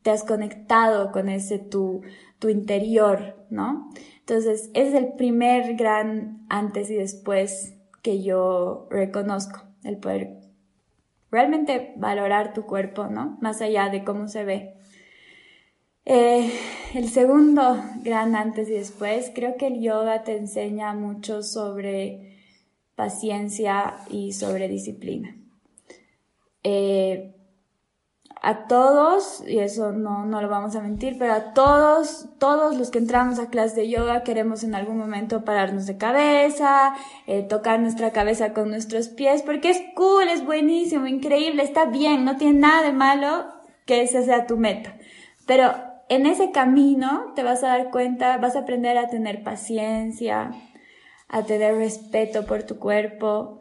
te 0.02 0.10
has 0.10 0.24
conectado 0.24 1.12
con 1.12 1.28
ese 1.28 1.58
tu, 1.58 2.02
tu 2.38 2.48
interior, 2.48 3.36
¿no? 3.50 3.90
Entonces, 4.20 4.70
es 4.74 4.94
el 4.94 5.12
primer 5.14 5.74
gran 5.76 6.46
antes 6.48 6.90
y 6.90 6.94
después 6.94 7.74
que 8.02 8.22
yo 8.22 8.86
reconozco, 8.90 9.67
el 9.84 9.98
poder 9.98 10.38
realmente 11.30 11.92
valorar 11.96 12.54
tu 12.54 12.64
cuerpo, 12.64 13.06
¿no? 13.06 13.38
Más 13.40 13.60
allá 13.60 13.88
de 13.88 14.04
cómo 14.04 14.28
se 14.28 14.44
ve. 14.44 14.74
Eh, 16.04 16.50
el 16.94 17.10
segundo 17.10 17.82
gran 18.02 18.34
antes 18.34 18.68
y 18.70 18.72
después, 18.72 19.30
creo 19.34 19.56
que 19.56 19.66
el 19.66 19.80
yoga 19.80 20.24
te 20.24 20.36
enseña 20.36 20.94
mucho 20.94 21.42
sobre 21.42 22.38
paciencia 22.94 23.98
y 24.08 24.32
sobre 24.32 24.68
disciplina. 24.68 25.36
Eh, 26.64 27.34
a 28.40 28.66
todos, 28.66 29.42
y 29.46 29.58
eso 29.58 29.92
no, 29.92 30.24
no, 30.24 30.40
lo 30.40 30.48
vamos 30.48 30.76
a 30.76 30.80
mentir, 30.80 31.16
pero 31.18 31.32
a 31.32 31.54
todos, 31.54 32.26
todos 32.38 32.76
los 32.76 32.90
que 32.90 32.98
entramos 32.98 33.38
a 33.38 33.48
clase 33.48 33.80
de 33.80 33.88
yoga 33.88 34.22
queremos 34.22 34.62
en 34.62 34.74
algún 34.74 34.96
momento 34.96 35.44
pararnos 35.44 35.86
de 35.86 35.96
cabeza, 35.96 36.94
eh, 37.26 37.42
tocar 37.42 37.80
nuestra 37.80 38.12
cabeza 38.12 38.52
con 38.52 38.70
nuestros 38.70 39.08
pies, 39.08 39.42
porque 39.42 39.70
es 39.70 39.82
cool, 39.94 40.28
es 40.28 40.44
buenísimo, 40.44 41.06
increíble, 41.06 41.62
está 41.64 41.86
bien, 41.86 42.24
no 42.24 42.36
tiene 42.36 42.60
nada 42.60 42.82
de 42.82 42.92
malo 42.92 43.46
que 43.86 44.02
esa 44.02 44.22
sea 44.22 44.46
tu 44.46 44.56
meta. 44.56 44.96
Pero 45.46 45.74
en 46.08 46.26
ese 46.26 46.52
camino 46.52 47.32
te 47.34 47.42
vas 47.42 47.64
a 47.64 47.68
dar 47.68 47.90
cuenta, 47.90 48.36
vas 48.38 48.54
a 48.54 48.60
aprender 48.60 48.98
a 48.98 49.08
tener 49.08 49.42
paciencia, 49.42 50.52
a 51.28 51.42
tener 51.42 51.74
respeto 51.74 52.46
por 52.46 52.62
tu 52.62 52.78
cuerpo, 52.78 53.58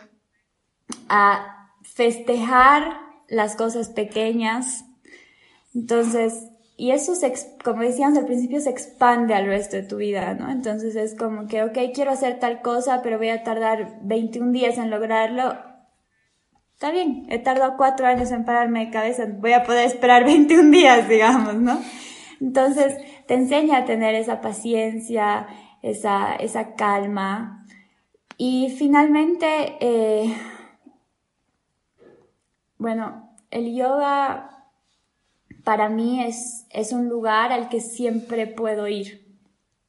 a 1.09 1.71
festejar 1.81 3.06
las 3.27 3.55
cosas 3.55 3.89
pequeñas. 3.89 4.85
Entonces, 5.73 6.49
y 6.79 6.91
eso, 6.91 7.15
se, 7.15 7.33
como 7.63 7.81
decíamos 7.81 8.19
al 8.19 8.25
principio, 8.25 8.59
se 8.59 8.69
expande 8.69 9.33
al 9.33 9.47
resto 9.47 9.77
de 9.77 9.83
tu 9.83 9.97
vida, 9.97 10.35
¿no? 10.35 10.51
Entonces 10.51 10.95
es 10.95 11.15
como 11.15 11.47
que, 11.47 11.63
ok, 11.63 11.77
quiero 11.93 12.11
hacer 12.11 12.39
tal 12.39 12.61
cosa, 12.61 13.01
pero 13.01 13.17
voy 13.17 13.29
a 13.29 13.43
tardar 13.43 13.99
21 14.03 14.51
días 14.51 14.77
en 14.77 14.91
lograrlo. 14.91 15.55
Está 16.73 16.91
bien, 16.91 17.25
he 17.29 17.39
tardado 17.39 17.75
cuatro 17.77 18.05
años 18.05 18.31
en 18.31 18.45
pararme 18.45 18.85
de 18.85 18.91
cabeza, 18.91 19.25
voy 19.27 19.53
a 19.53 19.63
poder 19.63 19.87
esperar 19.87 20.23
21 20.25 20.69
días, 20.69 21.09
digamos, 21.09 21.55
¿no? 21.55 21.81
Entonces, 22.39 22.95
te 23.25 23.33
enseña 23.33 23.79
a 23.79 23.85
tener 23.85 24.13
esa 24.13 24.41
paciencia, 24.41 25.47
esa, 25.81 26.35
esa 26.35 26.75
calma. 26.75 27.65
Y 28.37 28.69
finalmente, 28.77 29.77
eh, 29.79 30.31
bueno, 32.77 33.35
el 33.51 33.75
yoga 33.75 34.67
para 35.63 35.89
mí 35.89 36.23
es, 36.23 36.65
es 36.69 36.91
un 36.91 37.09
lugar 37.09 37.51
al 37.51 37.69
que 37.69 37.81
siempre 37.81 38.47
puedo 38.47 38.87
ir, 38.87 39.35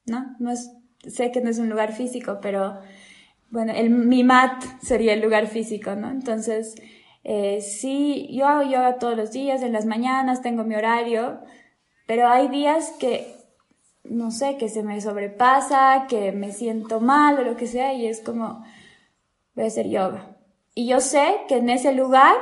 ¿no? 0.05 0.35
no 0.39 0.51
es, 0.51 0.71
sé 1.07 1.31
que 1.31 1.41
no 1.41 1.49
es 1.49 1.59
un 1.59 1.69
lugar 1.69 1.93
físico, 1.93 2.39
pero 2.41 2.79
bueno, 3.49 3.73
el, 3.73 3.89
mi 3.89 4.23
mat 4.23 4.63
sería 4.81 5.13
el 5.13 5.21
lugar 5.21 5.47
físico, 5.47 5.95
¿no? 5.95 6.09
Entonces, 6.09 6.75
eh, 7.23 7.61
sí, 7.61 8.27
yo 8.31 8.47
hago 8.47 8.69
yoga 8.69 8.99
todos 8.99 9.17
los 9.17 9.31
días, 9.31 9.61
en 9.61 9.73
las 9.73 9.85
mañanas 9.85 10.41
tengo 10.41 10.63
mi 10.63 10.75
horario, 10.75 11.39
pero 12.05 12.27
hay 12.27 12.47
días 12.47 12.93
que 12.99 13.39
no 14.03 14.31
sé, 14.31 14.57
que 14.57 14.69
se 14.69 14.83
me 14.83 14.99
sobrepasa, 15.01 16.05
que 16.07 16.31
me 16.31 16.51
siento 16.51 16.99
mal 16.99 17.39
o 17.39 17.43
lo 17.43 17.55
que 17.55 17.67
sea, 17.67 17.93
y 17.93 18.07
es 18.07 18.21
como, 18.21 18.63
voy 19.55 19.65
a 19.65 19.67
hacer 19.67 19.87
yoga. 19.87 20.35
Y 20.73 20.87
yo 20.87 20.99
sé 20.99 21.37
que 21.47 21.57
en 21.57 21.69
ese 21.69 21.93
lugar 21.93 22.35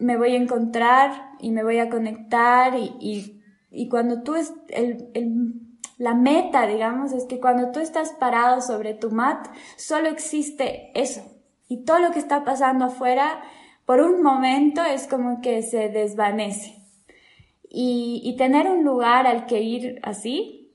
me 0.00 0.16
voy 0.16 0.32
a 0.32 0.36
encontrar 0.36 1.32
y 1.38 1.50
me 1.50 1.62
voy 1.62 1.78
a 1.78 1.88
conectar 1.88 2.74
y, 2.76 3.40
y, 3.70 3.88
cuando 3.88 4.22
tú 4.22 4.34
es 4.34 4.52
el, 4.68 5.10
el, 5.14 5.54
la 5.98 6.14
meta, 6.14 6.66
digamos, 6.66 7.12
es 7.12 7.24
que 7.24 7.38
cuando 7.38 7.70
tú 7.70 7.80
estás 7.80 8.10
parado 8.18 8.60
sobre 8.62 8.94
tu 8.94 9.10
mat, 9.10 9.46
solo 9.76 10.08
existe 10.08 10.90
eso. 10.94 11.22
Y 11.68 11.84
todo 11.84 12.00
lo 12.00 12.10
que 12.10 12.18
está 12.18 12.44
pasando 12.44 12.86
afuera, 12.86 13.42
por 13.84 14.00
un 14.00 14.22
momento 14.22 14.82
es 14.82 15.06
como 15.06 15.40
que 15.40 15.62
se 15.62 15.88
desvanece. 15.88 16.76
Y, 17.68 18.22
y 18.24 18.36
tener 18.36 18.68
un 18.68 18.84
lugar 18.84 19.26
al 19.26 19.46
que 19.46 19.62
ir 19.62 20.00
así, 20.02 20.72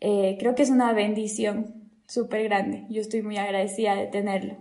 eh, 0.00 0.36
creo 0.38 0.54
que 0.54 0.62
es 0.62 0.70
una 0.70 0.92
bendición 0.92 1.90
súper 2.06 2.44
grande. 2.44 2.84
Yo 2.90 3.00
estoy 3.00 3.22
muy 3.22 3.38
agradecida 3.38 3.94
de 3.94 4.06
tenerlo. 4.06 4.56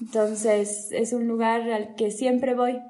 Entonces, 0.00 0.90
es 0.92 1.12
un 1.12 1.28
lugar 1.28 1.70
al 1.70 1.94
que 1.94 2.10
siempre 2.10 2.54
voy. 2.54 2.80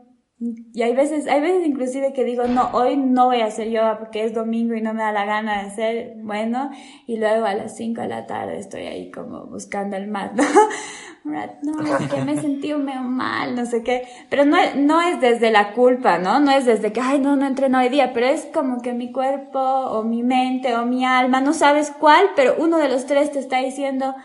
Y 0.75 0.83
hay 0.83 0.93
veces, 0.93 1.29
hay 1.29 1.41
veces 1.41 1.65
inclusive 1.65 2.13
que 2.13 2.25
digo, 2.25 2.49
no, 2.49 2.71
hoy 2.73 2.97
no 2.97 3.27
voy 3.27 3.43
a 3.43 3.45
hacer 3.45 3.71
yoga 3.71 4.01
porque 4.01 4.25
es 4.25 4.35
domingo 4.35 4.75
y 4.75 4.81
no 4.81 4.93
me 4.93 5.01
da 5.01 5.13
la 5.13 5.25
gana 5.25 5.63
de 5.63 5.69
hacer, 5.69 6.15
bueno, 6.17 6.73
y 7.07 7.17
luego 7.17 7.47
a 7.47 7.55
las 7.55 7.77
5 7.77 8.01
de 8.01 8.09
la 8.09 8.27
tarde 8.27 8.59
estoy 8.59 8.87
ahí 8.87 9.13
como 9.13 9.47
buscando 9.47 9.97
el 9.97 10.09
mat, 10.09 10.33
¿no? 11.25 11.97
es 11.97 12.09
que 12.09 12.23
me 12.23 12.37
sentí 12.41 12.75
medio 12.75 13.03
mal, 13.03 13.55
no 13.55 13.67
sé 13.67 13.85
qué, 13.85 14.03
pero 14.31 14.45
no, 14.45 14.57
no 14.75 15.01
es 15.01 15.21
desde 15.21 15.53
la 15.53 15.75
culpa, 15.75 16.19
¿no? 16.19 16.41
No 16.41 16.51
es 16.51 16.67
desde 16.67 16.93
que, 16.93 17.01
ay, 17.01 17.21
no, 17.21 17.37
no 17.37 17.47
entreno 17.47 17.79
hoy 17.79 17.89
día, 17.89 18.13
pero 18.13 18.27
es 18.27 18.45
como 18.47 18.83
que 18.83 18.95
mi 18.95 19.13
cuerpo 19.13 19.61
o 19.61 20.03
mi 20.03 20.25
mente 20.25 20.75
o 20.75 20.85
mi 20.85 21.05
alma, 21.05 21.41
no 21.41 21.53
sabes 21.53 21.93
cuál, 21.93 22.31
pero 22.35 22.57
uno 22.59 22.79
de 22.79 22.89
los 22.89 23.07
tres 23.07 23.31
te 23.31 23.39
está 23.39 23.59
diciendo, 23.59 24.17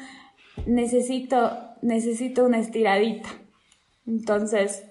necesito, 0.66 1.76
necesito 1.84 2.44
una 2.44 2.58
estiradita. 2.58 3.30
Entonces, 4.08 4.84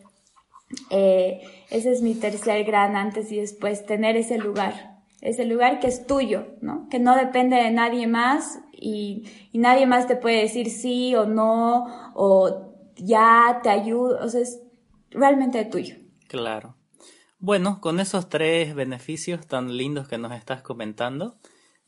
eh, 0.91 1.43
ese 1.71 1.93
es 1.93 2.03
mi 2.03 2.15
tercer 2.15 2.65
gran 2.65 2.97
antes 2.97 3.31
y 3.33 3.37
después, 3.37 3.87
tener 3.87 4.17
ese 4.17 4.39
lugar, 4.39 5.01
ese 5.21 5.45
lugar 5.45 5.81
que 5.81 5.89
es 5.89 6.07
tuyo, 6.07 6.47
¿no? 6.61 6.89
Que 6.89 6.99
no 6.99 7.17
depende 7.17 7.57
de 7.57 7.71
nadie 7.71 8.07
más 8.07 8.61
y, 8.73 9.25
y 9.53 9.59
nadie 9.59 9.87
más 9.87 10.07
te 10.07 10.17
puede 10.17 10.43
decir 10.43 10.71
sí 10.71 11.15
o 11.15 11.27
no 11.27 12.13
o 12.15 12.73
ya 12.97 13.61
te 13.63 13.71
ayudo, 13.71 14.19
o 14.25 14.29
sea, 14.29 14.41
es 14.41 14.61
realmente 15.11 15.65
tuyo. 15.65 15.97
Claro. 16.29 16.77
Bueno, 17.39 17.81
con 17.81 18.01
esos 18.01 18.29
tres 18.29 18.75
beneficios 18.75 19.47
tan 19.47 19.77
lindos 19.77 20.09
que 20.09 20.19
nos 20.19 20.33
estás 20.33 20.63
comentando, 20.63 21.37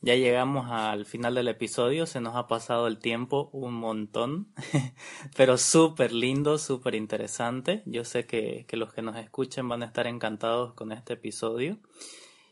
ya 0.01 0.15
llegamos 0.15 0.71
al 0.71 1.05
final 1.05 1.35
del 1.35 1.49
episodio, 1.49 2.05
se 2.05 2.21
nos 2.21 2.35
ha 2.35 2.47
pasado 2.47 2.87
el 2.87 2.99
tiempo 2.99 3.49
un 3.51 3.73
montón, 3.73 4.53
pero 5.35 5.57
súper 5.57 6.13
lindo, 6.13 6.57
súper 6.57 6.95
interesante. 6.95 7.83
Yo 7.85 8.05
sé 8.05 8.25
que, 8.25 8.65
que, 8.67 8.77
los 8.77 8.93
que 8.93 9.01
nos 9.01 9.17
escuchen 9.17 9.67
van 9.67 9.83
a 9.83 9.87
estar 9.87 10.07
encantados 10.07 10.73
con 10.73 10.93
este 10.93 11.13
episodio. 11.13 11.79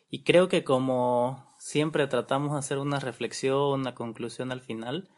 Y 0.09 0.23
creo 0.23 0.49
que 0.49 0.63
como 0.63 1.55
siempre 1.57 2.07
tratamos 2.07 2.53
de 2.53 2.59
hacer 2.59 2.79
una 2.79 2.99
reflexión, 2.99 3.79
una 3.79 3.95
conclusión 3.95 4.51
al 4.51 4.61
final, 4.61 5.09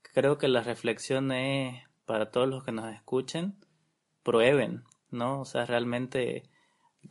creo 0.00 0.38
que 0.38 0.48
la 0.48 0.62
reflexión 0.62 1.32
es 1.32 1.82
para 2.06 2.30
todos 2.30 2.48
los 2.48 2.64
que 2.64 2.72
nos 2.72 2.92
escuchen, 2.94 3.58
prueben, 4.22 4.84
¿no? 5.10 5.40
O 5.40 5.44
sea, 5.44 5.66
realmente 5.66 6.50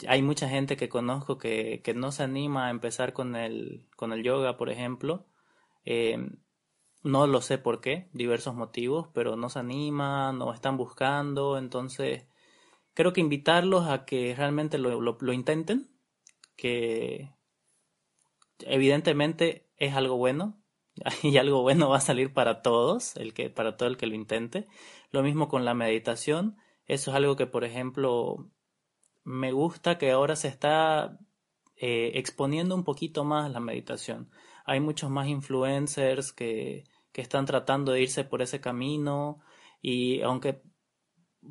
hay 0.08 0.22
mucha 0.22 0.50
gente 0.50 0.78
que 0.78 0.89
conozco 0.89 1.38
que, 1.38 1.82
que 1.84 1.94
no 1.94 2.12
se 2.12 2.24
anima 2.24 2.68
a 2.68 2.70
empezar 2.72 3.14
con 3.14 3.36
el, 3.36 3.88
con 3.96 4.14
el 4.14 4.24
yoga, 4.24 4.58
por 4.58 4.70
ejemplo. 4.70 5.26
Eh, 5.86 6.18
no 7.04 7.28
lo 7.28 7.41
sé 7.41 7.58
por 7.58 7.82
qué, 7.82 8.10
diversos 8.14 8.56
motivos, 8.56 9.10
pero 9.14 9.36
no 9.36 9.50
se 9.50 9.60
animan 9.60 10.41
o 10.41 10.54
están 10.54 10.78
buscando. 10.78 11.58
Entonces, 11.58 12.26
creo 12.94 13.14
que 13.14 13.22
invitarlos 13.22 13.88
a 13.89 14.06
que 14.06 14.34
realmente 14.36 14.78
lo, 14.78 15.00
lo 15.02 15.34
intenten, 15.34 15.89
que 16.56 17.32
evidentemente 18.60 19.68
es 19.78 19.94
algo 19.96 20.18
bueno, 20.18 20.64
y 21.24 21.38
algo 21.38 21.62
bueno 21.62 21.89
va 21.89 21.98
a 21.98 22.02
salir 22.02 22.34
para 22.34 22.62
todos, 22.62 23.16
el 23.18 23.34
que, 23.34 23.50
para 23.50 23.78
todo 23.78 23.89
el 23.89 23.98
que 23.98 24.08
lo 24.08 24.16
intente. 24.16 24.68
Lo 25.12 25.24
mismo 25.24 25.48
con 25.48 25.66
la 25.66 25.74
meditación. 25.74 26.58
Eso 26.86 27.12
es 27.12 27.18
algo 27.18 27.36
que, 27.36 27.48
por 27.48 27.64
ejemplo, 27.64 28.50
me 29.24 29.51
gusta 29.51 29.97
que 29.97 30.11
ahora 30.11 30.36
se 30.36 30.47
está 30.47 31.17
eh, 31.76 32.11
exponiendo 32.15 32.76
un 32.76 32.84
poquito 32.84 33.24
más 33.24 33.51
la 33.51 33.59
meditación. 33.59 34.30
Hay 34.65 34.80
muchos 34.80 35.09
más 35.09 35.28
influencers 35.28 36.34
que, 36.34 36.84
que 37.11 37.21
están 37.21 37.45
tratando 37.45 37.91
de 37.91 38.01
irse 38.01 38.24
por 38.24 38.41
ese 38.41 38.61
camino 38.61 39.39
y 39.82 40.21
aunque 40.21 40.61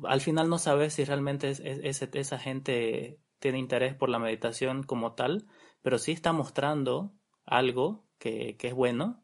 al 0.05 0.21
final 0.21 0.49
no 0.49 0.57
sabes 0.57 0.93
si 0.93 1.03
realmente 1.03 1.51
esa 1.51 2.39
gente 2.39 3.19
tiene 3.39 3.59
interés 3.59 3.93
por 3.95 4.09
la 4.09 4.19
meditación 4.19 4.83
como 4.83 5.13
tal, 5.13 5.47
pero 5.81 5.99
sí 5.99 6.11
está 6.11 6.33
mostrando 6.33 7.13
algo 7.45 8.07
que, 8.17 8.55
que 8.57 8.69
es 8.69 8.73
bueno 8.73 9.23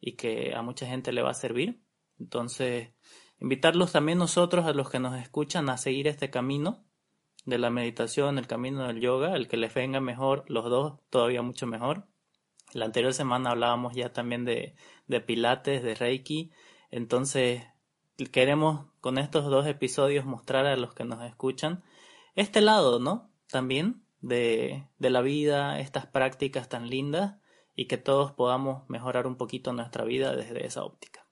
y 0.00 0.16
que 0.16 0.54
a 0.54 0.62
mucha 0.62 0.86
gente 0.86 1.12
le 1.12 1.22
va 1.22 1.30
a 1.30 1.34
servir. 1.34 1.82
Entonces, 2.18 2.92
invitarlos 3.40 3.92
también 3.92 4.18
nosotros, 4.18 4.66
a 4.66 4.72
los 4.72 4.90
que 4.90 5.00
nos 5.00 5.18
escuchan, 5.18 5.68
a 5.68 5.78
seguir 5.78 6.06
este 6.06 6.30
camino 6.30 6.84
de 7.44 7.58
la 7.58 7.70
meditación, 7.70 8.38
el 8.38 8.46
camino 8.46 8.86
del 8.86 9.00
yoga, 9.00 9.36
el 9.36 9.48
que 9.48 9.56
les 9.56 9.74
venga 9.74 10.00
mejor, 10.00 10.44
los 10.48 10.64
dos 10.64 11.00
todavía 11.10 11.42
mucho 11.42 11.66
mejor. 11.66 12.06
La 12.72 12.86
anterior 12.86 13.12
semana 13.12 13.50
hablábamos 13.50 13.94
ya 13.94 14.12
también 14.12 14.44
de, 14.44 14.74
de 15.06 15.20
pilates, 15.20 15.82
de 15.82 15.94
reiki, 15.94 16.50
entonces 16.90 17.62
queremos 18.32 18.86
con 19.00 19.18
estos 19.18 19.44
dos 19.46 19.66
episodios 19.66 20.24
mostrar 20.24 20.66
a 20.66 20.76
los 20.76 20.94
que 20.94 21.04
nos 21.04 21.22
escuchan 21.24 21.84
este 22.34 22.60
lado, 22.60 22.98
¿no? 22.98 23.30
También 23.48 24.04
de, 24.20 24.88
de 24.98 25.10
la 25.10 25.20
vida, 25.20 25.80
estas 25.80 26.06
prácticas 26.06 26.68
tan 26.68 26.88
lindas 26.88 27.36
y 27.76 27.86
que 27.86 27.98
todos 27.98 28.32
podamos 28.32 28.88
mejorar 28.88 29.26
un 29.26 29.36
poquito 29.36 29.72
nuestra 29.72 30.04
vida 30.04 30.34
desde 30.34 30.66
esa 30.66 30.84
óptica. 30.84 31.26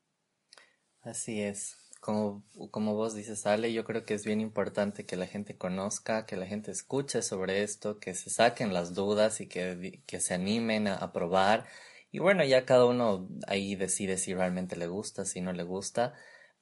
Así 1.00 1.40
es. 1.40 1.81
Como, 2.02 2.42
como 2.72 2.96
vos 2.96 3.14
dices, 3.14 3.46
Ale, 3.46 3.72
yo 3.72 3.84
creo 3.84 4.04
que 4.04 4.14
es 4.14 4.24
bien 4.24 4.40
importante 4.40 5.06
que 5.06 5.14
la 5.14 5.28
gente 5.28 5.56
conozca, 5.56 6.26
que 6.26 6.36
la 6.36 6.46
gente 6.46 6.72
escuche 6.72 7.22
sobre 7.22 7.62
esto, 7.62 8.00
que 8.00 8.14
se 8.16 8.28
saquen 8.28 8.74
las 8.74 8.92
dudas 8.94 9.40
y 9.40 9.46
que, 9.46 10.02
que 10.04 10.18
se 10.18 10.34
animen 10.34 10.88
a, 10.88 10.96
a 10.96 11.12
probar. 11.12 11.64
Y 12.10 12.18
bueno, 12.18 12.44
ya 12.44 12.66
cada 12.66 12.86
uno 12.86 13.28
ahí 13.46 13.76
decide 13.76 14.18
si 14.18 14.34
realmente 14.34 14.74
le 14.74 14.88
gusta, 14.88 15.24
si 15.24 15.40
no 15.40 15.52
le 15.52 15.62
gusta. 15.62 16.14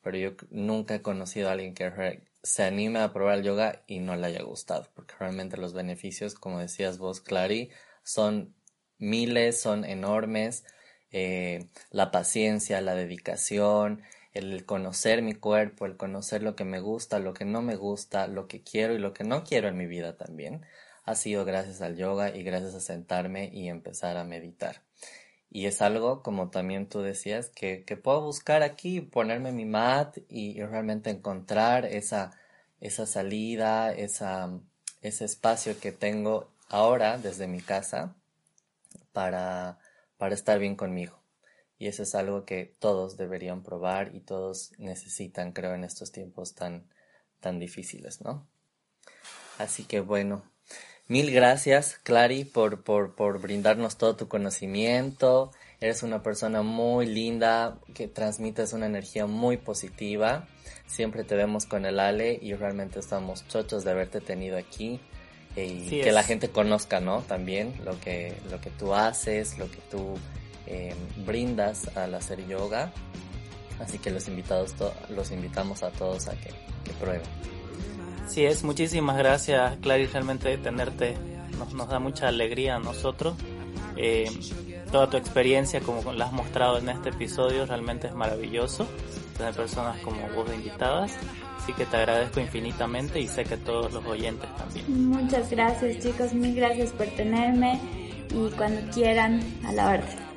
Pero 0.03 0.19
yo 0.19 0.33
nunca 0.51 0.97
he 0.97 1.01
conocido 1.03 1.49
a 1.49 1.53
alguien 1.53 1.73
que 1.73 2.23
se 2.43 2.63
anime 2.63 3.01
a 3.01 3.13
probar 3.15 3.39
el 3.39 3.45
yoga 3.45 3.83
y 3.87 4.01
no 4.01 4.17
le 4.17 4.27
haya 4.27 4.43
gustado, 4.43 4.89
porque 4.95 5.15
realmente 5.19 5.57
los 5.57 5.73
beneficios, 5.73 6.35
como 6.35 6.59
decías 6.61 6.99
vos, 6.99 7.23
Clary, 7.23 7.71
son 8.03 8.55
miles, 8.99 9.59
son 9.59 9.87
enormes. 9.87 10.65
Eh, 11.13 11.67
la 11.91 12.11
paciencia, 12.11 12.81
la 12.83 12.95
dedicación, 12.95 14.03
el 14.33 14.65
conocer 14.65 15.23
mi 15.23 15.35
cuerpo, 15.35 15.87
el 15.87 15.97
conocer 15.97 16.43
lo 16.43 16.57
que 16.57 16.65
me 16.65 16.81
gusta, 16.81 17.19
lo 17.19 17.35
que 17.35 17.45
no 17.45 17.63
me 17.63 17.77
gusta, 17.77 18.27
lo 18.29 18.47
que 18.49 18.63
quiero 18.63 18.95
y 18.95 18.99
lo 18.99 19.13
que 19.13 19.25
no 19.25 19.45
quiero 19.45 19.69
en 19.69 19.77
mi 19.77 19.87
vida 19.87 20.17
también, 20.17 20.65
ha 21.05 21.15
sido 21.15 21.45
gracias 21.45 21.81
al 21.83 21.97
yoga 21.97 22.35
y 22.35 22.43
gracias 22.43 22.75
a 22.75 22.81
sentarme 22.81 23.51
y 23.53 23.69
empezar 23.69 24.17
a 24.17 24.25
meditar. 24.25 24.83
Y 25.51 25.67
es 25.67 25.83
algo, 25.83 26.23
como 26.23 26.51
también 26.51 26.89
tú 26.89 27.01
decías, 27.03 27.51
que, 27.51 27.85
que 27.85 27.97
puedo 27.97 28.23
buscar 28.23 28.63
aquí, 28.63 29.01
ponerme 29.01 29.53
mi 29.53 29.65
mat 29.65 30.19
y, 30.29 30.63
realmente 30.63 31.11
encontrar 31.11 31.87
esa, 31.87 32.33
esa 32.81 33.07
salida, 33.07 33.93
esa, 33.93 34.51
ese 35.03 35.25
espacio 35.25 35.79
que 35.81 35.93
tengo 35.93 36.53
ahora 36.69 37.19
desde 37.19 37.49
mi 37.49 37.61
casa 37.61 38.15
para, 39.13 39.79
para 40.19 40.35
estar 40.35 40.59
bien 40.61 40.77
conmigo. 40.77 41.20
Y 41.81 41.89
eso 41.89 42.03
es 42.03 42.15
algo 42.15 42.45
que 42.45 42.77
todos 42.79 43.17
deberían 43.17 43.63
probar 43.63 44.15
y 44.15 44.21
todos 44.21 44.73
necesitan, 44.77 45.53
creo, 45.53 45.75
en 45.75 45.83
estos 45.83 46.13
tiempos 46.13 46.55
tan, 46.55 46.87
tan 47.41 47.59
difíciles, 47.59 48.21
¿no? 48.21 48.47
Así 49.57 49.85
que 49.85 50.01
bueno, 50.01 50.45
mil 51.09 51.31
gracias, 51.33 51.99
Clary, 52.03 52.45
por, 52.45 52.85
por, 52.85 53.15
por 53.15 53.41
brindarnos 53.41 53.97
todo 53.97 54.15
tu 54.15 54.29
conocimiento. 54.29 55.53
Eres 55.81 56.03
una 56.03 56.23
persona 56.23 56.61
muy 56.61 57.07
linda, 57.07 57.81
que 57.95 58.09
transmites 58.09 58.75
una 58.75 58.85
energía 58.85 59.25
muy 59.25 59.57
positiva. 59.57 60.47
Siempre 60.87 61.25
te 61.25 61.35
vemos 61.35 61.65
con 61.65 61.87
el 61.87 61.99
Ale 61.99 62.39
y 62.43 62.53
realmente 62.53 63.01
estamos 63.01 63.49
chochos 63.49 63.85
de 63.85 63.93
haberte 63.93 64.21
tenido 64.21 64.59
aquí 64.59 65.01
y 65.57 66.03
que 66.03 66.13
la 66.13 66.25
gente 66.25 66.51
conozca, 66.51 67.01
¿no? 67.01 67.23
También 67.23 67.73
lo 67.87 67.99
que, 68.01 68.37
lo 68.51 68.61
que 68.61 68.69
tú 68.69 68.93
haces, 68.93 69.57
lo 69.57 69.71
que 69.71 69.79
tú 69.91 70.19
eh, 70.71 70.95
brindas 71.27 71.95
al 71.97 72.15
hacer 72.15 72.47
yoga. 72.47 72.93
Así 73.81 73.99
que 73.99 74.11
los 74.11 74.29
invitados, 74.29 74.75
los 75.09 75.31
invitamos 75.31 75.83
a 75.83 75.91
todos 75.91 76.29
a 76.29 76.33
que, 76.33 76.51
que 76.85 76.93
prueben. 77.01 77.23
Sí, 78.29 78.45
es 78.45 78.63
muchísimas 78.63 79.17
gracias, 79.17 79.77
Clary, 79.79 80.07
realmente 80.07 80.57
tenerte 80.59 81.17
nos, 81.59 81.75
nos 81.75 81.89
da 81.89 81.99
mucha 81.99 82.29
alegría 82.29 82.77
a 82.77 82.79
nosotros. 82.79 83.35
Eh, 83.97 84.31
toda 84.93 85.11
tu 85.11 85.17
experiencia, 85.17 85.81
como 85.81 86.13
la 86.13 86.27
has 86.27 86.33
mostrado 86.33 86.79
en 86.79 86.89
este 86.89 87.11
episodio, 87.11 87.67
realmente 87.67 88.07
es 88.07 88.15
maravilloso. 88.15 88.87
Tener 89.37 89.55
personas 89.55 89.99
como 90.01 90.29
vos 90.35 90.49
de 90.49 90.57
invitadas. 90.57 91.13
Así 91.59 91.73
que 91.73 91.85
te 91.85 91.97
agradezco 91.97 92.41
infinitamente 92.41 93.21
y 93.21 93.29
sé 93.29 93.45
que 93.45 93.57
todos 93.57 93.93
los 93.93 94.05
oyentes 94.07 94.49
también. 94.57 95.09
Muchas 95.09 95.51
gracias 95.51 95.99
chicos, 95.99 96.33
mil 96.33 96.55
gracias 96.55 96.91
por 96.93 97.07
tenerme 97.09 97.79
y 98.31 98.51
cuando 98.57 98.81
quieran 98.93 99.43
a 99.67 99.73
la 99.73 99.89
orden. 99.89 100.30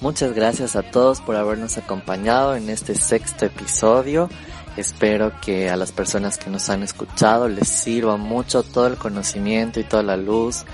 Muchas 0.00 0.32
gracias 0.32 0.76
a 0.76 0.84
todos 0.84 1.20
por 1.20 1.34
habernos 1.34 1.76
acompañado 1.76 2.54
en 2.54 2.70
este 2.70 2.94
sexto 2.94 3.46
episodio. 3.46 4.30
Espero 4.76 5.32
que 5.40 5.70
a 5.70 5.76
las 5.76 5.90
personas 5.90 6.38
que 6.38 6.50
nos 6.50 6.70
han 6.70 6.84
escuchado 6.84 7.48
les 7.48 7.66
sirva 7.66 8.16
mucho 8.16 8.62
todo 8.62 8.86
el 8.86 8.96
conocimiento 8.96 9.80
y 9.80 9.84
toda 9.84 10.04
la 10.04 10.16
luz 10.16 10.64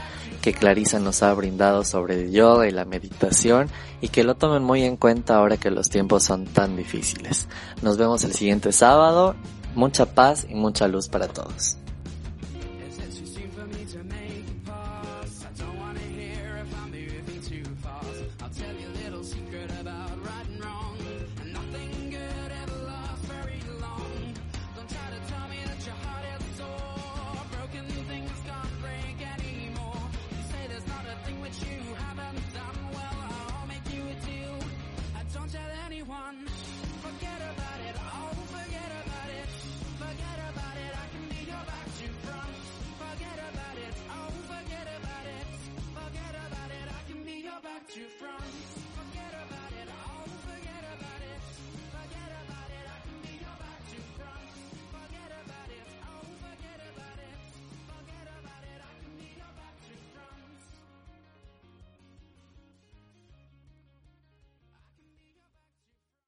que 0.43 0.53
Clarisa 0.53 0.99
nos 0.99 1.22
ha 1.22 1.33
brindado 1.33 1.85
sobre 1.85 2.25
el 2.25 2.33
yoga 2.33 2.68
y 2.68 2.70
la 2.70 2.85
meditación 2.85 3.70
y 4.03 4.09
que 4.09 4.25
lo 4.25 4.35
tomen 4.35 4.62
muy 4.62 4.85
en 4.85 4.99
cuenta 4.99 5.37
ahora 5.37 5.57
que 5.57 5.70
los 5.70 5.89
tiempos 5.89 6.22
son 6.22 6.45
tan 6.45 6.77
difíciles. 6.77 7.49
Nos 7.81 7.97
vemos 7.97 8.25
el 8.25 8.35
siguiente 8.35 8.72
sábado. 8.72 9.37
Mucha 9.75 10.05
paz 10.05 10.47
y 10.51 10.55
mucha 10.55 10.87
luz 10.87 11.09
para 11.09 11.29
todos. 11.29 11.79